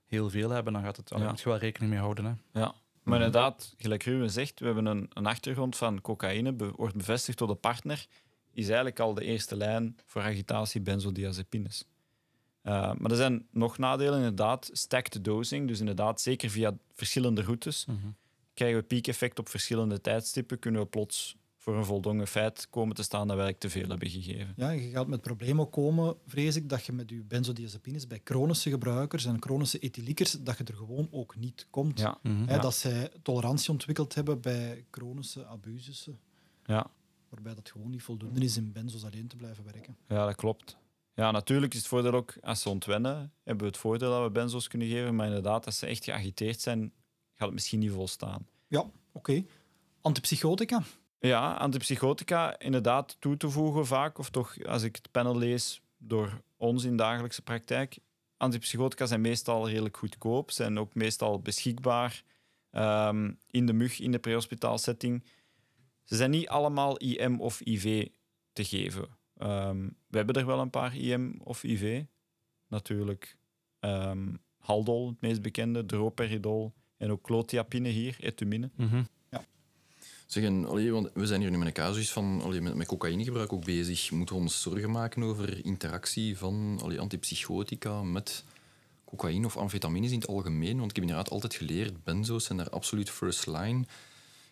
heel 0.06 0.30
veel 0.30 0.50
hebben. 0.50 0.72
Dan 0.72 0.82
gaat 0.82 0.96
het, 0.96 1.10
Ja. 1.16 1.28
moet 1.28 1.40
je 1.40 1.48
wel 1.48 1.58
rekening 1.58 1.90
mee 1.92 2.00
houden. 2.00 2.24
Hè. 2.24 2.60
Ja, 2.60 2.74
maar 3.02 3.16
inderdaad, 3.16 3.74
gelijk 3.78 4.02
Ruben 4.02 4.30
zegt, 4.30 4.60
we 4.60 4.66
hebben 4.66 4.86
een, 4.86 5.10
een 5.12 5.26
achtergrond 5.26 5.76
van 5.76 6.00
cocaïne, 6.00 6.52
be- 6.52 6.70
wordt 6.76 6.96
bevestigd 6.96 7.38
door 7.38 7.48
de 7.48 7.54
partner, 7.54 8.06
is 8.52 8.66
eigenlijk 8.66 9.00
al 9.00 9.14
de 9.14 9.24
eerste 9.24 9.56
lijn 9.56 9.96
voor 10.04 10.22
agitatie 10.22 10.80
benzodiazepines. 10.80 11.84
Uh, 12.62 12.72
maar 12.94 13.10
er 13.10 13.16
zijn 13.16 13.46
nog 13.50 13.78
nadelen, 13.78 14.16
inderdaad. 14.18 14.70
Stacked 14.72 15.24
dosing, 15.24 15.68
dus 15.68 15.80
inderdaad, 15.80 16.20
zeker 16.20 16.50
via 16.50 16.76
verschillende 16.92 17.42
routes, 17.42 17.86
krijgen 18.54 18.78
we 18.78 18.84
piekeffect 18.84 19.38
op 19.38 19.48
verschillende 19.48 20.00
tijdstippen, 20.00 20.58
kunnen 20.58 20.80
we 20.80 20.86
plots 20.86 21.36
voor 21.66 21.76
een 21.76 21.84
voldongen 21.84 22.26
feit 22.26 22.66
komen 22.70 22.94
te 22.94 23.02
staan 23.02 23.26
dat 23.28 23.36
we 23.36 23.42
eigenlijk 23.42 23.60
te 23.72 23.78
veel 23.80 23.88
hebben 23.88 24.10
gegeven. 24.10 24.52
Ja, 24.56 24.70
je 24.70 24.90
gaat 24.90 25.06
met 25.06 25.20
problemen 25.20 25.70
komen, 25.70 26.16
vrees 26.26 26.56
ik, 26.56 26.68
dat 26.68 26.84
je 26.86 26.92
met 26.92 27.10
je 27.10 27.22
benzodiazepines 27.22 28.06
bij 28.06 28.20
chronische 28.24 28.70
gebruikers 28.70 29.24
en 29.24 29.42
chronische 29.42 29.78
ethyliekers, 29.78 30.30
dat 30.32 30.58
je 30.58 30.64
er 30.64 30.74
gewoon 30.74 31.08
ook 31.10 31.36
niet 31.36 31.66
komt. 31.70 31.98
Ja. 32.00 32.18
Hè, 32.22 32.54
Ja. 32.54 32.60
Dat 32.60 32.74
zij 32.74 33.10
tolerantie 33.22 33.70
ontwikkeld 33.70 34.14
hebben 34.14 34.40
bij 34.40 34.84
chronische 34.90 35.46
abusussen, 35.46 36.18
Ja. 36.64 36.90
waarbij 37.28 37.54
dat 37.54 37.70
gewoon 37.70 37.90
niet 37.90 38.02
voldoende 38.02 38.40
is 38.44 38.56
in 38.56 38.72
benzos 38.72 39.04
alleen 39.04 39.26
te 39.28 39.36
blijven 39.36 39.64
werken. 39.64 39.96
Ja, 40.08 40.26
dat 40.26 40.34
klopt. 40.34 40.76
Ja, 41.14 41.30
natuurlijk 41.30 41.72
is 41.72 41.78
het 41.78 41.88
voordeel 41.88 42.12
ook, 42.12 42.34
als 42.40 42.60
ze 42.62 42.68
ontwennen, 42.68 43.32
hebben 43.42 43.64
we 43.64 43.70
het 43.72 43.80
voordeel 43.80 44.10
dat 44.10 44.22
we 44.22 44.30
benzo's 44.30 44.68
kunnen 44.68 44.88
geven. 44.88 45.14
Maar 45.14 45.26
inderdaad, 45.26 45.66
als 45.66 45.78
ze 45.78 45.86
echt 45.86 46.04
geagiteerd 46.04 46.60
zijn, 46.60 46.92
gaat 47.34 47.46
het 47.46 47.52
misschien 47.52 47.78
niet 47.78 47.90
volstaan. 47.90 48.46
Ja, 48.68 48.90
oké. 49.12 49.44
Antipsychotica. 50.00 50.82
Ja, 51.26 51.54
antipsychotica 51.54 52.58
inderdaad 52.58 53.16
toe 53.18 53.36
te 53.36 53.50
voegen 53.50 53.86
vaak, 53.86 54.18
of 54.18 54.30
toch 54.30 54.64
als 54.64 54.82
ik 54.82 54.96
het 54.96 55.10
panel 55.10 55.36
lees 55.36 55.82
door 55.98 56.40
ons 56.56 56.84
in 56.84 56.96
dagelijkse 56.96 57.42
praktijk. 57.42 57.98
Antipsychotica 58.36 59.06
zijn 59.06 59.20
meestal 59.20 59.68
redelijk 59.68 59.96
goedkoop, 59.96 60.50
zijn 60.50 60.78
ook 60.78 60.94
meestal 60.94 61.40
beschikbaar 61.40 62.22
ehm, 62.70 63.32
in 63.50 63.66
de 63.66 63.72
mug, 63.72 64.00
in 64.00 64.12
de 64.12 64.18
prehospitaalsetting. 64.18 65.24
Ze 66.04 66.16
zijn 66.16 66.30
niet 66.30 66.48
allemaal 66.48 66.96
IM 66.96 67.40
of 67.40 67.60
IV 67.60 68.06
te 68.52 68.64
geven. 68.64 69.08
Ehm, 69.36 69.88
we 70.06 70.16
hebben 70.16 70.34
er 70.34 70.46
wel 70.46 70.60
een 70.60 70.70
paar 70.70 70.96
IM 70.96 71.40
of 71.44 71.62
IV. 71.62 72.04
Natuurlijk 72.68 73.36
ehm, 73.80 74.34
Haldol, 74.58 75.08
het 75.08 75.20
meest 75.20 75.42
bekende, 75.42 75.86
droperidol 75.86 76.74
en 76.96 77.10
ook 77.10 77.22
clothiapine 77.22 77.88
hier, 77.88 78.16
etumine. 78.20 78.70
Zeg, 78.76 79.06
en, 80.34 80.66
allee, 80.66 80.92
want 80.92 81.10
we 81.14 81.26
zijn 81.26 81.40
hier 81.40 81.50
nu 81.50 81.58
met 81.58 81.66
een 81.66 81.72
casus 81.72 82.12
van 82.12 82.40
allee, 82.42 82.60
met, 82.60 82.74
met 82.74 82.86
cocaïnegebruik 82.86 83.52
ook 83.52 83.64
bezig. 83.64 84.10
Moeten 84.10 84.34
we 84.34 84.40
ons 84.40 84.62
zorgen 84.62 84.90
maken 84.90 85.22
over 85.22 85.64
interactie 85.64 86.38
van 86.38 86.78
allee, 86.82 87.00
antipsychotica 87.00 88.02
met 88.02 88.44
cocaïne 89.04 89.46
of 89.46 89.56
amfetamines 89.56 90.10
in 90.10 90.18
het 90.18 90.28
algemeen? 90.28 90.78
Want 90.78 90.90
ik 90.90 90.96
heb 90.96 91.04
inderdaad 91.04 91.30
altijd 91.30 91.54
geleerd, 91.54 92.04
benzo's 92.04 92.44
zijn 92.44 92.58
daar 92.58 92.70
absoluut 92.70 93.10
first 93.10 93.46
line. 93.46 93.80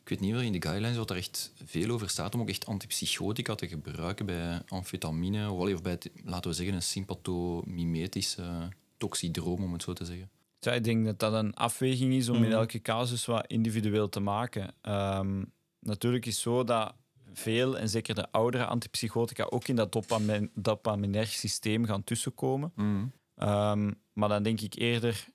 Ik 0.03 0.11
weet 0.11 0.21
niet 0.21 0.33
wel 0.33 0.41
in 0.41 0.53
de 0.53 0.63
guidelines 0.63 0.97
wat 0.97 1.11
er 1.11 1.17
echt 1.17 1.53
veel 1.65 1.91
over 1.91 2.09
staat 2.11 2.35
om 2.35 2.41
ook 2.41 2.49
echt 2.49 2.67
antipsychotica 2.67 3.55
te 3.55 3.69
gebruiken 3.69 4.27
bij 4.27 4.63
amfetamine 4.69 5.51
of, 5.51 5.61
allee, 5.61 5.75
of 5.75 5.83
bij, 5.83 5.93
het, 5.93 6.11
laten 6.25 6.51
we 6.51 6.57
zeggen, 6.57 6.75
een 6.75 6.83
sympathomimetische 6.83 8.69
toxidroom, 8.97 9.63
om 9.63 9.73
het 9.73 9.83
zo 9.83 9.93
te 9.93 10.05
zeggen. 10.05 10.31
Ja, 10.61 10.73
ik 10.73 10.85
denk 10.85 11.05
dat 11.05 11.19
dat 11.19 11.33
een 11.33 11.55
afweging 11.55 12.13
is 12.15 12.29
om 12.29 12.37
in 12.37 12.43
Mhm. 12.43 12.53
elke 12.53 12.83
casus 12.83 13.25
wat 13.25 13.47
individueel 13.47 14.09
te 14.09 14.21
maken. 14.21 14.75
Ehm, 14.81 15.43
natuurlijk 15.85 16.27
is 16.27 16.33
het 16.35 16.43
zo 16.43 16.65
dat 16.65 16.95
veel, 17.33 17.79
en 17.79 17.89
zeker 17.89 18.15
de 18.15 18.31
oudere 18.33 18.65
antipsychotica, 18.65 19.45
ook 19.51 19.69
in 19.69 19.77
dat 19.77 19.93
dopamin 19.93 20.51
dopaminerg 20.55 21.29
systeem 21.31 21.85
gaan 21.85 22.05
tussenkomen. 22.05 22.73
Ehm, 23.37 23.91
maar 24.13 24.29
dan 24.29 24.43
denk 24.43 24.61
ik 24.61 24.75
eerder 24.75 25.27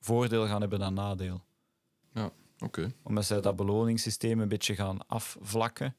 voordeel 0.00 0.46
gaan 0.46 0.60
hebben 0.60 0.78
dan 0.78 0.94
nadeel. 0.94 1.42
Oké. 2.58 2.92
Omdat 3.02 3.24
zij 3.24 3.40
dat 3.40 3.56
beloningssysteem 3.56 4.40
een 4.40 4.48
beetje 4.48 4.74
gaan 4.74 5.06
afvlakken. 5.06 5.94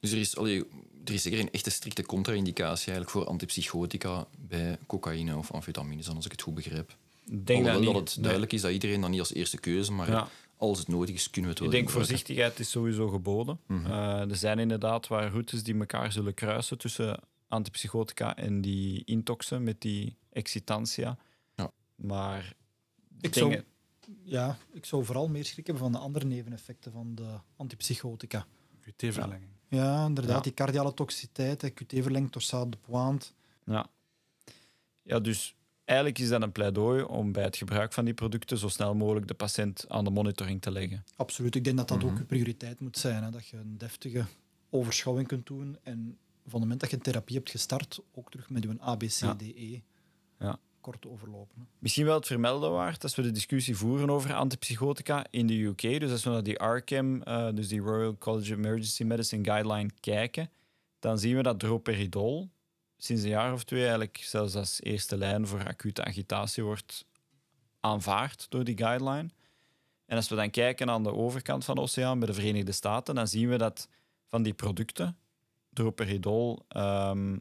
Dus 0.00 0.12
er 0.12 0.18
is, 0.18 0.36
allee, 0.36 0.64
er 1.04 1.12
is 1.12 1.22
zeker 1.22 1.40
een 1.40 1.50
echte 1.50 1.70
strikte 1.70 2.02
contra-indicatie 2.06 2.92
eigenlijk 2.92 3.10
voor 3.10 3.24
antipsychotica 3.26 4.26
bij 4.38 4.78
cocaïne 4.86 5.36
of 5.36 5.50
amfetamines, 5.52 6.08
als 6.08 6.24
ik 6.24 6.30
het 6.32 6.42
goed 6.42 6.54
begrijp. 6.54 6.96
Denk 7.24 7.46
dat, 7.46 7.56
Alhoewel 7.56 7.80
niet. 7.80 7.92
dat 7.92 8.12
het 8.14 8.22
duidelijk 8.22 8.52
is 8.52 8.60
dat 8.60 8.70
iedereen 8.72 9.00
dat 9.00 9.10
niet 9.10 9.20
als 9.20 9.34
eerste 9.34 9.58
keuze, 9.58 9.92
maar 9.92 10.10
Ja. 10.10 10.28
Als 10.56 10.78
het 10.78 10.88
nodig 10.88 11.14
is, 11.14 11.30
kunnen 11.30 11.50
we 11.50 11.56
het 11.56 11.64
Ik 11.66 11.70
wel 11.70 11.80
denk 11.80 11.90
gebruiken. 11.90 12.16
voorzichtigheid 12.16 12.58
is 12.58 12.70
sowieso 12.70 13.08
geboden. 13.08 13.60
Eh, 13.68 14.30
er 14.30 14.36
zijn 14.36 14.58
inderdaad 14.58 15.06
waar 15.08 15.30
routes 15.30 15.62
die 15.62 15.78
elkaar 15.78 16.12
zullen 16.12 16.34
kruisen 16.34 16.78
tussen 16.78 17.20
antipsychotica 17.48 18.36
en 18.36 18.60
die 18.60 19.02
intoxen 19.04 19.62
met 19.62 19.80
die 19.80 20.16
excitantia. 20.32 21.18
Ja. 21.54 21.70
Maar 21.94 22.54
Ik 23.20 23.32
dingen- 23.32 23.50
zou, 23.52 23.64
ja, 24.24 24.56
ik 24.72 24.84
zou 24.84 25.04
vooral 25.04 25.28
meer 25.28 25.44
schrik 25.44 25.66
hebben 25.66 25.82
van 25.84 25.92
de 25.92 25.98
andere 25.98 26.26
neveneffecten 26.26 26.92
van 26.92 27.14
de 27.14 27.36
antipsychotica. 27.56 28.46
QT-verlenging. 28.80 29.50
Ja, 29.68 30.06
inderdaad, 30.06 30.36
Ja. 30.36 30.40
die 30.42 30.54
cardiale 30.54 30.94
toxiciteit, 30.94 31.62
hè, 31.62 31.68
QT-verlengd, 31.70 32.32
torsade 32.32 32.70
de 32.70 32.76
pointe. 32.76 33.26
Ja. 33.64 33.86
ja, 35.02 35.20
dus 35.20 35.54
eigenlijk 35.84 36.18
is 36.18 36.28
dat 36.28 36.42
een 36.42 36.52
pleidooi 36.52 37.02
om 37.02 37.32
bij 37.32 37.42
het 37.44 37.56
gebruik 37.56 37.92
van 37.92 38.04
die 38.04 38.14
producten 38.14 38.58
zo 38.58 38.68
snel 38.68 38.94
mogelijk 38.94 39.26
de 39.28 39.34
patiënt 39.34 39.84
aan 39.88 40.04
de 40.04 40.10
monitoring 40.10 40.62
te 40.62 40.70
leggen. 40.70 41.04
Absoluut. 41.16 41.54
Ik 41.54 41.64
denk 41.64 41.76
dat 41.76 41.88
dat 41.88 41.98
Mhm. 41.98 42.06
ook 42.06 42.18
je 42.18 42.24
prioriteit 42.24 42.80
moet 42.80 42.98
zijn. 42.98 43.22
Hè? 43.24 43.30
Dat 43.30 43.46
je 43.46 43.56
een 43.56 43.78
deftige 43.78 44.24
overschouwing 44.70 45.28
kunt 45.28 45.46
doen. 45.46 45.78
En 45.82 46.18
van 46.42 46.52
het 46.52 46.60
moment 46.60 46.80
dat 46.80 46.90
je 46.90 46.96
een 46.96 47.02
therapie 47.02 47.36
hebt 47.36 47.50
gestart, 47.50 48.00
ook 48.14 48.30
terug 48.30 48.50
met 48.50 48.62
je 48.62 48.76
ABCDE 48.80 49.82
Ja. 50.38 50.52
E 50.52 50.56
kort 50.80 51.00
te 51.00 51.08
overlopen. 51.10 51.54
hè. 51.60 51.62
Misschien 51.78 52.04
wel 52.04 52.14
het 52.14 52.26
vermelden 52.26 52.70
waard 52.72 53.02
als 53.02 53.14
we 53.14 53.22
de 53.22 53.30
discussie 53.30 53.76
voeren 53.76 54.10
over 54.10 54.34
antipsychotica 54.34 55.26
in 55.30 55.46
de 55.46 55.54
UK. 55.62 55.80
Dus 55.80 56.10
als 56.10 56.24
we 56.24 56.30
naar 56.30 56.42
die 56.42 56.64
RCAM, 56.64 57.22
eh, 57.22 57.48
dus 57.54 57.68
die 57.68 57.80
Royal 57.80 58.18
College 58.18 58.52
of 58.52 58.58
Emergency 58.58 59.02
Medicine 59.04 59.44
Guideline, 59.44 59.90
kijken, 60.00 60.50
dan 60.98 61.18
zien 61.18 61.36
we 61.36 61.42
dat 61.42 61.58
droperidol 61.60 62.50
sinds 63.04 63.22
een 63.22 63.28
jaar 63.28 63.52
of 63.52 63.64
twee 63.64 63.80
eigenlijk 63.80 64.16
zelfs 64.16 64.54
als 64.54 64.82
eerste 64.82 65.16
lijn 65.16 65.46
voor 65.46 65.66
acute 65.66 66.04
agitatie 66.04 66.64
wordt 66.64 67.06
aanvaard 67.80 68.46
door 68.48 68.64
die 68.64 68.76
guideline. 68.76 69.28
En 70.06 70.16
als 70.16 70.28
we 70.28 70.34
dan 70.34 70.50
kijken 70.50 70.90
aan 70.90 71.02
de 71.02 71.12
overkant 71.12 71.64
van 71.64 71.74
de 71.74 71.80
oceaan 71.80 72.18
bij 72.18 72.28
de 72.28 72.34
Verenigde 72.34 72.72
Staten, 72.72 73.14
dan 73.14 73.28
zien 73.28 73.48
we 73.48 73.56
dat 73.56 73.88
van 74.26 74.42
die 74.42 74.54
producten 74.54 75.16
droperidol 75.72 76.64
ehm, 76.68 77.36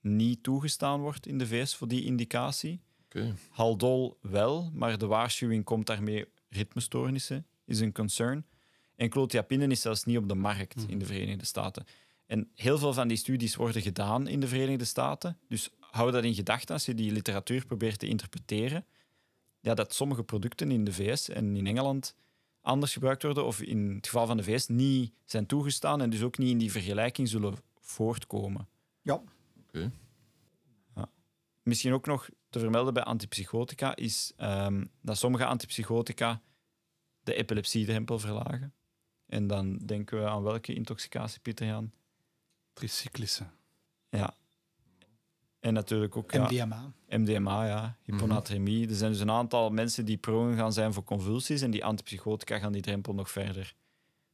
niet 0.00 0.42
toegestaan 0.42 1.00
wordt 1.00 1.26
in 1.26 1.38
de 1.38 1.46
VS 1.46 1.74
voor 1.74 1.88
die 1.88 2.04
indicatie. 2.04 2.80
Oké. 3.04 3.34
Haldol 3.50 4.18
wel, 4.20 4.70
maar 4.72 4.98
de 4.98 5.06
waarschuwing 5.06 5.64
komt 5.64 5.86
daarmee 5.86 6.26
ritmestoornissen, 6.48 7.46
is 7.64 7.80
een 7.80 7.92
concern. 7.92 8.46
En 8.96 9.08
clothiapine 9.08 9.66
is 9.66 9.80
zelfs 9.80 10.04
niet 10.04 10.18
op 10.18 10.28
de 10.28 10.34
markt 10.34 10.84
in 10.88 10.98
de 10.98 11.04
Verenigde 11.04 11.46
Staten. 11.46 11.86
En 12.32 12.50
heel 12.54 12.78
veel 12.78 12.92
van 12.92 13.08
die 13.08 13.16
studies 13.16 13.56
worden 13.56 13.82
gedaan 13.82 14.26
in 14.26 14.40
de 14.40 14.48
Verenigde 14.48 14.84
Staten. 14.84 15.38
Dus 15.48 15.70
hou 15.78 16.10
dat 16.10 16.24
in 16.24 16.34
gedachten 16.34 16.74
als 16.74 16.86
je 16.86 16.94
die 16.94 17.12
literatuur 17.12 17.66
probeert 17.66 17.98
te 17.98 18.06
interpreteren. 18.06 18.86
Ja, 19.60 19.74
dat 19.74 19.94
sommige 19.94 20.22
producten 20.22 20.70
in 20.70 20.84
de 20.84 20.92
VS 20.92 21.28
en 21.28 21.56
in 21.56 21.66
Engeland 21.66 22.14
anders 22.60 22.92
gebruikt 22.92 23.22
worden, 23.22 23.44
of 23.44 23.60
in 23.60 23.94
het 23.94 24.06
geval 24.06 24.26
van 24.26 24.36
de 24.36 24.42
VS 24.42 24.66
niet 24.68 25.12
zijn 25.24 25.46
toegestaan 25.46 26.00
en 26.00 26.10
dus 26.10 26.22
ook 26.22 26.38
niet 26.38 26.50
in 26.50 26.58
die 26.58 26.70
vergelijking 26.70 27.28
zullen 27.28 27.54
voortkomen. 27.80 28.68
Ja, 29.02 29.22
Misschien 31.62 31.92
ook 31.92 32.06
nog 32.06 32.28
te 32.50 32.58
vermelden 32.58 32.94
bij 32.94 33.02
antipsychotica 33.02 33.96
is 33.96 34.32
ehm, 34.36 34.84
dat 35.00 35.18
sommige 35.18 35.44
antipsychotica 35.44 36.42
de 37.22 37.34
epilepsiedrempel 37.34 38.18
verlagen. 38.18 38.74
En 39.26 39.46
dan 39.46 39.76
denken 39.76 40.18
we 40.18 40.28
aan 40.28 40.42
welke 40.42 40.74
intoxicatie, 40.74 41.40
Pieter 41.40 41.66
Jan? 41.66 41.92
Tricyclische. 42.72 43.44
Ja. 44.10 44.34
En 45.60 45.72
natuurlijk 45.74 46.16
ook 46.16 46.32
ja, 46.32 46.42
MDMA. 46.44 46.92
MDMA, 47.08 47.66
ja, 47.66 47.96
hyponatremie. 48.02 48.88
Er 48.88 48.94
zijn 48.94 49.10
dus 49.12 49.20
een 49.20 49.30
aantal 49.30 49.70
mensen 49.70 50.04
die 50.04 50.16
prone 50.16 50.56
gaan 50.56 50.72
zijn 50.72 50.92
voor 50.92 51.04
convulsies 51.04 51.60
en 51.62 51.70
die 51.70 51.84
antipsychotica 51.84 52.58
gaan 52.58 52.72
die 52.72 52.82
drempel 52.82 53.14
nog 53.14 53.30
verder 53.30 53.74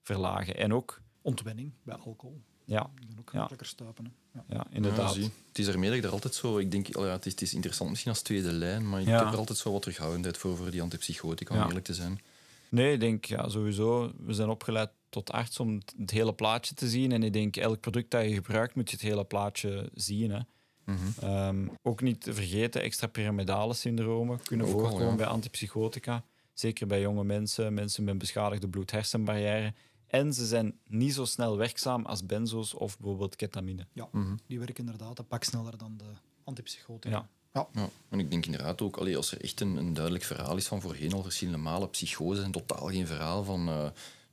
verlagen. 0.02 0.56
En 0.56 0.74
ook, 0.74 1.00
Ontwenning 1.22 1.72
bij 1.82 1.96
alcohol. 1.96 2.40
ja, 2.64 2.90
Die 3.06 3.16
ook 3.18 3.30
Ja. 3.32 3.48
stuipen. 3.60 4.04
Hè. 4.04 4.38
Ja. 4.38 4.44
ja 4.56 4.66
inderdaad. 4.70 5.14
Ja, 5.14 5.22
het 5.48 5.58
is 5.58 5.66
ermee 5.66 5.88
dat 5.88 5.98
ik 5.98 6.04
er 6.04 6.10
altijd 6.10 6.34
zo... 6.34 6.58
Ik 6.58 6.70
denk, 6.70 6.88
oh 6.96 7.04
ja, 7.04 7.10
het, 7.12 7.26
is, 7.26 7.32
het 7.32 7.42
is 7.42 7.54
interessant 7.54 7.90
misschien 7.90 8.10
als 8.12 8.22
tweede 8.22 8.52
lijn, 8.52 8.88
maar 8.88 9.00
ik 9.00 9.06
Ja. 9.06 9.18
heb 9.24 9.32
er 9.32 9.38
altijd 9.38 9.58
zo 9.58 9.72
wat 9.72 9.82
terughoudendheid 9.82 10.36
voor, 10.38 10.56
voor 10.56 10.70
die 10.70 10.82
antipsychotica, 10.82 11.54
om 11.54 11.60
Ja. 11.60 11.66
eerlijk 11.66 11.84
te 11.84 11.94
zijn. 11.94 12.20
Nee, 12.68 12.92
ik 12.92 13.00
denk 13.00 13.24
ja, 13.24 13.48
sowieso. 13.48 14.12
We 14.18 14.32
zijn 14.34 14.48
opgeleid 14.48 14.90
tot 15.08 15.32
arts 15.32 15.60
om 15.60 15.80
het, 15.96 16.10
hele 16.10 16.34
plaatje 16.34 16.74
te 16.74 16.88
zien. 16.88 17.12
En 17.12 17.22
ik 17.22 17.32
denk, 17.32 17.56
elk 17.56 17.80
product 17.80 18.10
dat 18.10 18.24
je 18.24 18.34
gebruikt, 18.34 18.74
moet 18.74 18.90
je 18.90 18.96
het 18.96 19.04
hele 19.04 19.24
plaatje 19.24 19.90
zien. 19.94 20.30
Hè. 20.30 20.40
Mhm. 20.84 20.98
Ehm, 21.20 21.66
ook 21.82 22.00
niet 22.00 22.20
te 22.20 22.34
vergeten, 22.34 22.82
extrapyramidale 22.82 23.74
syndromen 23.74 24.42
kunnen 24.42 24.66
al, 24.66 24.72
voorkomen 24.72 25.08
ja. 25.08 25.14
bij 25.14 25.26
antipsychotica. 25.26 26.24
Zeker 26.54 26.86
bij 26.86 27.00
jonge 27.00 27.24
mensen, 27.24 27.74
mensen 27.74 28.04
met 28.04 28.18
beschadigde 28.18 28.68
bloed-hersenbarrière. 28.68 29.74
En 30.06 30.34
ze 30.34 30.46
zijn 30.46 30.78
niet 30.86 31.14
zo 31.14 31.24
snel 31.24 31.56
werkzaam 31.56 32.04
als 32.04 32.26
benzo's 32.26 32.74
of 32.74 32.98
bijvoorbeeld 32.98 33.36
ketamine. 33.36 33.86
Ja, 33.92 34.08
Mhm. 34.12 34.36
die 34.46 34.58
werken 34.58 34.84
inderdaad 34.84 35.18
een 35.18 35.26
pak 35.26 35.44
sneller 35.44 35.78
dan 35.78 35.96
de 35.96 36.04
antipsychotica. 36.44 37.14
Ja. 37.16 37.28
Ja, 37.52 37.88
en 38.08 38.18
ik 38.18 38.30
denk 38.30 38.46
inderdaad 38.46 38.82
ook, 38.82 38.96
allee, 38.96 39.16
als 39.16 39.32
er 39.32 39.40
echt 39.40 39.60
een, 39.60 39.76
een 39.76 39.92
duidelijk 39.94 40.24
verhaal 40.24 40.56
is 40.56 40.66
van 40.66 40.80
voorheen 40.80 41.12
al 41.12 41.22
verschillende 41.22 41.58
malen 41.58 41.90
psychose 41.90 42.42
en 42.42 42.50
totaal 42.50 42.86
geen 42.86 43.06
verhaal 43.06 43.44
van 43.44 43.68
eh 43.68 43.86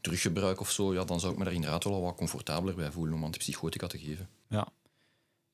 druggebruik 0.06 0.60
of 0.60 0.72
zo, 0.72 0.94
ja, 0.94 1.04
dan 1.04 1.20
zou 1.20 1.32
ik 1.32 1.38
me 1.38 1.44
daar 1.44 1.54
inderdaad 1.54 1.84
wel 1.84 2.02
wat 2.02 2.16
comfortabeler 2.16 2.76
bij 2.76 2.92
voelen 2.92 3.14
om 3.14 3.24
antipsychotica 3.24 3.88
te 3.88 3.98
geven. 3.98 4.30
Ja. 4.50 4.68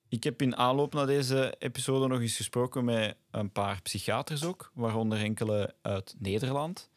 Ik 0.09 0.23
heb 0.23 0.41
in 0.41 0.55
aanloop 0.55 0.93
naar 0.93 1.05
deze 1.05 1.55
episode 1.59 2.07
nog 2.07 2.19
eens 2.19 2.35
gesproken 2.35 2.85
met 2.85 3.15
een 3.31 3.51
paar 3.51 3.81
psychiaters 3.81 4.43
ook, 4.43 4.71
waaronder 4.73 5.19
enkele 5.19 5.75
uit 5.81 6.15
Nederland. 6.17 6.89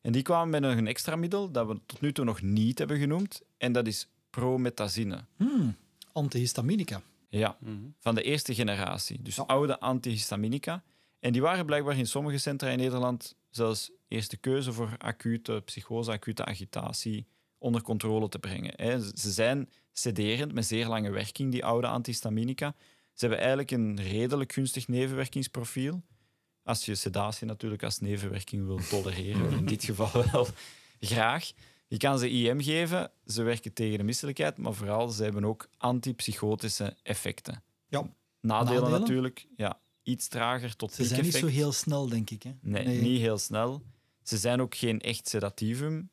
En 0.00 0.12
die 0.12 0.22
kwamen 0.22 0.60
met 0.60 0.78
een 0.78 0.86
extra 0.86 1.16
middel 1.16 1.50
dat 1.50 1.66
we 1.66 1.80
tot 1.86 2.00
nu 2.00 2.12
toe 2.12 2.24
nog 2.24 2.42
niet 2.42 2.78
hebben 2.78 2.98
genoemd. 2.98 3.42
En 3.58 3.72
dat 3.72 3.86
is 3.86 4.08
promethazine. 4.30 5.24
Hmm, 5.36 5.76
antihistaminica. 6.12 7.02
Ja, 7.28 7.56
van 7.98 8.14
de 8.14 8.22
eerste 8.22 8.54
generatie. 8.54 9.22
Dus 9.22 9.38
oude 9.38 9.80
antihistaminica. 9.80 10.82
En 11.22 11.32
die 11.32 11.42
waren 11.42 11.66
blijkbaar 11.66 11.98
in 11.98 12.06
sommige 12.06 12.38
centra 12.38 12.68
in 12.68 12.78
Nederland 12.78 13.34
zelfs 13.50 13.90
eerste 14.08 14.36
keuze 14.36 14.72
voor 14.72 14.94
acute 14.98 15.62
psychose, 15.64 16.10
acute 16.10 16.44
agitatie 16.44 17.26
onder 17.58 17.82
controle 17.82 18.28
te 18.28 18.38
brengen. 18.38 19.00
Ze 19.16 19.30
zijn 19.30 19.70
sederend 19.92 20.52
met 20.52 20.66
zeer 20.66 20.86
lange 20.86 21.10
werking, 21.10 21.52
die 21.52 21.64
oude 21.64 21.86
antihistaminica. 21.86 22.74
Ze 23.12 23.26
hebben 23.26 23.38
eigenlijk 23.38 23.70
een 23.70 24.00
redelijk 24.02 24.52
gunstig 24.52 24.88
nevenwerkingsprofiel. 24.88 26.02
Als 26.62 26.84
je 26.84 26.94
sedatie 26.94 27.46
natuurlijk 27.46 27.82
als 27.82 27.98
nevenwerking 27.98 28.66
wil 28.66 28.80
tolereren, 28.88 29.52
in 29.52 29.66
dit 29.66 29.84
geval 29.84 30.24
wel 30.32 30.46
graag. 31.00 31.52
Je 31.88 31.96
kan 31.96 32.18
ze 32.18 32.30
IM 32.30 32.60
geven, 32.60 33.10
ze 33.26 33.42
werken 33.42 33.72
tegen 33.72 33.98
de 33.98 34.04
misselijkheid, 34.04 34.58
maar 34.58 34.74
vooral 34.74 35.08
ze 35.08 35.22
hebben 35.22 35.44
ook 35.44 35.68
antipsychotische 35.76 36.96
effecten. 37.02 37.62
Ja, 37.88 38.14
Nadelen, 38.40 38.80
Nadelen? 38.82 39.00
natuurlijk, 39.00 39.46
ja, 39.56 39.80
iets 40.02 40.28
trager 40.28 40.76
tot 40.76 40.92
ze 40.92 41.04
zijn 41.04 41.22
niet 41.22 41.34
zo 41.34 41.46
heel 41.46 41.72
snel, 41.72 42.08
denk 42.08 42.30
ik. 42.30 42.42
Hè? 42.42 42.52
Nee, 42.60 43.00
niet 43.00 43.20
heel 43.20 43.38
snel. 43.38 43.82
Ze 44.22 44.36
zijn 44.38 44.60
ook 44.60 44.74
geen 44.74 45.00
echt 45.00 45.28
sedatievum. 45.28 46.10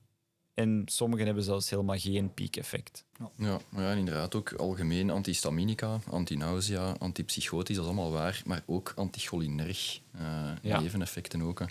En 0.54 0.82
sommigen 0.86 1.26
hebben 1.26 1.44
zelfs 1.44 1.70
helemaal 1.70 1.98
geen 1.98 2.34
piekeffect. 2.34 3.06
Ja, 3.38 3.60
maar 3.70 3.84
ja, 3.84 3.92
inderdaad 3.92 4.36
ook 4.36 4.54
algemeen 4.54 5.10
antihistaminica, 5.10 6.00
antinausea, 6.10 6.92
antipsychotisch, 6.92 7.76
dat 7.76 7.86
is 7.86 7.92
allemaal 7.92 8.12
waar. 8.12 8.42
Maar 8.46 8.64
ook 8.66 8.94
anticholinerg, 8.96 10.00
eh 10.12 10.52
Ja. 10.62 10.80
neveneffecten 10.80 11.42
ook. 11.42 11.60
hè. 11.60 11.66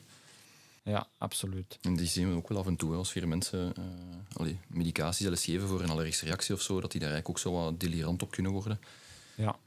Ja, 0.82 1.06
absoluut. 1.18 1.78
En 1.82 1.96
die 1.96 2.06
zien 2.06 2.28
we 2.30 2.34
ook 2.36 2.48
wel 2.48 2.58
af 2.58 2.66
en 2.66 2.76
toe, 2.76 2.94
als 2.94 3.12
weer 3.12 3.28
mensen 3.28 3.74
eh 3.76 3.82
allee, 4.32 4.58
medicatie 4.66 5.26
zelfs 5.26 5.44
geven 5.44 5.68
voor 5.68 5.82
een 5.82 5.90
allergische 5.90 6.24
reactie 6.24 6.54
of 6.54 6.62
zo, 6.62 6.80
dat 6.80 6.90
die 6.92 7.00
daar 7.00 7.10
eigenlijk 7.10 7.38
ook 7.38 7.52
zo 7.52 7.62
wat 7.62 7.80
delirant 7.80 8.22
op 8.22 8.30
kunnen 8.30 8.52
worden. 8.52 8.80
Ja. 9.34 9.58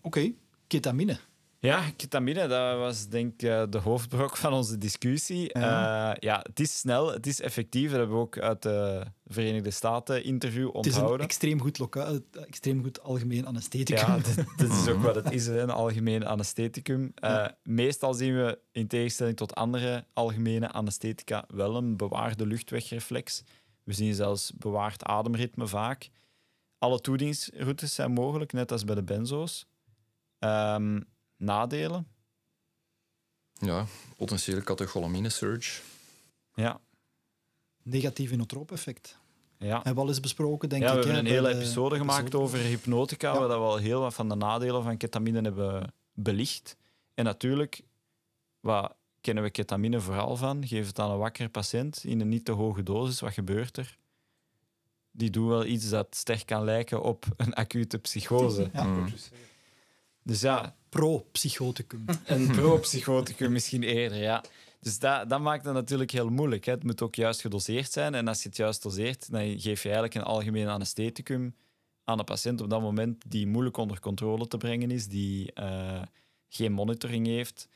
Oké, 0.00 0.32
ketamine. 0.66 1.18
Ja, 1.66 1.90
ketamine, 1.96 2.46
dat 2.46 2.78
was 2.78 3.08
denk 3.08 3.32
ik 3.32 3.42
eh, 3.42 3.62
de 3.70 3.78
hoofdbrok 3.78 4.36
van 4.36 4.52
onze 4.52 4.78
discussie. 4.78 5.58
Ja. 5.58 6.16
ja, 6.20 6.40
het 6.42 6.60
is 6.60 6.78
snel, 6.78 7.12
het 7.12 7.26
is 7.26 7.40
effectief. 7.40 7.90
Dat 7.90 7.98
hebben 7.98 8.16
we 8.16 8.22
ook 8.22 8.38
uit 8.38 8.62
de 8.62 9.04
Verenigde 9.26 9.70
Staten 9.70 10.24
interview 10.24 10.66
Het 10.76 10.86
is 10.86 10.92
een 10.92 10.98
onthouden. 10.98 11.26
extreem 11.26 11.60
goed, 11.60 11.80
eh, 11.96 12.14
extreem 12.32 12.82
goed 12.82 13.02
algemeen 13.02 13.46
anestheticum. 13.46 14.06
Ja, 14.06 14.18
dat, 14.18 14.44
dat 14.56 14.70
is 14.70 14.88
ook 14.88 15.02
wat 15.12 15.14
het 15.14 15.30
is, 15.32 15.46
hè, 15.46 15.60
een 15.60 15.70
algemeen 15.70 16.26
anestheticum. 16.26 17.12
Eh, 17.14 17.46
Meestal 17.62 18.14
zien 18.14 18.36
we, 18.36 18.58
in 18.72 18.86
tegenstelling 18.86 19.36
tot 19.36 19.54
andere 19.54 20.04
algemene 20.12 20.70
anesthetica, 20.70 21.44
wel 21.48 21.76
een 21.76 21.96
bewaarde 21.96 22.46
luchtwegreflex. 22.46 23.42
We 23.82 23.92
zien 23.92 24.14
zelfs 24.14 24.52
bewaard 24.58 25.04
ademritme 25.04 25.66
vaak. 25.66 26.08
Alle 26.78 27.00
toedieningsroutes 27.00 27.94
zijn 27.94 28.12
mogelijk, 28.12 28.52
net 28.52 28.72
als 28.72 28.84
bij 28.84 28.94
de 28.94 29.02
benzo's. 29.02 29.66
Ehm, 30.38 31.00
nadelen? 31.36 32.06
Ja, 33.52 33.86
potentiële 34.16 34.62
catecholamine 34.62 35.28
surge. 35.28 35.82
Ja, 36.54 36.80
Negatief 37.82 38.30
inotroop 38.30 38.72
effect. 38.72 39.18
ja. 39.58 39.74
Hebben 39.74 39.94
we 39.94 40.00
al 40.00 40.08
eens 40.08 40.20
besproken, 40.20 40.68
denk 40.68 40.82
ja, 40.82 40.88
ik. 40.92 40.94
we 40.98 41.04
hebben 41.04 41.24
een 41.24 41.30
hele 41.32 41.48
de 41.48 41.54
episode 41.54 41.96
gemaakt 41.96 42.20
episode. 42.20 42.44
over 42.44 42.58
hypnotica, 42.58 43.32
Ja. 43.32 43.38
waar 43.38 43.48
dat 43.48 43.58
we 43.58 43.64
al 43.64 43.76
heel 43.76 44.00
wat 44.00 44.14
van 44.14 44.28
de 44.28 44.34
nadelen 44.34 44.82
van 44.82 44.96
ketamine 44.96 45.40
hebben 45.42 45.92
belicht. 46.12 46.76
En 47.14 47.24
natuurlijk, 47.24 47.82
wat 48.60 48.94
kennen 49.20 49.44
we 49.44 49.50
ketamine 49.50 50.00
vooral 50.00 50.36
van? 50.36 50.66
Geef 50.66 50.86
het 50.86 50.98
aan 50.98 51.10
een 51.10 51.18
wakker 51.18 51.48
patiënt 51.48 52.04
in 52.04 52.20
een 52.20 52.28
niet 52.28 52.44
te 52.44 52.52
hoge 52.52 52.82
dosis. 52.82 53.20
Wat 53.20 53.32
gebeurt 53.32 53.76
er? 53.76 53.98
Die 55.10 55.30
doen 55.30 55.48
wel 55.48 55.64
iets 55.64 55.88
dat 55.88 56.06
sterk 56.16 56.46
kan 56.46 56.64
lijken 56.64 57.02
op 57.02 57.24
een 57.36 57.54
acute 57.54 57.98
psychose. 57.98 58.70
Ja. 58.72 58.84
Mm. 58.84 59.08
Dus 60.22 60.40
ja, 60.40 60.76
Pro-psychoticum. 60.96 62.04
een 62.26 62.46
pro-psychoticum 62.50 63.52
misschien 63.52 63.82
eerder, 63.82 64.18
ja. 64.18 64.44
Dus 64.80 64.98
dat, 64.98 65.28
dat 65.28 65.40
maakt 65.40 65.64
het 65.64 65.74
natuurlijk 65.74 66.10
heel 66.10 66.28
moeilijk. 66.28 66.64
Hè. 66.64 66.72
Het 66.72 66.84
moet 66.84 67.02
ook 67.02 67.14
juist 67.14 67.40
gedoseerd 67.40 67.92
zijn. 67.92 68.14
En 68.14 68.28
als 68.28 68.42
je 68.42 68.48
het 68.48 68.56
juist 68.56 68.82
doseert, 68.82 69.30
dan 69.30 69.40
geef 69.60 69.82
je 69.82 69.88
eigenlijk 69.88 70.14
een 70.14 70.22
algemeen 70.22 70.68
anestheticum 70.68 71.54
aan 72.04 72.16
de 72.16 72.24
patiënt 72.24 72.60
op 72.60 72.70
dat 72.70 72.80
moment 72.80 73.22
die 73.28 73.46
moeilijk 73.46 73.76
onder 73.76 74.00
controle 74.00 74.48
te 74.48 74.56
brengen 74.56 74.90
is, 74.90 75.06
die 75.08 75.52
eh, 75.52 76.02
geen 76.48 76.72
monitoring 76.72 77.26
heeft. 77.26 77.68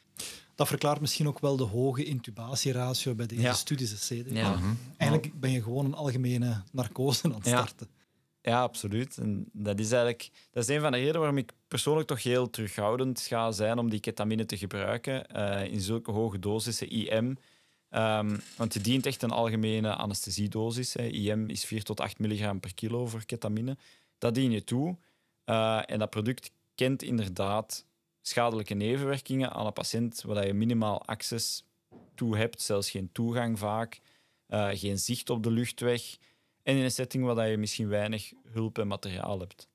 Dat 0.54 0.68
verklaart 0.68 1.00
misschien 1.00 1.28
ook 1.28 1.38
wel 1.38 1.56
de 1.56 1.64
hoge 1.64 2.04
intubatieratio 2.04 3.14
bij 3.14 3.26
deze 3.26 3.40
Ja. 3.40 3.52
studies. 3.52 4.08
Ja. 4.26 4.58
Eigenlijk 4.96 5.40
ben 5.40 5.50
je 5.50 5.62
gewoon 5.62 5.84
een 5.84 5.94
algemene 5.94 6.62
narcose 6.72 7.22
aan 7.24 7.34
het 7.34 7.46
starten. 7.46 7.88
Ja, 7.90 7.99
absoluut. 8.42 9.18
En 9.18 9.48
dat 9.52 9.78
is 9.78 9.92
eigenlijk 9.92 10.30
dat 10.50 10.62
is 10.62 10.74
een 10.74 10.80
van 10.80 10.92
de 10.92 10.98
redenen 10.98 11.18
waarom 11.20 11.38
ik 11.38 11.52
persoonlijk 11.68 12.08
toch 12.08 12.22
heel 12.22 12.50
terughoudend 12.50 13.20
ga 13.20 13.52
zijn 13.52 13.78
om 13.78 13.90
die 13.90 14.00
ketamine 14.00 14.46
te 14.46 14.56
gebruiken 14.56 15.26
eh, 15.26 15.72
in 15.72 15.80
zulke 15.80 16.10
hoge 16.10 16.38
dosissen, 16.38 16.90
IM. 16.90 17.38
Ehm, 17.88 18.38
want 18.56 18.74
je 18.74 18.80
dient 18.80 19.06
echt 19.06 19.22
een 19.22 19.30
algemene 19.30 19.94
anesthesiedosis. 19.94 20.94
Hè. 20.94 21.02
IM 21.02 21.48
is 21.48 21.64
4 21.64 21.82
tot 21.82 22.00
8 22.00 22.18
milligram 22.18 22.60
per 22.60 22.74
kilo 22.74 23.06
voor 23.06 23.24
ketamine. 23.24 23.76
Dat 24.18 24.34
dien 24.34 24.50
je 24.50 24.64
toe. 24.64 24.96
Eh, 25.44 25.82
en 25.86 25.98
dat 25.98 26.10
product 26.10 26.52
kent 26.74 27.02
inderdaad 27.02 27.86
schadelijke 28.20 28.74
nevenwerkingen 28.74 29.52
aan 29.52 29.66
een 29.66 29.72
patiënt 29.72 30.22
waar 30.22 30.46
je 30.46 30.54
minimaal 30.54 31.06
access 31.06 31.64
toe 32.14 32.36
hebt, 32.36 32.62
zelfs 32.62 32.90
geen 32.90 33.12
toegang 33.12 33.58
vaak, 33.58 34.00
eh, 34.46 34.68
geen 34.72 34.98
zicht 34.98 35.30
op 35.30 35.42
de 35.42 35.50
luchtweg. 35.50 36.16
En 36.62 36.76
in 36.76 36.82
een 36.84 36.90
setting 36.90 37.24
waar 37.24 37.48
je 37.48 37.56
misschien 37.56 37.88
weinig 37.88 38.32
hulp 38.52 38.78
en 38.78 38.86
materiaal 38.86 39.38
hebt. 39.40 39.68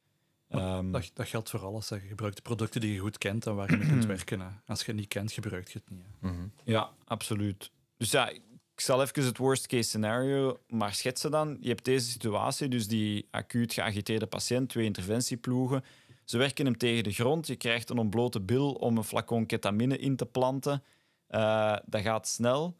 Ehm, 0.49 0.91
Dat, 0.91 1.11
dat 1.13 1.27
geldt 1.27 1.49
voor 1.49 1.59
alles. 1.65 1.89
hè. 1.89 1.95
Je 1.95 2.07
gebruikt 2.07 2.35
de 2.35 2.41
producten 2.41 2.81
die 2.81 2.93
je 2.93 2.99
goed 2.99 3.17
kent 3.17 3.45
en 3.45 3.55
waar 3.55 3.71
je 3.71 3.77
mee 3.77 3.87
kunt 3.87 4.05
werken. 4.15 4.39
hè. 4.39 4.47
Als 4.65 4.79
je 4.79 4.85
het 4.85 4.95
niet 4.95 5.07
kent, 5.07 5.31
gebruik 5.31 5.67
je 5.67 5.79
het 5.85 5.89
niet. 5.89 6.05
hè. 6.21 6.27
Mhm. 6.29 6.47
Ja, 6.63 6.89
absoluut. 7.05 7.71
Dus 7.97 8.11
ja, 8.11 8.29
ik 8.29 8.81
zal 8.81 9.01
even 9.01 9.23
het 9.25 9.37
worst 9.37 9.67
case 9.67 9.83
scenario 9.89 10.59
maar 10.67 10.93
schetsen 10.93 11.31
dan. 11.31 11.57
Je 11.59 11.67
hebt 11.69 11.85
deze 11.85 12.09
situatie, 12.09 12.67
dus 12.67 12.87
die 12.87 13.27
acuut 13.31 13.73
geagiteerde 13.73 14.25
patiënt, 14.27 14.69
twee 14.69 14.85
interventieploegen. 14.85 15.83
Ze 16.23 16.37
werken 16.37 16.65
hem 16.65 16.77
tegen 16.77 17.03
de 17.03 17.11
grond. 17.11 17.47
Je 17.47 17.55
krijgt 17.55 17.89
een 17.89 17.97
ontblote 17.97 18.41
bil 18.41 18.73
om 18.73 18.97
een 18.97 19.03
flacon 19.03 19.45
ketamine 19.45 19.97
in 19.97 20.15
te 20.15 20.25
planten. 20.25 20.83
Eh, 21.27 21.77
dat 21.85 22.01
gaat 22.01 22.27
snel. 22.27 22.77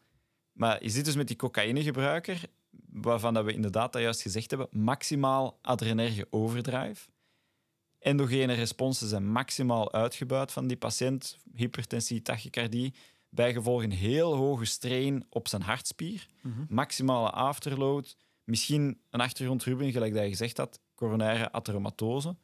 Maar 0.52 0.82
je 0.82 0.88
zit 0.88 1.04
dus 1.04 1.16
met 1.16 1.26
die 1.28 1.36
cocaïnegebruiker, 1.36 2.40
waarvan 2.90 3.34
dat 3.34 3.44
we 3.44 3.52
inderdaad 3.52 3.92
dat 3.92 4.02
juist 4.02 4.22
gezegd 4.22 4.50
hebben, 4.50 4.68
maximaal 4.70 5.58
adrenerge 5.62 6.26
overdrive. 6.30 7.08
Endogene 7.98 8.52
responsen 8.52 9.08
zijn 9.08 9.32
maximaal 9.32 9.92
uitgebuit 9.92 10.52
van 10.52 10.66
die 10.66 10.76
patiënt. 10.76 11.38
Hypertensie, 11.54 12.22
tachycardie. 12.22 12.94
Bijgevolg 13.28 13.82
een 13.82 13.92
heel 13.92 14.34
hoge 14.34 14.64
strain 14.64 15.26
op 15.30 15.48
zijn 15.48 15.62
hartspier. 15.62 16.26
Maximale 16.68 17.30
afterload. 17.30 18.16
Misschien 18.44 19.00
een 19.10 19.20
achtergrondrubbing, 19.20 19.92
gelijk 19.92 20.14
dat 20.14 20.22
je 20.22 20.28
gezegd 20.28 20.56
had. 20.56 20.80
Coronaire 20.94 21.52
atheromatose. 21.52 22.36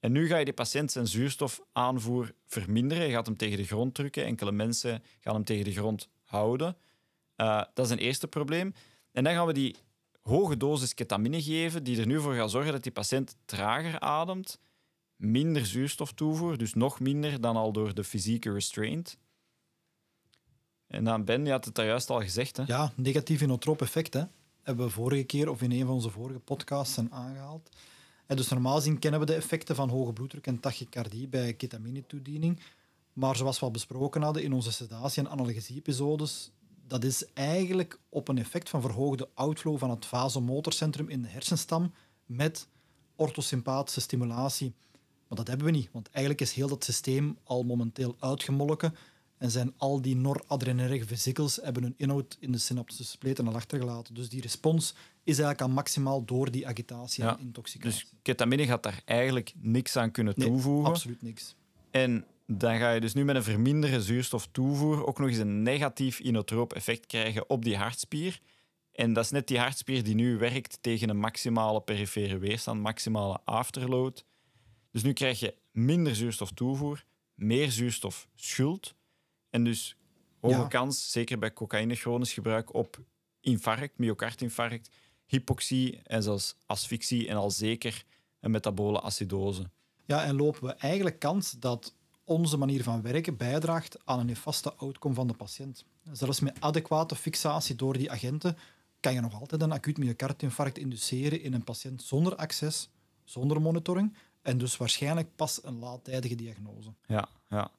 En 0.00 0.12
nu 0.12 0.26
ga 0.26 0.36
je 0.36 0.44
die 0.44 0.54
patiënt 0.54 0.92
zijn 0.92 1.06
zuurstofaanvoer 1.06 2.32
verminderen. 2.46 3.06
Je 3.06 3.12
gaat 3.12 3.26
hem 3.26 3.36
tegen 3.36 3.56
de 3.56 3.64
grond 3.64 3.94
drukken. 3.94 4.24
Enkele 4.24 4.52
mensen 4.52 5.02
gaan 5.20 5.34
hem 5.34 5.44
tegen 5.44 5.64
de 5.64 5.72
grond 5.72 6.08
houden. 6.24 6.76
Eh, 7.36 7.62
dat 7.74 7.86
is 7.86 7.92
een 7.92 7.98
eerste 7.98 8.28
probleem. 8.28 8.74
En 9.12 9.24
dan 9.24 9.32
gaan 9.32 9.46
we 9.46 9.52
die 9.52 9.76
hoge 10.22 10.56
dosis 10.56 10.94
ketamine 10.94 11.42
geven, 11.42 11.84
die 11.84 12.00
er 12.00 12.06
nu 12.06 12.20
voor 12.20 12.34
gaat 12.34 12.50
zorgen 12.50 12.72
dat 12.72 12.82
die 12.82 12.92
patiënt 12.92 13.36
trager 13.44 14.00
ademt, 14.00 14.58
minder 15.16 15.66
zuurstof 15.66 16.12
toevoer, 16.12 16.58
dus 16.58 16.74
nog 16.74 17.00
minder 17.00 17.40
dan 17.40 17.56
al 17.56 17.72
door 17.72 17.94
de 17.94 18.04
fysieke 18.04 18.52
restraint. 18.52 19.18
En 20.86 21.04
dan 21.04 21.24
Ben, 21.24 21.44
je 21.44 21.50
had 21.50 21.64
het 21.64 21.74
daar 21.74 21.86
juist 21.86 22.10
al 22.10 22.20
gezegd. 22.20 22.56
Hè? 22.56 22.62
Ja, 22.66 22.92
negatief 22.96 23.40
inotroop 23.40 23.82
effect. 23.82 24.14
Hebben 24.62 24.86
we 24.86 24.92
vorige 24.92 25.24
keer 25.24 25.48
of 25.48 25.62
in 25.62 25.72
een 25.72 25.86
van 25.86 25.94
onze 25.94 26.10
vorige 26.10 26.38
podcasts 26.38 26.98
aangehaald. 27.10 27.70
Dus 28.26 28.48
normaal 28.48 28.76
gezien 28.76 28.98
kennen 28.98 29.20
we 29.20 29.26
de 29.26 29.34
effecten 29.34 29.74
van 29.74 29.88
hoge 29.88 30.12
bloeddruk 30.12 30.46
en 30.46 30.60
tachycardie 30.60 31.28
bij 31.28 31.54
ketamine-toediening. 31.54 32.60
Maar 33.12 33.36
zoals 33.36 33.58
we 33.58 33.64
al 33.64 33.70
besproken 33.70 34.22
hadden 34.22 34.42
in 34.42 34.52
onze 34.52 34.72
sedatie- 34.72 35.22
en 35.22 35.30
analgesie-episodes, 35.30 36.50
dat 36.90 37.04
is 37.04 37.24
eigenlijk 37.34 37.98
op 38.08 38.28
een 38.28 38.38
effect 38.38 38.68
van 38.68 38.80
verhoogde 38.80 39.28
outflow 39.34 39.78
van 39.78 39.90
het 39.90 40.06
vasomotorcentrum 40.06 41.08
in 41.08 41.22
de 41.22 41.28
hersenstam 41.28 41.92
met 42.26 42.68
orthosympathische 43.16 44.00
stimulatie. 44.00 44.74
Maar 45.28 45.38
dat 45.38 45.46
hebben 45.48 45.66
we 45.66 45.72
niet, 45.72 45.88
want 45.92 46.08
eigenlijk 46.10 46.44
is 46.44 46.52
heel 46.52 46.68
dat 46.68 46.84
systeem 46.84 47.38
al 47.44 47.62
momenteel 47.62 48.16
uitgemolken 48.18 48.94
En 49.38 49.50
zijn 49.50 49.74
al 49.76 50.00
die 50.00 50.16
noradrenerge 50.16 51.04
vesicles 51.06 51.58
hebben 51.62 51.82
hun 51.82 51.94
inhoud 51.96 52.36
in 52.40 52.52
de 52.52 52.58
synaptische 52.58 53.04
spleten 53.04 53.46
al 53.46 53.54
achtergelaten. 53.54 54.14
Dus 54.14 54.28
die 54.28 54.40
respons 54.40 54.90
is 55.24 55.38
eigenlijk 55.38 55.60
al 55.60 55.68
maximaal 55.68 56.24
door 56.24 56.50
die 56.50 56.66
agitatie 56.66 57.24
Ja, 57.24 57.38
en 57.38 57.40
intoxicatie. 57.44 57.90
Dus 57.90 58.12
ketamine 58.22 58.66
gaat 58.66 58.82
daar 58.82 59.02
eigenlijk 59.04 59.52
niks 59.56 59.96
aan 59.96 60.10
kunnen 60.10 60.34
Nee, 60.36 60.48
toevoegen. 60.48 60.90
absoluut 60.90 61.22
niks. 61.22 61.54
En 61.90 62.24
dan 62.52 62.78
ga 62.78 62.90
je 62.92 63.00
dus 63.00 63.14
nu 63.14 63.24
met 63.24 63.36
een 63.36 63.42
verminderde 63.42 64.02
zuurstoftoevoer 64.02 65.06
ook 65.06 65.18
nog 65.18 65.28
eens 65.28 65.38
een 65.38 65.62
negatief 65.62 66.18
inotroop 66.18 66.72
effect 66.72 67.06
krijgen 67.06 67.50
op 67.50 67.64
die 67.64 67.76
hartspier. 67.76 68.40
En 68.92 69.12
dat 69.12 69.24
is 69.24 69.30
net 69.30 69.46
die 69.46 69.58
hartspier 69.58 70.02
die 70.04 70.14
nu 70.14 70.38
werkt 70.38 70.78
tegen 70.80 71.08
een 71.08 71.18
maximale 71.18 71.80
perifere 71.80 72.38
weerstand, 72.38 72.80
maximale 72.80 73.40
afterload. 73.44 74.24
Dus 74.90 75.02
nu 75.02 75.12
krijg 75.12 75.40
je 75.40 75.54
minder 75.72 76.16
zuurstoftoevoer, 76.16 77.04
meer 77.34 77.70
zuurstofschuld. 77.70 78.94
En 79.50 79.64
dus 79.64 79.96
hoge 80.40 80.54
Ja. 80.56 80.66
kans, 80.66 81.10
zeker 81.10 81.38
bij 81.38 81.52
cocaïne 81.52 81.94
chronisch 81.94 82.32
gebruik, 82.32 82.74
op 82.74 82.98
infarct, 83.40 83.98
myocardinfarct, 83.98 84.90
hypoxie 85.26 86.00
en 86.02 86.22
zelfs 86.22 86.56
asfixie 86.66 87.28
en 87.28 87.36
al 87.36 87.50
zeker 87.50 88.04
een 88.40 88.50
metabole 88.50 89.00
acidose. 89.00 89.70
Ja, 90.06 90.24
en 90.24 90.36
lopen 90.36 90.64
we 90.64 90.72
eigenlijk 90.72 91.18
kans 91.18 91.50
dat 91.50 91.94
onze 92.30 92.56
manier 92.56 92.82
van 92.82 93.02
werken 93.02 93.36
bijdraagt 93.36 93.98
aan 94.04 94.18
een 94.18 94.26
nefaste 94.26 94.74
outcome 94.74 95.14
van 95.14 95.26
de 95.26 95.34
patiënt. 95.34 95.84
Zelfs 96.12 96.40
met 96.40 96.60
adequate 96.60 97.16
fixatie 97.16 97.74
door 97.74 97.98
die 97.98 98.10
agenten 98.10 98.56
kan 99.00 99.14
je 99.14 99.20
nog 99.20 99.40
altijd 99.40 99.62
een 99.62 99.72
acuut 99.72 99.98
myocardinfarct 99.98 100.78
induceren 100.78 101.42
in 101.42 101.52
een 101.52 101.64
patiënt 101.64 102.02
zonder 102.02 102.36
access, 102.36 102.88
zonder 103.24 103.60
monitoring 103.60 104.16
en 104.42 104.58
dus 104.58 104.76
waarschijnlijk 104.76 105.36
pas 105.36 105.64
een 105.64 105.78
laattijdige 105.78 106.34
diagnose. 106.34 106.92
Ja, 107.06 107.28
ja. 107.48 107.70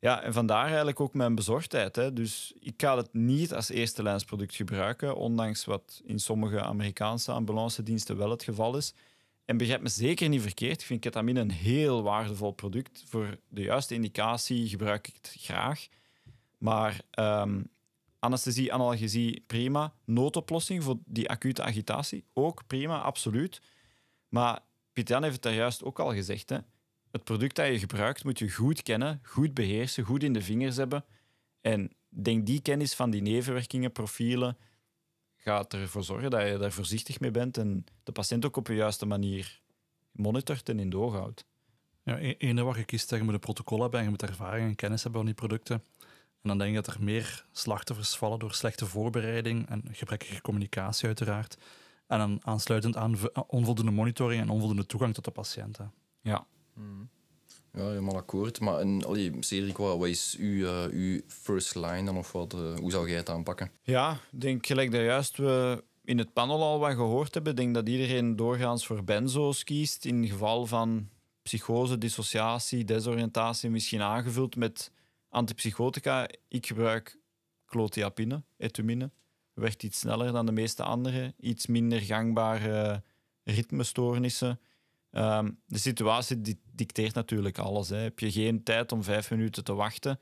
Ja, 0.00 0.22
en 0.22 0.32
vandaar 0.32 0.66
eigenlijk 0.66 1.00
ook 1.00 1.14
mijn 1.14 1.34
bezorgdheid. 1.34 1.96
Hè. 1.96 2.12
Dus 2.12 2.52
ik 2.60 2.74
ga 2.76 2.96
het 2.96 3.12
niet 3.12 3.54
als 3.54 3.68
eerste 3.68 4.02
lijnsproduct 4.02 4.54
gebruiken, 4.54 5.16
ondanks 5.16 5.64
wat 5.64 6.00
in 6.04 6.18
sommige 6.18 6.62
Amerikaanse 6.62 7.32
ambulancediensten 7.32 8.16
wel 8.16 8.30
het 8.30 8.42
geval 8.42 8.76
is. 8.76 8.94
En 9.48 9.56
begrijp 9.56 9.80
me 9.80 9.88
zeker 9.88 10.28
niet 10.28 10.42
verkeerd, 10.42 10.80
ik 10.80 10.86
vind 10.86 11.00
ketamine 11.00 11.40
een 11.40 11.50
heel 11.50 12.02
waardevol 12.02 12.50
product. 12.50 13.04
Voor 13.06 13.38
de 13.48 13.62
juiste 13.62 13.94
indicatie 13.94 14.68
gebruik 14.68 15.08
ik 15.08 15.14
het 15.14 15.36
graag. 15.38 15.88
Maar 16.58 17.00
ehm, 17.10 17.62
anesthesie, 18.18 18.72
analgesie, 18.72 19.44
prima. 19.46 19.94
Noodoplossing 20.04 20.82
voor 20.82 20.96
die 21.04 21.28
acute 21.28 21.62
agitatie, 21.62 22.24
ook 22.32 22.66
prima, 22.66 23.00
absoluut. 23.00 23.60
Maar 24.28 24.60
Pieter 24.92 25.22
heeft 25.22 25.32
het 25.32 25.42
daar 25.42 25.54
juist 25.54 25.84
ook 25.84 25.98
al 25.98 26.12
gezegd. 26.12 26.48
Hè. 26.48 26.58
Het 27.10 27.24
product 27.24 27.56
dat 27.56 27.66
je 27.66 27.78
gebruikt 27.78 28.24
moet 28.24 28.38
je 28.38 28.50
goed 28.50 28.82
kennen, 28.82 29.20
goed 29.22 29.54
beheersen, 29.54 30.04
goed 30.04 30.22
in 30.22 30.32
de 30.32 30.42
vingers 30.42 30.76
hebben. 30.76 31.04
En 31.60 31.92
denk 32.08 32.46
die 32.46 32.62
kennis 32.62 32.94
van 32.94 33.10
die 33.10 33.22
nevenwerkingen, 33.22 33.92
profielen, 33.92 34.56
gaat 35.48 35.72
ervoor 35.72 36.04
zorgen 36.04 36.30
dat 36.30 36.48
je 36.48 36.58
daar 36.58 36.72
voorzichtig 36.72 37.20
mee 37.20 37.30
bent 37.30 37.56
en 37.56 37.84
de 38.02 38.12
patiënt 38.12 38.44
ook 38.44 38.56
op 38.56 38.64
de 38.64 38.74
juiste 38.74 39.06
manier 39.06 39.60
monitort 40.12 40.68
en 40.68 40.78
in 40.78 40.90
doog 40.90 41.12
houdt. 41.12 41.44
Ja, 42.02 42.18
e- 42.20 42.34
eender 42.38 42.64
wat 42.64 42.76
je 42.76 42.84
kiest, 42.84 43.10
je 43.10 43.22
moet 43.22 43.34
een 43.34 43.40
protocol 43.40 43.80
hebben 43.80 43.98
en 43.98 44.04
je 44.04 44.10
moet 44.10 44.22
ervaring 44.22 44.68
en 44.68 44.74
kennis 44.74 45.02
hebben 45.02 45.20
van 45.20 45.30
die 45.30 45.38
producten. 45.38 45.82
En 46.42 46.48
dan 46.48 46.58
denk 46.58 46.76
ik 46.76 46.84
dat 46.84 46.94
er 46.94 47.02
meer 47.02 47.46
slachtoffers 47.52 48.16
vallen 48.16 48.38
door 48.38 48.54
slechte 48.54 48.86
voorbereiding 48.86 49.68
en 49.68 49.82
gebrekkige 49.90 50.40
communicatie 50.40 51.06
uiteraard. 51.06 51.58
En 52.06 52.18
dan 52.18 52.38
aansluitend 52.44 52.96
aan 52.96 53.16
onvoldoende 53.46 53.92
monitoring 53.92 54.40
en 54.40 54.48
onvoldoende 54.48 54.86
toegang 54.86 55.14
tot 55.14 55.24
de 55.24 55.30
patiënten. 55.30 55.92
Ja. 56.20 56.46
Ja, 57.72 57.88
helemaal 57.88 58.16
akkoord. 58.16 58.60
Maar 58.60 58.78
en, 58.78 59.04
allee, 59.04 59.32
Cedric, 59.40 59.76
wat, 59.76 60.06
is 60.06 60.36
uw, 60.38 60.66
eh, 60.66 60.84
uw 60.92 61.20
first 61.26 61.74
line 61.74 62.04
dan? 62.04 62.16
Of 62.16 62.32
wat, 62.32 62.54
eh, 62.54 62.74
hoe 62.74 62.90
zou 62.90 63.08
jij 63.08 63.16
het 63.16 63.28
aanpakken? 63.30 63.70
Ja, 63.82 64.12
ik 64.32 64.40
denk 64.40 64.66
gelijk 64.66 64.90
dat 64.92 65.00
juist 65.00 65.36
we 65.36 65.84
in 66.04 66.18
het 66.18 66.32
panel 66.32 66.62
al 66.62 66.78
wat 66.78 66.92
gehoord 66.94 67.34
hebben. 67.34 67.52
Ik 67.52 67.58
denk 67.58 67.74
dat 67.74 67.88
iedereen 67.88 68.36
doorgaans 68.36 68.86
voor 68.86 69.04
benzo's 69.04 69.64
kiest 69.64 70.04
in 70.04 70.26
geval 70.26 70.66
van 70.66 71.08
psychose, 71.42 71.98
dissociatie, 71.98 72.84
desoriëntatie, 72.84 73.70
misschien 73.70 74.02
aangevuld 74.02 74.56
met 74.56 74.90
antipsychotica. 75.28 76.28
Ik 76.48 76.66
gebruik 76.66 77.18
clothiapine, 77.66 78.42
etumine. 78.56 79.10
Werkt 79.54 79.82
iets 79.82 79.98
sneller 79.98 80.32
dan 80.32 80.46
de 80.46 80.52
meeste 80.52 80.82
andere, 80.82 81.34
iets 81.40 81.66
minder 81.66 82.00
gangbare 82.00 83.02
ritmestoornissen. 83.44 84.60
Ehm, 85.10 85.50
de 85.66 85.78
situatie 85.78 86.40
di- 86.40 86.60
dicteert 86.78 87.14
natuurlijk 87.14 87.58
alles. 87.58 87.88
Hè. 87.88 87.96
Heb 87.96 88.18
je 88.18 88.30
geen 88.30 88.62
tijd 88.62 88.92
om 88.92 89.02
vijf 89.02 89.30
minuten 89.30 89.64
te 89.64 89.74
wachten, 89.74 90.20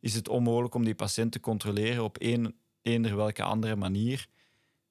is 0.00 0.14
het 0.14 0.28
onmogelijk 0.28 0.74
om 0.74 0.84
die 0.84 0.94
patiënt 0.94 1.32
te 1.32 1.40
controleren 1.40 2.04
op 2.04 2.16
een, 2.20 2.54
eender 2.82 3.16
welke 3.16 3.42
andere 3.42 3.76
manier. 3.76 4.26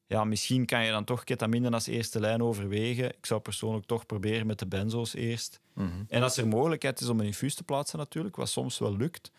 Ja, 0.07 0.23
misschien 0.23 0.65
kan 0.65 0.85
je 0.85 0.91
dan 0.91 1.03
toch 1.03 1.23
ketamine 1.23 1.71
als 1.71 1.87
eerste 1.87 2.19
lijn 2.19 2.43
overwegen. 2.43 3.05
Ik 3.05 3.25
zou 3.25 3.41
persoonlijk 3.41 3.85
toch 3.85 4.05
proberen 4.05 4.47
met 4.47 4.59
de 4.59 4.67
benzo's 4.67 5.13
eerst. 5.13 5.59
En 6.07 6.23
als 6.23 6.37
er 6.37 6.47
mogelijkheid 6.47 6.99
is 6.99 7.07
om 7.07 7.19
een 7.19 7.25
infuus 7.25 7.55
te 7.55 7.63
plaatsen 7.63 7.99
natuurlijk, 7.99 8.35
wat 8.35 8.49
soms 8.49 8.77
wel 8.77 8.95
lukt, 8.95 9.31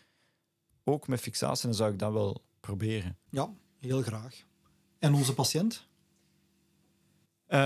ook 0.83 1.07
met 1.07 1.19
fixatie, 1.19 1.65
dan 1.65 1.75
zou 1.75 1.91
ik 1.91 1.99
dat 1.99 2.13
wel 2.13 2.43
proberen. 2.59 3.17
Ja, 3.29 3.49
heel 3.79 4.01
graag. 4.01 4.43
En 4.99 5.13
onze 5.13 5.33
patiënt? 5.33 5.87
Eh, 7.45 7.59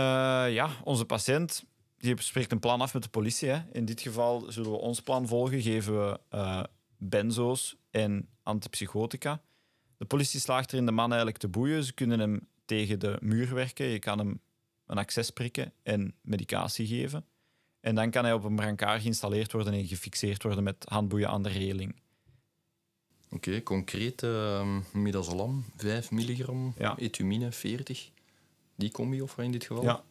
ja, 0.53 0.69
onze 0.83 1.05
patiënt 1.05 1.65
die 2.01 2.21
spreekt 2.21 2.51
een 2.51 2.59
plan 2.59 2.81
af 2.81 2.93
met 2.93 3.03
de 3.03 3.09
politie. 3.09 3.49
Hè. 3.49 3.61
In 3.71 3.85
dit 3.85 4.01
geval 4.01 4.51
zullen 4.51 4.71
we 4.71 4.77
ons 4.77 5.01
plan 5.01 5.27
volgen, 5.27 5.61
geven 5.61 6.07
we 6.07 6.19
eh, 6.29 6.63
benzo's 6.97 7.75
en 7.91 8.27
antipsychotica. 8.43 9.41
De 9.97 10.05
politie 10.05 10.39
slaagt 10.39 10.71
erin 10.73 10.85
de 10.85 10.91
man 10.91 11.07
eigenlijk 11.09 11.37
te 11.37 11.47
boeien. 11.47 11.83
Ze 11.83 11.93
kunnen 11.93 12.19
hem 12.19 12.47
tegen 12.65 12.99
de 12.99 13.17
muur 13.21 13.53
werken. 13.53 13.85
Je 13.85 13.99
kan 13.99 14.17
hem 14.17 14.41
een 14.85 14.97
access 14.97 15.29
prikken 15.29 15.73
en 15.83 16.15
medicatie 16.21 16.87
geven. 16.87 17.25
En 17.79 17.95
dan 17.95 18.11
kan 18.11 18.23
hij 18.23 18.33
op 18.33 18.43
een 18.43 18.55
brancard 18.55 19.01
geïnstalleerd 19.01 19.51
worden 19.51 19.73
en 19.73 19.87
gefixeerd 19.87 20.43
worden 20.43 20.63
met 20.63 20.85
handboeien 20.87 21.29
aan 21.29 21.43
de 21.43 21.49
reling. 21.49 21.95
Oké, 23.29 23.63
concreet 23.63 24.21
uh, 24.23 24.77
midazolam, 24.93 25.65
5 25.77 26.11
milligram, 26.11 26.73
Ja. 26.77 26.97
etumine, 26.97 27.51
40. 27.51 28.09
Die 28.75 28.91
combi 28.91 29.21
of 29.21 29.37
in 29.37 29.51
dit 29.51 29.65
geval? 29.65 29.83
Ja, 29.83 30.03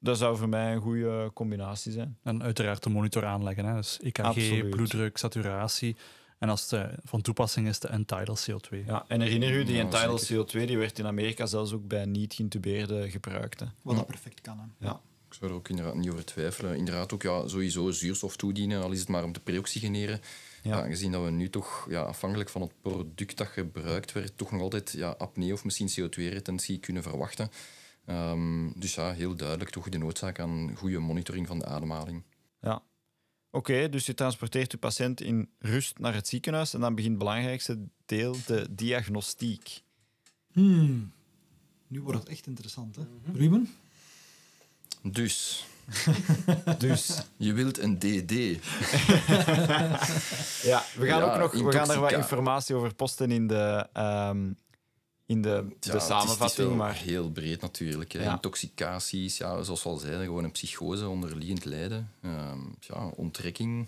dat 0.00 0.18
zou 0.18 0.36
voor 0.36 0.48
mij 0.48 0.72
een 0.74 0.80
goede 0.80 1.30
combinatie 1.34 1.92
zijn. 1.92 2.18
En 2.22 2.42
uiteraard 2.42 2.82
de 2.82 2.90
monitor 2.90 3.24
aanleggen. 3.24 3.64
Hè. 3.64 3.74
Dus 3.74 3.98
EKG, 4.00 4.20
Absoluut. 4.24 4.70
bloeddruk, 4.70 5.16
saturatie. 5.18 5.96
En 6.38 6.48
als 6.48 6.62
het 6.70 6.72
eh, 6.72 6.84
van 7.04 7.20
toepassing 7.20 7.68
is, 7.68 7.78
de 7.78 7.88
Entitled 7.88 8.50
CO2. 8.50 8.84
Ja, 8.86 9.04
en 9.08 9.20
herinner 9.20 9.52
u, 9.52 9.64
die 9.64 9.74
Ja, 9.76 9.80
Entitled 9.82 10.20
zeker. 10.20 10.44
CO2 10.62 10.66
die 10.66 10.78
werd 10.78 10.98
in 10.98 11.06
Amerika 11.06 11.46
zelfs 11.46 11.72
ook 11.72 11.88
bij 11.88 12.04
niet 12.04 12.34
geïntubeerden 12.34 13.10
gebruikt. 13.10 13.60
hè. 13.60 13.66
Wat 13.82 13.96
dat 13.96 14.06
perfect 14.06 14.40
kan. 14.40 14.58
Hè. 14.58 14.86
Ja. 14.86 15.00
Ik 15.28 15.34
zou 15.36 15.50
er 15.50 15.56
ook 15.56 15.68
inderdaad 15.68 15.94
niet 15.94 16.10
over 16.10 16.24
twijfelen. 16.24 16.76
Inderdaad 16.76 17.12
ook 17.12 17.22
ja, 17.22 17.48
sowieso 17.48 17.90
zuurstof 17.90 18.36
toedienen, 18.36 18.82
al 18.82 18.90
is 18.90 18.98
het 19.00 19.08
maar 19.08 19.24
om 19.24 19.32
te 19.32 19.40
preoxygeneren. 19.40 20.20
Ja. 20.62 20.76
Ja. 20.78 20.84
gezien 20.86 21.12
dat 21.12 21.24
we 21.24 21.30
nu 21.30 21.50
toch 21.50 21.86
ja, 21.90 22.02
afhankelijk 22.02 22.48
van 22.50 22.60
het 22.60 22.72
product 22.82 23.36
dat 23.36 23.46
gebruikt 23.46 24.12
werd, 24.12 24.32
toch 24.36 24.50
nog 24.50 24.60
altijd 24.60 24.92
ja, 24.92 25.10
apnee 25.18 25.52
of 25.52 25.64
misschien 25.64 25.88
CO2-retentie 25.90 26.78
kunnen 26.78 27.02
verwachten. 27.02 27.50
Ehm, 28.10 28.70
dus 28.74 28.94
ja, 28.94 29.12
heel 29.12 29.34
duidelijk 29.36 29.70
toch 29.70 29.88
de 29.88 29.98
noodzaak 29.98 30.38
aan 30.38 30.76
goede 30.76 30.98
monitoring 30.98 31.46
van 31.46 31.58
de 31.58 31.64
ademhaling. 31.64 32.22
Ja. 32.60 32.82
Oké, 33.50 33.88
dus 33.88 34.06
je 34.06 34.14
transporteert 34.14 34.72
je 34.72 34.78
patiënt 34.78 35.20
in 35.20 35.48
rust 35.58 35.98
naar 35.98 36.14
het 36.14 36.28
ziekenhuis 36.28 36.74
en 36.74 36.80
dan 36.80 36.94
begint 36.94 37.14
het 37.14 37.24
belangrijkste 37.24 37.78
deel, 38.06 38.36
de 38.46 38.66
diagnostiek. 38.70 39.82
Hmm. 40.52 41.12
Nu 41.86 42.00
wordt 42.02 42.18
het 42.18 42.28
echt 42.28 42.46
interessant. 42.46 42.96
Hè? 42.96 43.02
Ruben? 43.32 43.68
Dus, 45.02 45.66
Dus 46.78 47.22
je 47.36 47.52
wilt 47.52 47.78
een 47.78 47.98
DD. 47.98 48.32
ja, 50.70 50.84
we 50.96 51.06
gaan 51.06 51.20
Ja, 51.20 51.32
ook 51.32 51.38
nog 51.38 51.52
we 51.52 51.72
gaan 51.72 51.88
daar 51.88 52.00
wat 52.00 52.12
informatie 52.12 52.74
over 52.74 52.94
posten 52.94 53.30
in 53.30 53.46
de, 53.46 53.86
ehm, 53.92 54.52
in 55.30 55.42
de, 55.42 55.48
Ja, 55.48 55.60
de 55.62 55.74
het 55.90 55.94
is 55.94 56.06
samenvatting. 56.06 56.76
maar 56.76 56.94
heel 56.94 57.30
breed 57.30 57.60
natuurlijk. 57.60 58.12
Ja. 58.12 58.32
Intoxicaties, 58.32 59.36
ja, 59.38 59.62
zoals 59.62 59.82
we 59.82 59.88
al 59.88 59.96
zeiden, 59.96 60.24
gewoon 60.24 60.44
een 60.44 60.50
psychose, 60.52 61.08
onderliggend 61.08 61.64
lijden. 61.64 62.10
Ehm, 62.22 62.58
ja, 62.80 63.06
onttrekking. 63.06 63.86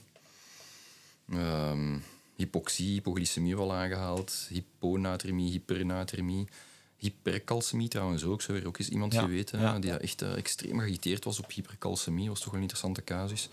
Ehm, 1.31 1.99
hypoxie, 2.37 2.93
hypoglycemie 2.93 3.57
wel 3.57 3.73
aangehaald. 3.73 4.47
Hyponatremie, 4.49 5.51
hypernatremie. 5.51 6.47
Hypercalcemie 6.97 7.89
trouwens 7.89 8.25
ook. 8.25 8.43
Zo 8.43 8.53
er 8.53 8.67
ook 8.67 8.79
eens 8.79 8.89
iemand 8.89 9.13
Ja, 9.13 9.21
geweten 9.23 9.81
die 9.81 9.93
echt 9.93 10.23
eh, 10.23 10.37
extreem 10.37 10.79
geagiteerd 10.79 11.25
was 11.25 11.39
op 11.39 11.53
hypercalcemie. 11.53 12.29
was 12.29 12.39
toch 12.39 12.47
wel 12.47 12.55
een 12.55 12.61
interessante 12.69 13.05
casus. 13.05 13.49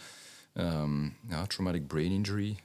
Ehm, 0.54 1.04
ja, 1.30 1.46
traumatic 1.48 1.88
brain 1.88 2.12
injury. 2.12 2.58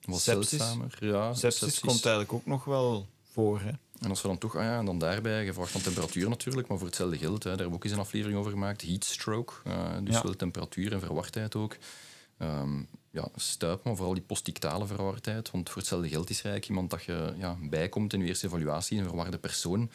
Wat 0.00 0.20
Sepsis. 0.20 0.48
zeldzamer. 0.58 0.96
Ja, 1.00 1.34
sepsis, 1.34 1.78
komt 1.80 2.04
eigenlijk 2.04 2.32
ook 2.32 2.46
nog 2.46 2.64
wel 2.64 3.06
voor. 3.30 3.60
Hè? 3.60 3.70
en 4.00 4.10
als 4.10 4.22
we 4.22 4.28
dan 4.28 4.38
toch, 4.38 4.56
ah 4.56 4.62
ja, 4.62 4.78
en 4.78 4.84
dan 4.84 4.98
daarbij, 4.98 5.44
gevraagd 5.44 5.70
van 5.70 5.80
temperatuur 5.80 6.28
natuurlijk, 6.28 6.68
maar 6.68 6.78
voor 6.78 6.86
hetzelfde 6.86 7.18
geld, 7.18 7.42
hè, 7.44 7.50
daar 7.50 7.58
hebben 7.58 7.68
we 7.68 7.74
ook 7.74 7.84
eens 7.84 7.92
een 7.92 7.98
aflevering 7.98 8.38
over 8.38 8.50
gemaakt, 8.50 8.82
heat 8.82 9.04
stroke, 9.04 9.54
eh, 9.64 9.96
dus 10.02 10.14
Ja. 10.14 10.22
wel 10.22 10.36
temperatuur 10.36 10.92
en 10.92 11.00
verwachtheid 11.00 11.54
ook. 11.54 11.76
Ehm, 12.38 12.82
ja, 13.10 13.28
stuip, 13.36 13.84
maar 13.84 13.96
vooral 13.96 14.14
die 14.14 14.22
postdictale 14.22 14.86
verwardheid. 14.86 15.50
Want 15.50 15.68
voor 15.68 15.78
hetzelfde 15.78 16.08
geld 16.08 16.30
is 16.30 16.42
Rijk 16.42 16.68
iemand 16.68 16.90
dat 16.90 17.04
je 17.04 17.34
ja, 17.38 17.56
bijkomt 17.60 18.12
in 18.12 18.20
je 18.20 18.26
eerste 18.26 18.46
evaluatie, 18.46 18.98
een 18.98 19.04
verwarde 19.04 19.38
persoon. 19.38 19.90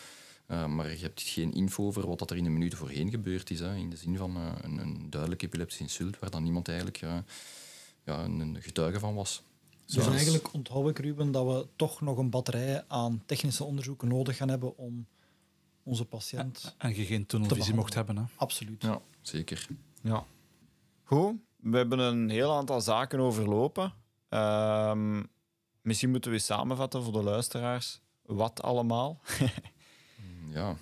Uh, 0.47 0.65
maar 0.65 0.91
je 0.91 0.97
hebt 0.97 1.21
geen 1.21 1.53
info 1.53 1.85
over 1.85 2.07
wat 2.07 2.31
er 2.31 2.37
in 2.37 2.43
de 2.43 2.49
minuten 2.49 2.77
voorheen 2.77 3.09
gebeurd 3.09 3.49
is. 3.49 3.59
Hè, 3.59 3.75
in 3.75 3.89
de 3.89 3.95
zin 3.95 4.17
van 4.17 4.37
uh, 4.37 4.51
een, 4.61 4.77
een 4.77 5.09
duidelijk 5.09 5.41
epileptisch 5.41 5.79
insult, 5.79 6.19
waar 6.19 6.29
dan 6.29 6.43
niemand 6.43 6.67
eigenlijk 6.67 6.97
ja, 8.03 8.23
een 8.23 8.57
getuige 8.59 8.99
van 8.99 9.15
was. 9.15 9.43
Dus 9.85 10.07
eigenlijk 10.07 10.53
onthoud 10.53 10.89
ik, 10.89 10.99
Ruben, 10.99 11.31
dat 11.31 11.45
we 11.45 11.67
toch 11.75 12.01
nog 12.01 12.17
een 12.17 12.29
batterij 12.29 12.83
aan 12.87 13.23
technische 13.25 13.63
onderzoeken 13.63 14.07
nodig 14.07 14.37
gaan 14.37 14.49
hebben 14.49 14.77
om 14.77 15.07
onze 15.83 16.05
patiënt. 16.05 16.75
En 16.77 16.95
je 16.95 17.05
geen 17.05 17.25
tunnelvisie 17.25 17.73
mocht 17.73 17.93
hebben. 17.93 18.17
Hè? 18.17 18.23
Absoluut. 18.35 18.81
Ja, 18.81 19.01
zeker. 19.21 19.67
Ja. 20.01 20.25
Goed, 21.03 21.35
we 21.55 21.77
hebben 21.77 21.99
een 21.99 22.29
heel 22.29 22.53
aantal 22.53 22.81
zaken 22.81 23.19
overlopen. 23.19 23.93
Um, 24.29 25.27
misschien 25.81 26.09
moeten 26.09 26.31
we 26.31 26.39
samenvatten 26.39 27.03
voor 27.03 27.13
de 27.13 27.23
luisteraars. 27.23 28.01
Wat 28.25 28.61
allemaal? 28.61 29.21
ja, 30.53 30.75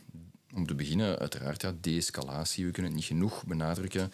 om 0.54 0.68
te 0.68 0.76
beginnen, 0.76 1.20
uiteraard, 1.20 1.62
ja, 1.62 1.74
de-escalatie. 1.82 2.66
We 2.66 2.72
kunnen 2.72 2.92
het 2.92 3.00
niet 3.00 3.10
genoeg 3.10 3.46
benadrukken. 3.46 4.12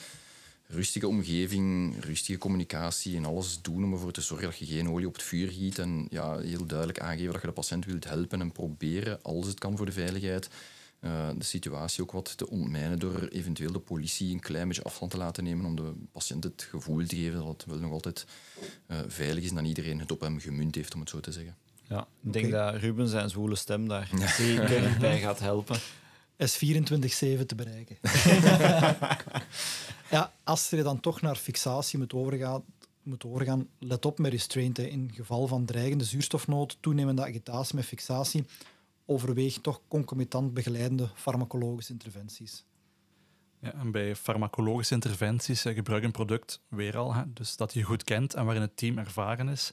Rustige 0.70 1.08
omgeving, 1.08 1.96
rustige 2.04 2.38
communicatie 2.38 3.16
en 3.16 3.26
alles 3.26 3.62
doen 3.62 3.84
om 3.84 3.94
ervoor 3.94 4.12
te 4.12 4.22
zorgen 4.22 4.48
dat 4.48 4.58
je 4.58 4.66
geen 4.66 4.90
olie 4.90 5.08
op 5.08 5.14
het 5.14 5.24
vuur 5.24 5.52
giet. 5.52 5.80
En 5.80 6.08
ja, 6.10 6.38
heel 6.38 6.66
duidelijk 6.66 7.00
aangeven 7.00 7.32
dat 7.32 7.42
je 7.42 7.48
de 7.48 7.54
patiënt 7.54 7.86
wilt 7.86 8.04
helpen 8.04 8.42
en 8.42 8.52
proberen, 8.52 9.22
als 9.22 9.48
het 9.48 9.60
kan 9.60 9.78
voor 9.78 9.86
de 9.86 9.92
veiligheid, 9.92 10.50
uh, 11.02 11.30
de 11.38 11.44
situatie 11.44 12.04
ook 12.04 12.12
wat 12.12 12.38
te 12.38 12.50
ontmijnen 12.50 13.00
door 13.00 13.28
eventueel 13.28 13.72
de 13.72 13.80
politie 13.80 14.34
een 14.34 14.40
klein 14.40 14.68
beetje 14.68 14.84
afstand 14.84 15.12
te 15.12 15.18
laten 15.18 15.44
nemen 15.44 15.66
om 15.66 15.76
de 15.76 15.94
patiënt 16.12 16.44
het 16.44 16.68
gevoel 16.70 17.06
te 17.06 17.16
geven 17.16 17.40
dat 17.40 17.48
het 17.48 17.66
wel 17.66 17.80
nog 17.80 17.92
altijd 17.92 18.26
uh, 18.88 18.98
veilig 19.08 19.44
is 19.44 19.50
en 19.50 19.56
dat 19.56 19.66
iedereen 19.66 20.00
het 20.00 20.12
op 20.12 20.22
hem 20.22 20.40
gemunt 20.40 20.76
heeft, 20.76 20.94
om 20.94 21.00
het 21.00 21.10
zo 21.10 21.20
te 21.20 21.32
zeggen. 21.32 21.56
Ja, 21.90 22.08
ik 22.24 22.34
denk 22.34 22.52
dat 22.52 22.76
Ruben 22.76 23.08
zijn 23.08 23.30
zwoele 23.30 23.56
stem 23.56 23.88
daar 23.88 24.10
zeker 24.38 24.98
bij 25.00 25.20
gaat 25.20 25.40
helpen. 25.40 25.80
S24-7 26.38 27.46
te 27.46 27.56
bereiken. 27.56 27.98
ja, 30.16 30.34
als 30.44 30.70
je 30.70 30.84
dan 30.84 31.00
toch 31.00 31.22
naar 31.22 31.36
fixatie 31.36 32.00
moet 32.00 32.14
overgaan, 32.14 32.64
moet 33.04 33.26
overgaan 33.26 33.68
let 33.80 34.06
op 34.06 34.20
met 34.20 34.32
restraint. 34.32 34.78
Hè. 34.78 34.84
In 34.84 35.12
geval 35.14 35.48
van 35.48 35.66
dreigende 35.66 36.04
zuurstofnood, 36.04 36.78
toenemende 36.80 37.22
agitatie 37.22 37.76
met 37.76 37.86
fixatie, 37.86 38.46
overweeg 39.06 39.58
toch 39.62 39.82
concomitant 39.88 40.54
begeleidende 40.54 41.10
farmacologische 41.16 41.92
interventies. 41.92 42.66
Ja, 43.60 43.74
en 43.74 43.92
bij 43.92 44.16
farmacologische 44.16 44.94
interventies 44.94 45.66
eh, 45.66 45.74
gebruik 45.74 46.04
een 46.04 46.12
product 46.12 46.62
weer 46.68 46.98
al, 46.98 47.14
hè, 47.14 47.34
dus 47.34 47.56
dat 47.56 47.74
je 47.74 47.84
goed 47.84 48.04
kent 48.04 48.34
en 48.34 48.44
waarin 48.44 48.62
het 48.62 48.78
team 48.78 48.98
ervaren 48.98 49.50
is. 49.50 49.72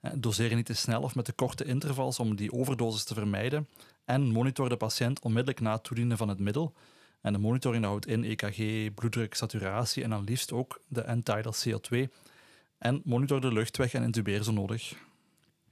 Eh, 0.00 0.10
doseer 0.14 0.54
niet 0.54 0.66
te 0.66 0.74
snel 0.74 1.02
of 1.02 1.14
met 1.14 1.24
te 1.24 1.32
korte 1.32 1.64
intervals 1.64 2.18
om 2.18 2.36
die 2.36 2.52
overdosis 2.52 3.04
te 3.04 3.14
vermijden. 3.14 3.68
En 4.08 4.30
monitor 4.30 4.68
de 4.68 4.76
patiënt 4.76 5.20
onmiddellijk 5.20 5.60
na 5.60 5.72
het 5.72 5.84
toedienen 5.84 6.16
van 6.16 6.28
het 6.28 6.38
middel. 6.38 6.74
En 7.20 7.32
de 7.32 7.38
monitoring 7.38 7.84
houdt 7.84 8.06
in 8.06 8.24
EKG, 8.24 8.94
bloeddruk, 8.94 9.34
saturatie 9.34 10.02
en 10.02 10.10
dan 10.10 10.24
liefst 10.24 10.52
ook 10.52 10.80
de 10.86 11.00
end-tidal 11.00 11.54
CO2. 11.54 12.12
En 12.78 13.00
monitor 13.04 13.40
de 13.40 13.52
luchtweg 13.52 13.92
en 13.92 14.02
intubeer 14.02 14.42
zo 14.42 14.52
nodig. 14.52 14.94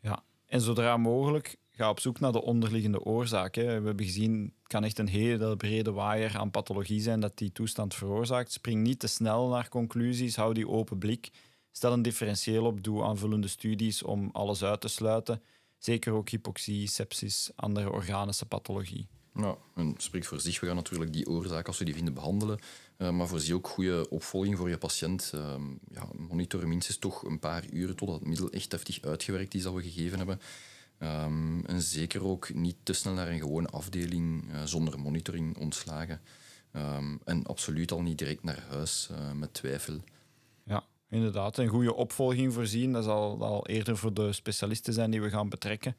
Ja, 0.01 0.23
en 0.47 0.61
zodra 0.61 0.97
mogelijk 0.97 1.57
ga 1.71 1.91
op 1.91 2.01
zoek 2.01 2.21
naar 2.21 2.33
de 2.33 2.43
onderliggende 2.43 3.05
oorzaak. 3.05 3.55
Hè. 3.55 3.81
We 3.81 3.87
hebben 3.87 4.05
gezien, 4.05 4.53
het 4.59 4.69
kan 4.69 4.85
echt 4.85 4.99
een 4.99 5.09
hele 5.09 5.57
brede 5.57 5.93
waaier 5.93 6.39
aan 6.39 6.51
pathologie 6.51 7.01
zijn 7.01 7.21
dat 7.21 7.39
die 7.39 7.53
toestand 7.53 7.95
veroorzaakt. 7.95 8.53
Spring 8.53 8.83
niet 8.83 8.99
te 8.99 9.07
snel 9.07 9.49
naar 9.49 9.69
conclusies, 9.69 10.37
hou 10.37 10.55
die 10.55 10.69
open 10.69 10.99
blik. 10.99 11.31
Stel 11.71 11.93
een 11.93 12.03
differentieel 12.03 12.65
op, 12.65 12.83
doe 12.83 13.03
aanvullende 13.03 13.49
studies 13.49 14.03
om 14.03 14.29
alles 14.33 14.65
uit 14.65 14.81
te 14.81 14.89
sluiten. 14.89 15.43
Zeker 15.87 16.13
ook 16.13 16.29
hypoxie, 16.29 16.89
sepsis, 16.89 17.51
andere 17.55 17.91
organische 17.93 18.47
pathologie. 18.47 19.07
Nou, 19.33 19.57
en 19.75 19.95
spreekt 19.97 20.27
voor 20.27 20.41
zich. 20.41 20.61
We 20.61 20.67
gaan 20.67 20.77
natuurlijk 20.77 21.13
die 21.13 21.27
oorzaak, 21.27 21.67
als 21.67 21.79
we 21.79 21.85
die 21.85 21.95
vinden, 21.95 22.15
behandelen. 22.15 22.59
Uh, 22.99 23.11
maar 23.11 23.27
voorzie 23.27 23.55
ook 23.55 23.69
goede 23.69 24.11
opvolging 24.11 24.57
voor 24.57 24.69
je 24.69 24.79
patiënt. 24.79 25.33
Uh, 25.35 25.55
ja, 25.93 26.09
monitor 26.17 26.69
minstens 26.69 26.99
toch 26.99 27.23
een 27.23 27.39
paar 27.39 27.65
uren 27.71 27.97
totdat 27.97 28.19
het 28.19 28.29
middel 28.29 28.51
echt 28.51 28.73
heftig 28.73 29.03
uitgewerkt 29.03 29.55
is 29.55 29.63
dat 29.63 29.75
we 29.75 29.83
gegeven 29.83 30.19
hebben. 30.19 30.41
Um, 30.99 31.65
en 31.67 31.83
zeker 31.83 32.25
ook 32.25 32.55
niet 32.55 32.77
te 32.83 32.93
snel 32.93 33.15
naar 33.15 33.29
een 33.29 33.41
gewone 33.41 33.69
afdeling 33.69 34.53
uh, 34.53 34.63
zonder 34.65 34.99
monitoring 34.99 35.59
ontslagen. 35.59 36.21
Um, 36.73 37.21
en 37.25 37.47
absoluut 37.47 37.93
al 37.93 38.03
niet 38.03 38.19
direct 38.19 38.43
naar 38.43 38.65
huis 38.69 39.09
uh, 39.13 39.33
met 39.33 39.55
twijfel. 39.55 40.01
Inderdaad. 41.11 41.59
Een 41.59 41.69
goede 41.69 41.95
opvolging 41.95 42.53
voorzien, 42.53 42.93
dat 42.93 43.05
zal 43.05 43.45
al 43.45 43.67
eerder 43.67 43.97
voor 43.97 44.15
de 44.15 44.33
specialisten 44.33 44.93
zijn 44.93 45.11
die 45.11 45.23
we 45.23 45.31
gaan 45.31 45.49
betrekken. 45.49 45.97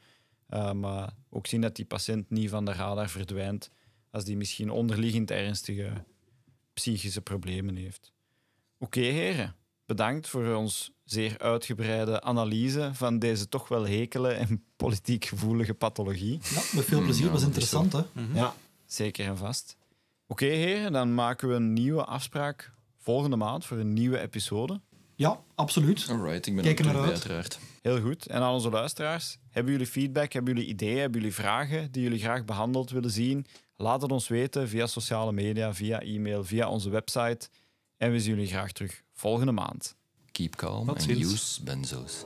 Uh, 0.50 0.72
maar 0.72 1.12
ook 1.30 1.46
zien 1.46 1.60
dat 1.60 1.76
die 1.76 1.84
patiënt 1.84 2.30
niet 2.30 2.50
van 2.50 2.64
de 2.64 2.72
radar 2.72 3.08
verdwijnt 3.08 3.70
als 4.10 4.24
die 4.24 4.36
misschien 4.36 4.70
onderliggend 4.70 5.30
ernstige 5.30 6.04
psychische 6.72 7.20
problemen 7.20 7.76
heeft. 7.76 8.12
Oké, 8.78 8.98
okay, 8.98 9.10
heren 9.10 9.56
bedankt 9.88 10.28
voor 10.28 10.54
ons 10.54 10.92
zeer 11.04 11.38
uitgebreide 11.38 12.22
analyse 12.22 12.90
van 12.92 13.18
deze 13.18 13.48
toch 13.48 13.68
wel 13.68 13.86
hekele 13.86 14.30
en 14.32 14.64
politiek 14.76 15.24
gevoelige 15.24 15.74
pathologie. 15.74 16.38
Ja, 16.42 16.62
met 16.74 16.84
veel 16.84 17.02
plezier. 17.02 17.26
Ja, 17.26 17.32
was 17.32 17.42
interessant, 17.42 17.92
hè? 17.92 18.00
Mhm. 18.12 18.36
Ja, 18.36 18.54
zeker 18.86 19.26
en 19.26 19.36
vast. 19.36 19.76
Oké, 20.26 20.44
okay, 20.44 20.56
heren, 20.56 20.92
dan 20.92 21.14
maken 21.14 21.48
we 21.48 21.54
een 21.54 21.72
nieuwe 21.72 22.04
afspraak 22.04 22.72
volgende 22.96 23.36
maand 23.36 23.66
voor 23.66 23.76
een 23.76 23.92
nieuwe 23.92 24.18
episode. 24.18 24.80
Ja, 25.18 25.40
absoluut. 25.54 26.06
Alright, 26.10 26.46
ik 26.46 26.54
ben 26.54 26.64
Kijk 26.64 26.78
er 26.78 26.96
uit. 26.96 27.08
uiteraard. 27.10 27.58
Heel 27.82 28.00
goed. 28.00 28.26
En 28.26 28.42
aan 28.42 28.52
onze 28.52 28.70
luisteraars, 28.70 29.38
hebben 29.50 29.72
jullie 29.72 29.86
feedback, 29.86 30.32
hebben 30.32 30.54
jullie 30.54 30.68
ideeën, 30.68 30.98
hebben 30.98 31.20
jullie 31.20 31.34
vragen 31.34 31.92
die 31.92 32.02
jullie 32.02 32.18
graag 32.18 32.44
behandeld 32.44 32.90
willen 32.90 33.10
zien? 33.10 33.46
Laat 33.76 34.02
het 34.02 34.12
ons 34.12 34.28
weten 34.28 34.68
via 34.68 34.86
sociale 34.86 35.32
media, 35.32 35.74
via 35.74 36.00
e-mail, 36.00 36.44
via 36.44 36.68
onze 36.68 36.90
website. 36.90 37.48
En 37.96 38.12
we 38.12 38.20
zien 38.20 38.34
jullie 38.34 38.50
graag 38.50 38.72
terug 38.72 39.02
volgende 39.12 39.52
maand. 39.52 39.96
Keep 40.32 40.56
calm 40.56 40.88
and 40.88 41.08
use 41.08 41.62
benzos. 41.62 42.24